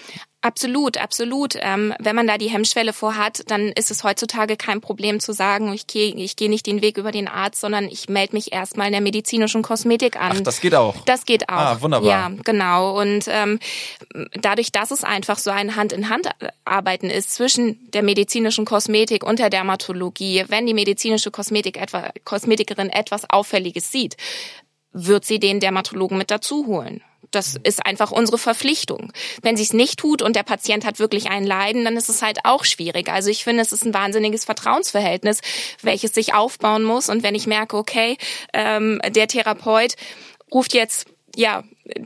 Absolut, 0.44 0.98
absolut. 0.98 1.56
Ähm, 1.62 1.94
wenn 2.00 2.18
man 2.18 2.28
da 2.28 2.38
die 2.38 2.50
Hemmschwelle 2.50 2.92
vorhat, 2.92 3.50
dann 3.50 3.70
ist 3.70 3.92
es 3.92 4.04
heutzutage 4.04 4.58
kein 4.58 4.82
Problem 4.82 5.22
zu 5.22 5.32
sagen, 5.32 5.72
ich 5.72 5.88
gehe 5.88 6.14
ich 6.14 6.36
geh 6.36 6.50
nicht 6.50 6.68
den 6.68 6.82
Weg 6.82 6.98
über 6.98 7.14
den 7.14 7.30
Arzt, 7.30 7.62
sondern 7.62 7.86
ich 7.86 8.10
melde 8.10 8.36
mich 8.36 8.52
erstmal 8.52 8.88
in 8.88 8.92
der 8.92 9.00
medizinischen 9.00 9.62
Kosmetik 9.62 10.20
an. 10.20 10.34
Ach, 10.36 10.42
das 10.42 10.60
geht 10.60 10.76
auch. 10.76 10.98
Das 11.06 11.26
geht 11.26 11.48
auch. 11.48 11.54
Ah, 11.54 11.78
wunderbar. 11.82 12.10
Ja, 12.10 12.32
genau. 12.44 13.00
Und 13.00 13.24
ähm, 13.30 13.58
dadurch, 14.34 14.74
dass 14.74 14.92
es 14.92 15.06
einfach 15.06 15.38
so 15.38 15.50
ein 15.50 15.78
Hand-in-Hand-Arbeiten 15.78 17.10
ist 17.10 17.32
zwischen 17.32 17.90
der 17.94 18.04
medizinischen 18.04 18.66
Kosmetik 18.66 19.24
und 19.24 19.40
der 19.40 19.50
Dermatologie, 19.50 20.44
wenn 20.50 20.66
die 20.66 20.74
medizinische 20.74 21.32
Kosmetik 21.32 21.82
etwa, 21.82 22.12
Kosmetikerin 22.26 22.90
etwas 22.90 23.30
Auffälliges 23.30 23.94
sieht, 23.94 24.18
wird 24.92 25.24
sie 25.24 25.40
den 25.40 25.62
Dermatologen 25.62 26.18
mit 26.18 26.32
dazu 26.32 26.68
holen. 26.68 27.02
Das 27.32 27.56
ist 27.64 27.86
einfach 27.86 28.12
unsere 28.12 28.38
Verpflichtung. 28.38 29.12
Wenn 29.42 29.58
sie 29.58 29.64
es 29.64 29.74
nicht 29.74 30.00
tut 30.00 30.22
und 30.22 30.36
der 30.36 30.44
Patient 30.44 30.86
hat 30.86 31.00
wirklich 31.00 31.30
ein 31.30 31.46
Leiden, 31.46 31.84
dann 31.84 31.98
ist 31.98 32.10
es 32.10 32.22
halt 32.22 32.40
auch 32.44 32.66
schwierig. 32.66 33.10
Also 33.10 33.30
ich 33.30 33.44
finde, 33.44 33.62
es 33.62 33.72
ist 33.72 33.86
ein 33.86 33.94
wahnsinniges 33.94 34.46
Vertrauensverhältnis, 34.46 35.42
welches 35.82 36.14
sich 36.14 36.34
aufbauen 36.34 36.84
muss. 36.84 37.10
Und 37.10 37.24
wenn 37.24 37.36
ich 37.36 37.48
merke, 37.48 37.78
okay, 37.78 38.18
ähm, 38.54 39.02
der 39.10 39.28
Therapeut 39.28 39.96
ruft 40.52 40.74
jetzt 40.74 41.08
ja 41.36 41.64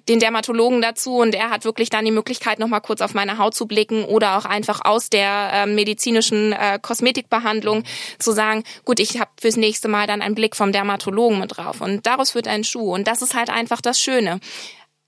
den 0.07 0.19
Dermatologen 0.19 0.81
dazu 0.81 1.17
und 1.17 1.35
er 1.35 1.49
hat 1.49 1.65
wirklich 1.65 1.89
dann 1.89 2.05
die 2.05 2.11
Möglichkeit, 2.11 2.59
nochmal 2.59 2.81
kurz 2.81 3.01
auf 3.01 3.13
meine 3.13 3.37
Haut 3.37 3.53
zu 3.53 3.67
blicken 3.67 4.05
oder 4.05 4.37
auch 4.37 4.45
einfach 4.45 4.81
aus 4.83 5.09
der 5.09 5.51
äh, 5.53 5.65
medizinischen 5.67 6.53
äh, 6.53 6.79
Kosmetikbehandlung 6.81 7.83
zu 8.17 8.31
sagen, 8.31 8.63
gut, 8.85 8.99
ich 8.99 9.19
habe 9.19 9.29
fürs 9.39 9.57
nächste 9.57 9.87
Mal 9.87 10.07
dann 10.07 10.21
einen 10.21 10.35
Blick 10.35 10.55
vom 10.55 10.71
Dermatologen 10.71 11.39
mit 11.39 11.57
drauf 11.57 11.81
und 11.81 12.05
daraus 12.07 12.33
wird 12.33 12.47
ein 12.47 12.63
Schuh 12.63 12.93
und 12.93 13.07
das 13.07 13.21
ist 13.21 13.35
halt 13.35 13.49
einfach 13.49 13.81
das 13.81 13.99
Schöne. 14.01 14.39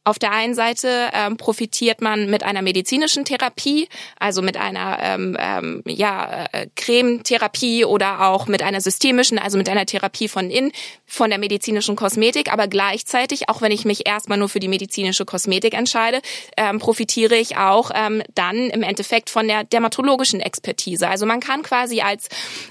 Auf 0.05 0.17
der 0.17 0.31
einen 0.31 0.55
Seite 0.55 1.09
ähm, 1.13 1.37
profitiert 1.37 2.01
man 2.01 2.29
mit 2.29 2.41
einer 2.43 2.61
medizinischen 2.61 3.25
Therapie, 3.25 3.89
also 4.17 4.41
mit 4.41 4.55
einer 4.55 4.97
ähm, 5.01 5.37
ähm, 5.37 5.83
ja, 5.85 6.45
äh, 6.51 6.67
Cremetherapie 6.75 7.83
oder 7.83 8.27
auch 8.27 8.47
mit 8.47 8.63
einer 8.63 8.79
systemischen, 8.79 9.37
also 9.37 9.57
mit 9.57 9.67
einer 9.67 9.85
Therapie 9.85 10.29
von 10.29 10.49
innen, 10.49 10.71
von 11.05 11.29
der 11.29 11.37
medizinischen 11.37 11.97
Kosmetik. 11.97 12.51
Aber 12.51 12.67
gleichzeitig, 12.67 13.49
auch 13.49 13.61
wenn 13.61 13.73
ich 13.73 13.83
mich 13.83 14.07
erstmal 14.07 14.37
nur 14.37 14.47
für 14.47 14.61
die 14.61 14.69
medizinische 14.69 15.25
Kosmetik 15.25 15.73
entscheide, 15.73 16.21
ähm, 16.55 16.79
profitiere 16.79 17.35
ich 17.35 17.57
auch 17.57 17.91
ähm, 17.93 18.23
dann 18.33 18.69
im 18.69 18.83
Endeffekt 18.83 19.29
von 19.29 19.47
der 19.47 19.65
dermatologischen 19.65 20.39
Expertise. 20.39 21.09
Also 21.09 21.25
man 21.25 21.41
kann 21.41 21.61
quasi 21.61 22.01
als 22.01 22.29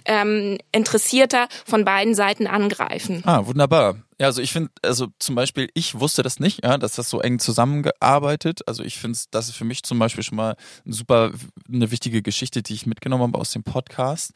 ähm, 0.09 0.59
Interessierter 0.73 1.49
von 1.65 1.85
beiden 1.85 2.15
Seiten 2.15 2.47
angreifen. 2.47 3.23
Ah, 3.25 3.47
wunderbar. 3.47 3.97
Ja, 4.21 4.27
also 4.27 4.43
ich 4.43 4.51
finde, 4.51 4.71
also 4.83 5.07
zum 5.21 5.37
Beispiel, 5.37 5.69
ich 5.75 6.01
wusste 6.01 6.23
das 6.23 6.41
nicht, 6.41 6.65
ja, 6.65 6.77
dass 6.77 6.97
das 6.97 7.09
so 7.09 7.21
eng 7.21 7.39
zusammengearbeitet. 7.39 8.67
Also 8.67 8.83
ich 8.83 8.99
finde, 8.99 9.17
das 9.31 9.49
ist 9.49 9.55
für 9.55 9.65
mich 9.65 9.85
zum 9.85 9.99
Beispiel 10.01 10.25
schon 10.25 10.37
mal 10.37 10.57
eine 10.85 10.95
super, 10.95 11.31
eine 11.73 11.91
wichtige 11.93 12.23
Geschichte, 12.23 12.63
die 12.63 12.75
ich 12.75 12.87
mitgenommen 12.87 13.23
habe 13.23 13.39
aus 13.39 13.53
dem 13.53 13.63
Podcast. 13.63 14.33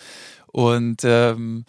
Und 0.47 1.03
ähm, 1.03 1.64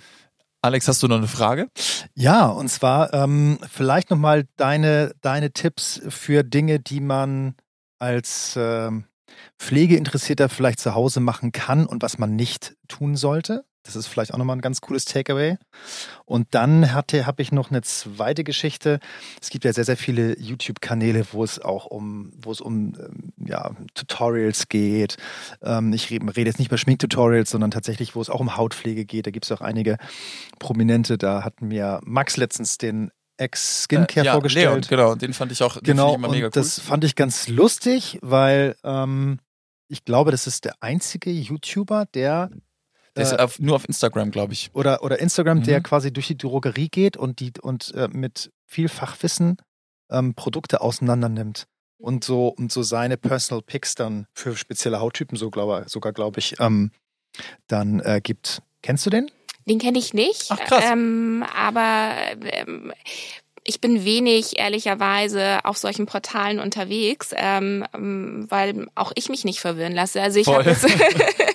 Alex, 0.62 0.88
hast 0.88 1.02
du 1.02 1.08
noch 1.08 1.18
eine 1.18 1.28
Frage? 1.28 1.70
Ja, 2.14 2.46
und 2.46 2.70
zwar 2.70 3.14
ähm, 3.14 3.58
vielleicht 3.70 4.12
nochmal 4.12 4.46
deine, 4.58 5.14
deine 5.22 5.52
Tipps 5.52 6.02
für 6.08 6.44
Dinge, 6.44 6.80
die 6.80 7.02
man 7.02 7.56
als 8.00 8.54
ähm, 8.58 9.06
Pflegeinteressierter 9.58 10.50
vielleicht 10.50 10.80
zu 10.80 10.94
Hause 10.94 11.20
machen 11.20 11.52
kann 11.52 11.86
und 11.86 12.04
was 12.04 12.18
man 12.18 12.36
nicht 12.36 12.76
tun 12.88 13.16
sollte. 13.16 13.66
Das 13.84 13.98
ist 13.98 14.08
vielleicht 14.08 14.34
auch 14.34 14.38
nochmal 14.38 14.56
ein 14.56 14.62
ganz 14.62 14.80
cooles 14.82 15.06
Takeaway. 15.06 15.58
Und 16.26 16.48
dann 16.52 16.94
hatte, 16.94 17.26
habe 17.26 17.42
ich 17.42 17.52
noch 17.52 17.70
eine 17.70 17.82
zweite 17.82 18.44
Geschichte. 18.44 19.00
Es 19.42 19.50
gibt 19.50 19.66
ja 19.66 19.74
sehr, 19.74 19.84
sehr 19.84 19.98
viele 19.98 20.40
YouTube-Kanäle, 20.40 21.26
wo 21.34 21.44
es 21.44 21.60
auch 21.60 21.86
um, 21.86 22.32
wo 22.38 22.52
es 22.52 22.62
um 22.62 22.94
ähm, 22.98 23.34
ja, 23.46 23.72
Tutorials 23.94 24.70
geht. 24.70 25.18
Ähm, 25.62 25.92
ich 25.92 26.10
rede, 26.10 26.26
jetzt 26.42 26.60
nicht 26.60 26.70
über 26.70 26.78
Schminktutorials, 26.78 27.50
sondern 27.50 27.72
tatsächlich, 27.72 28.16
wo 28.16 28.22
es 28.22 28.30
auch 28.30 28.40
um 28.40 28.56
Hautpflege 28.56 29.06
geht. 29.06 29.28
Da 29.28 29.32
gibt 29.32 29.46
es 29.46 29.52
auch 29.52 29.62
einige 29.62 29.98
Prominente. 30.60 31.18
Da 31.18 31.44
hat 31.44 31.62
mir 31.62 32.00
Max 32.04 32.38
letztens 32.38 32.78
den 32.78 33.12
Ex-Skincare 33.38 34.22
äh, 34.22 34.26
ja, 34.26 34.32
vorgestellt. 34.34 34.66
Leon, 34.66 34.82
genau, 34.90 35.16
den 35.16 35.34
fand 35.34 35.52
ich 35.52 35.62
auch 35.62 35.82
genau, 35.82 36.16
immer 36.16 36.30
mega 36.30 36.48
cool. 36.48 36.52
Das 36.52 36.80
fand 36.80 37.04
ich 37.04 37.16
ganz 37.16 37.48
lustig, 37.48 38.20
weil 38.22 38.76
ähm, 38.84 39.40
ich 39.88 40.06
glaube, 40.06 40.32
das 40.32 40.48
ist 40.48 40.66
der 40.66 40.76
einzige 40.80 41.32
YouTuber, 41.32 42.06
der 42.14 42.50
der 43.16 43.24
ist 43.24 43.34
äh, 43.34 43.38
auf, 43.38 43.60
nur 43.60 43.76
auf 43.76 43.86
Instagram, 43.88 44.32
glaube 44.32 44.54
ich. 44.54 44.72
Oder, 44.74 45.04
oder 45.04 45.20
Instagram, 45.20 45.60
mhm. 45.60 45.64
der 45.64 45.82
quasi 45.82 46.12
durch 46.12 46.28
die 46.28 46.38
Drogerie 46.38 46.90
geht 46.90 47.18
und, 47.18 47.40
die, 47.40 47.54
und 47.62 47.94
äh, 47.96 48.08
mit 48.12 48.52
viel 48.66 48.90
Fachwissen 48.90 49.58
ähm, 50.10 50.34
Produkte 50.34 50.82
auseinander 50.82 51.30
nimmt 51.30 51.68
und 51.98 52.24
so, 52.24 52.48
und 52.48 52.72
so 52.72 52.84
seine 52.84 53.18
Personal 53.18 53.62
Picks 53.62 53.96
dann 53.96 54.28
für 54.34 54.56
spezielle 54.56 55.00
Hauttypen 55.00 55.38
so 55.38 55.50
glaube, 55.50 55.86
sogar, 55.88 56.12
glaube 56.12 56.40
ich, 56.40 56.60
ähm, 56.60 56.92
dann 57.68 58.00
äh, 58.00 58.20
gibt. 58.22 58.62
Kennst 58.82 59.06
du 59.06 59.10
den? 59.10 59.32
Den 59.66 59.80
kenne 59.80 59.98
ich 59.98 60.14
nicht. 60.14 60.48
Ach, 60.50 60.60
krass. 60.60 60.84
Ähm, 60.92 61.46
aber 61.56 62.16
ähm, 62.42 62.94
ich 63.64 63.80
bin 63.80 64.04
wenig, 64.04 64.60
ehrlicherweise, 64.60 65.60
auf 65.64 65.78
solchen 65.78 66.06
Portalen 66.06 66.60
unterwegs, 66.60 67.32
ähm, 67.36 67.86
weil 68.50 68.88
auch 68.96 69.14
ich 69.16 69.30
mich 69.30 69.46
nicht 69.46 69.62
verwirren 69.62 69.94
lasse. 69.94 70.22
Also 70.22 70.40
ich 70.40 70.48
habe 70.48 70.70
jetzt 70.70 70.86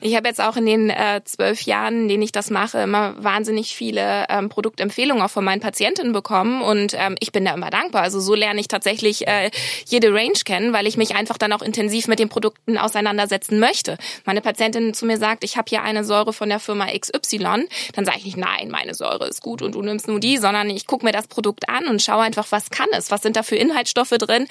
Ich 0.00 0.16
habe 0.16 0.28
jetzt 0.28 0.40
auch 0.40 0.56
in 0.56 0.66
den 0.66 0.90
äh, 0.90 1.20
zwölf 1.24 1.62
Jahren, 1.62 2.02
in 2.02 2.08
denen 2.08 2.22
ich 2.22 2.32
das 2.32 2.50
mache, 2.50 2.78
immer 2.78 3.14
wahnsinnig 3.22 3.74
viele 3.74 4.26
ähm, 4.28 4.48
Produktempfehlungen 4.48 5.22
auch 5.22 5.30
von 5.30 5.44
meinen 5.44 5.60
Patientinnen 5.60 6.12
bekommen 6.12 6.62
und 6.62 6.94
ähm, 6.94 7.16
ich 7.20 7.32
bin 7.32 7.44
da 7.44 7.54
immer 7.54 7.70
dankbar. 7.70 8.02
Also 8.02 8.20
so 8.20 8.34
lerne 8.34 8.60
ich 8.60 8.68
tatsächlich 8.68 9.26
äh, 9.26 9.50
jede 9.86 10.12
Range 10.12 10.38
kennen, 10.44 10.72
weil 10.72 10.86
ich 10.86 10.96
mich 10.96 11.14
einfach 11.14 11.38
dann 11.38 11.52
auch 11.52 11.62
intensiv 11.62 12.08
mit 12.08 12.18
den 12.18 12.28
Produkten 12.28 12.78
auseinandersetzen 12.78 13.58
möchte. 13.58 13.98
Meine 14.24 14.40
Patientin 14.40 14.94
zu 14.94 15.06
mir 15.06 15.18
sagt, 15.18 15.44
ich 15.44 15.56
habe 15.56 15.68
hier 15.68 15.82
eine 15.82 16.04
Säure 16.04 16.32
von 16.32 16.48
der 16.48 16.60
Firma 16.60 16.86
XY, 16.86 17.66
dann 17.94 18.04
sage 18.04 18.18
ich 18.18 18.24
nicht, 18.24 18.36
nein, 18.36 18.70
meine 18.70 18.94
Säure 18.94 19.28
ist 19.28 19.42
gut 19.42 19.62
und 19.62 19.74
du 19.74 19.82
nimmst 19.82 20.08
nur 20.08 20.20
die, 20.20 20.38
sondern 20.38 20.70
ich 20.70 20.86
gucke 20.86 21.04
mir 21.04 21.12
das 21.12 21.26
Produkt 21.26 21.68
an 21.68 21.86
und 21.86 22.02
schaue 22.02 22.22
einfach, 22.22 22.46
was 22.50 22.70
kann 22.70 22.88
es, 22.92 23.10
was 23.10 23.22
sind 23.22 23.36
da 23.36 23.42
für 23.42 23.56
Inhaltsstoffe 23.56 24.10
drin 24.10 24.46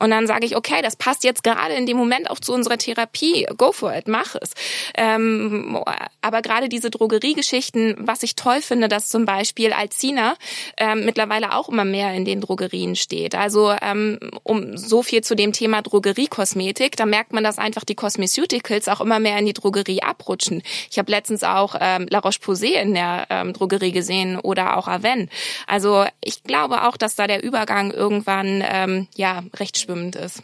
und 0.00 0.10
dann 0.10 0.26
sage 0.26 0.46
ich, 0.46 0.56
okay, 0.56 0.82
das 0.82 0.96
passt 0.96 1.24
jetzt 1.24 1.42
gerade 1.42 1.74
in 1.74 1.86
dem 1.86 1.96
Moment 1.96 2.30
auch 2.30 2.40
zu 2.40 2.52
unserer 2.52 2.78
Therapie, 2.78 3.46
go 3.56 3.72
for 3.72 3.94
it, 3.94 4.08
mach 4.08 4.34
es. 4.40 4.52
Ähm, 4.94 5.78
aber 6.20 6.42
gerade 6.42 6.68
diese 6.68 6.90
Drogeriegeschichten, 6.90 7.96
was 7.98 8.22
ich 8.22 8.36
toll 8.36 8.60
finde, 8.60 8.88
dass 8.88 9.08
zum 9.08 9.24
Beispiel 9.24 9.72
Alcina 9.72 10.34
ähm, 10.76 11.04
mittlerweile 11.04 11.54
auch 11.54 11.68
immer 11.68 11.84
mehr 11.84 12.12
in 12.14 12.24
den 12.24 12.40
Drogerien 12.40 12.96
steht. 12.96 13.34
Also 13.34 13.74
ähm, 13.82 14.18
um 14.42 14.76
so 14.76 15.02
viel 15.02 15.22
zu 15.22 15.34
dem 15.34 15.52
Thema 15.52 15.82
Drogeriekosmetik, 15.82 16.96
da 16.96 17.06
merkt 17.06 17.32
man, 17.32 17.44
dass 17.44 17.58
einfach 17.58 17.84
die 17.84 17.94
Cosmeceuticals 17.94 18.88
auch 18.88 19.00
immer 19.00 19.20
mehr 19.20 19.38
in 19.38 19.46
die 19.46 19.52
Drogerie 19.52 20.02
abrutschen. 20.02 20.62
Ich 20.90 20.98
habe 20.98 21.10
letztens 21.10 21.44
auch 21.44 21.76
ähm, 21.80 22.06
La 22.10 22.18
Roche-Posay 22.18 22.80
in 22.80 22.94
der 22.94 23.26
ähm, 23.30 23.52
Drogerie 23.52 23.92
gesehen 23.92 24.38
oder 24.38 24.76
auch 24.76 24.88
Aven. 24.88 25.30
Also 25.66 26.04
ich 26.20 26.42
glaube 26.42 26.84
auch, 26.84 26.96
dass 26.96 27.14
da 27.14 27.26
der 27.26 27.42
Übergang 27.42 27.90
irgendwann 27.90 28.64
ähm, 28.66 29.08
ja 29.16 29.42
recht 29.58 29.78
schwimmend 29.78 30.16
ist. 30.16 30.42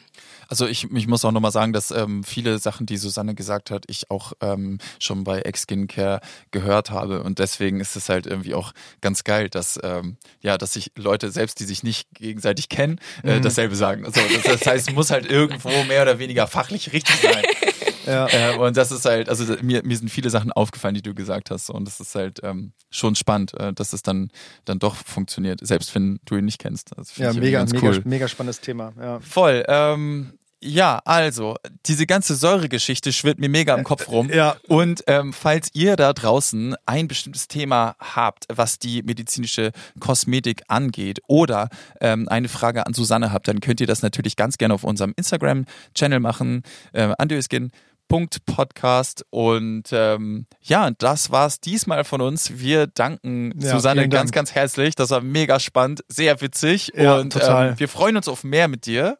Also 0.52 0.66
ich, 0.66 0.84
ich 0.92 1.06
muss 1.06 1.24
auch 1.24 1.32
nochmal 1.32 1.50
sagen, 1.50 1.72
dass 1.72 1.90
ähm, 1.92 2.22
viele 2.24 2.58
Sachen, 2.58 2.84
die 2.84 2.98
Susanne 2.98 3.34
gesagt 3.34 3.70
hat, 3.70 3.84
ich 3.88 4.10
auch 4.10 4.34
ähm, 4.42 4.76
schon 4.98 5.24
bei 5.24 5.40
Ex-Skincare 5.40 6.20
gehört 6.50 6.90
habe. 6.90 7.22
Und 7.22 7.38
deswegen 7.38 7.80
ist 7.80 7.96
es 7.96 8.10
halt 8.10 8.26
irgendwie 8.26 8.52
auch 8.52 8.72
ganz 9.00 9.24
geil, 9.24 9.48
dass 9.48 9.80
ähm, 9.82 10.18
ja, 10.42 10.58
dass 10.58 10.74
sich 10.74 10.92
Leute 10.94 11.30
selbst, 11.30 11.58
die 11.60 11.64
sich 11.64 11.82
nicht 11.82 12.06
gegenseitig 12.12 12.68
kennen, 12.68 13.00
äh, 13.24 13.38
mhm. 13.38 13.42
dasselbe 13.42 13.76
sagen. 13.76 14.04
Also, 14.04 14.20
das, 14.20 14.42
das 14.42 14.66
heißt, 14.66 14.88
es 14.90 14.94
muss 14.94 15.10
halt 15.10 15.24
irgendwo 15.24 15.70
mehr 15.84 16.02
oder 16.02 16.18
weniger 16.18 16.46
fachlich 16.46 16.92
richtig 16.92 17.16
sein. 17.16 17.44
Ja. 18.04 18.26
Äh, 18.26 18.56
und 18.56 18.76
das 18.76 18.90
ist 18.90 19.04
halt, 19.04 19.28
also 19.28 19.44
mir, 19.62 19.84
mir 19.84 19.96
sind 19.96 20.08
viele 20.08 20.28
Sachen 20.28 20.50
aufgefallen, 20.50 20.96
die 20.96 21.02
du 21.02 21.14
gesagt 21.14 21.52
hast. 21.52 21.70
Und 21.70 21.86
das 21.86 22.00
ist 22.00 22.16
halt 22.16 22.40
ähm, 22.42 22.72
schon 22.90 23.14
spannend, 23.14 23.54
äh, 23.54 23.72
dass 23.72 23.92
es 23.92 24.02
dann, 24.02 24.32
dann 24.64 24.80
doch 24.80 24.96
funktioniert, 24.96 25.64
selbst 25.64 25.94
wenn 25.94 26.18
du 26.24 26.36
ihn 26.36 26.44
nicht 26.44 26.58
kennst. 26.58 26.90
ja, 27.14 27.32
mega, 27.32 27.64
mega, 27.64 27.80
cool. 27.80 28.02
mega 28.04 28.26
spannendes 28.26 28.60
Thema. 28.60 28.92
Ja. 28.98 29.20
Voll. 29.20 29.64
Ähm, 29.68 30.32
ja, 30.62 31.00
also, 31.04 31.56
diese 31.86 32.06
ganze 32.06 32.36
Säuregeschichte 32.36 33.12
schwirrt 33.12 33.38
mir 33.40 33.48
mega 33.48 33.74
im 33.74 33.84
Kopf 33.84 34.08
rum. 34.08 34.30
Ja. 34.32 34.56
Und 34.68 35.02
ähm, 35.08 35.32
falls 35.32 35.70
ihr 35.74 35.96
da 35.96 36.12
draußen 36.12 36.76
ein 36.86 37.08
bestimmtes 37.08 37.48
Thema 37.48 37.96
habt, 37.98 38.46
was 38.48 38.78
die 38.78 39.02
medizinische 39.02 39.72
Kosmetik 39.98 40.62
angeht 40.68 41.20
oder 41.26 41.68
ähm, 42.00 42.28
eine 42.28 42.48
Frage 42.48 42.86
an 42.86 42.94
Susanne 42.94 43.32
habt, 43.32 43.48
dann 43.48 43.60
könnt 43.60 43.80
ihr 43.80 43.86
das 43.86 44.02
natürlich 44.02 44.36
ganz 44.36 44.56
gerne 44.56 44.74
auf 44.74 44.84
unserem 44.84 45.12
Instagram-Channel 45.16 46.20
machen, 46.20 46.62
äh, 46.92 47.12
Andöskin. 47.18 47.72
Podcast 48.12 49.24
und 49.30 49.84
ähm, 49.90 50.44
ja, 50.60 50.90
das 50.90 51.30
war's 51.30 51.60
diesmal 51.60 52.04
von 52.04 52.20
uns. 52.20 52.58
Wir 52.58 52.86
danken 52.86 53.54
ja, 53.58 53.70
Susanne 53.70 54.02
ganz, 54.02 54.30
Dank. 54.30 54.34
ganz 54.34 54.54
herzlich. 54.54 54.94
Das 54.94 55.08
war 55.08 55.22
mega 55.22 55.58
spannend, 55.58 56.04
sehr 56.08 56.42
witzig 56.42 56.92
ja, 56.94 57.16
und 57.16 57.34
ähm, 57.36 57.74
wir 57.78 57.88
freuen 57.88 58.16
uns 58.18 58.28
auf 58.28 58.44
mehr 58.44 58.68
mit 58.68 58.84
dir. 58.84 59.16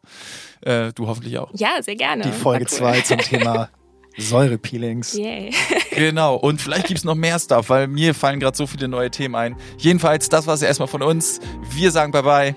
Äh, 0.61 0.93
du 0.93 1.07
hoffentlich 1.07 1.39
auch. 1.39 1.51
Ja, 1.55 1.81
sehr 1.81 1.97
gerne. 1.97 2.25
Die 2.25 2.33
Folge 2.33 2.67
2 2.67 2.97
cool. 2.97 3.05
zum 3.05 3.19
Thema 3.21 3.71
Säurepeelings. 4.19 5.15
Yay. 5.15 5.55
genau, 5.93 6.37
und 6.37 6.61
vielleicht 6.61 6.87
gibt's 6.87 7.05
noch 7.05 7.15
mehr 7.15 7.39
Stuff, 7.39 7.71
weil 7.71 7.87
mir 7.87 8.15
fallen 8.15 8.41
gerade 8.41 8.59
so 8.59 8.67
viele 8.67 8.89
neue 8.89 9.11
Themen 9.11 9.35
ein. 9.37 9.57
Jedenfalls, 9.79 10.29
das 10.29 10.47
war's 10.47 10.61
erstmal 10.61 10.89
von 10.89 11.01
uns. 11.01 11.41
Wir 11.71 11.91
sagen 11.91 12.13
bye 12.13 12.23
bye. 12.23 12.55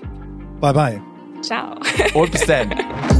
Bye 0.60 0.74
bye. 0.74 1.02
Ciao. 1.40 1.76
Und 2.12 2.30
bis 2.30 2.44
dann. 2.44 2.74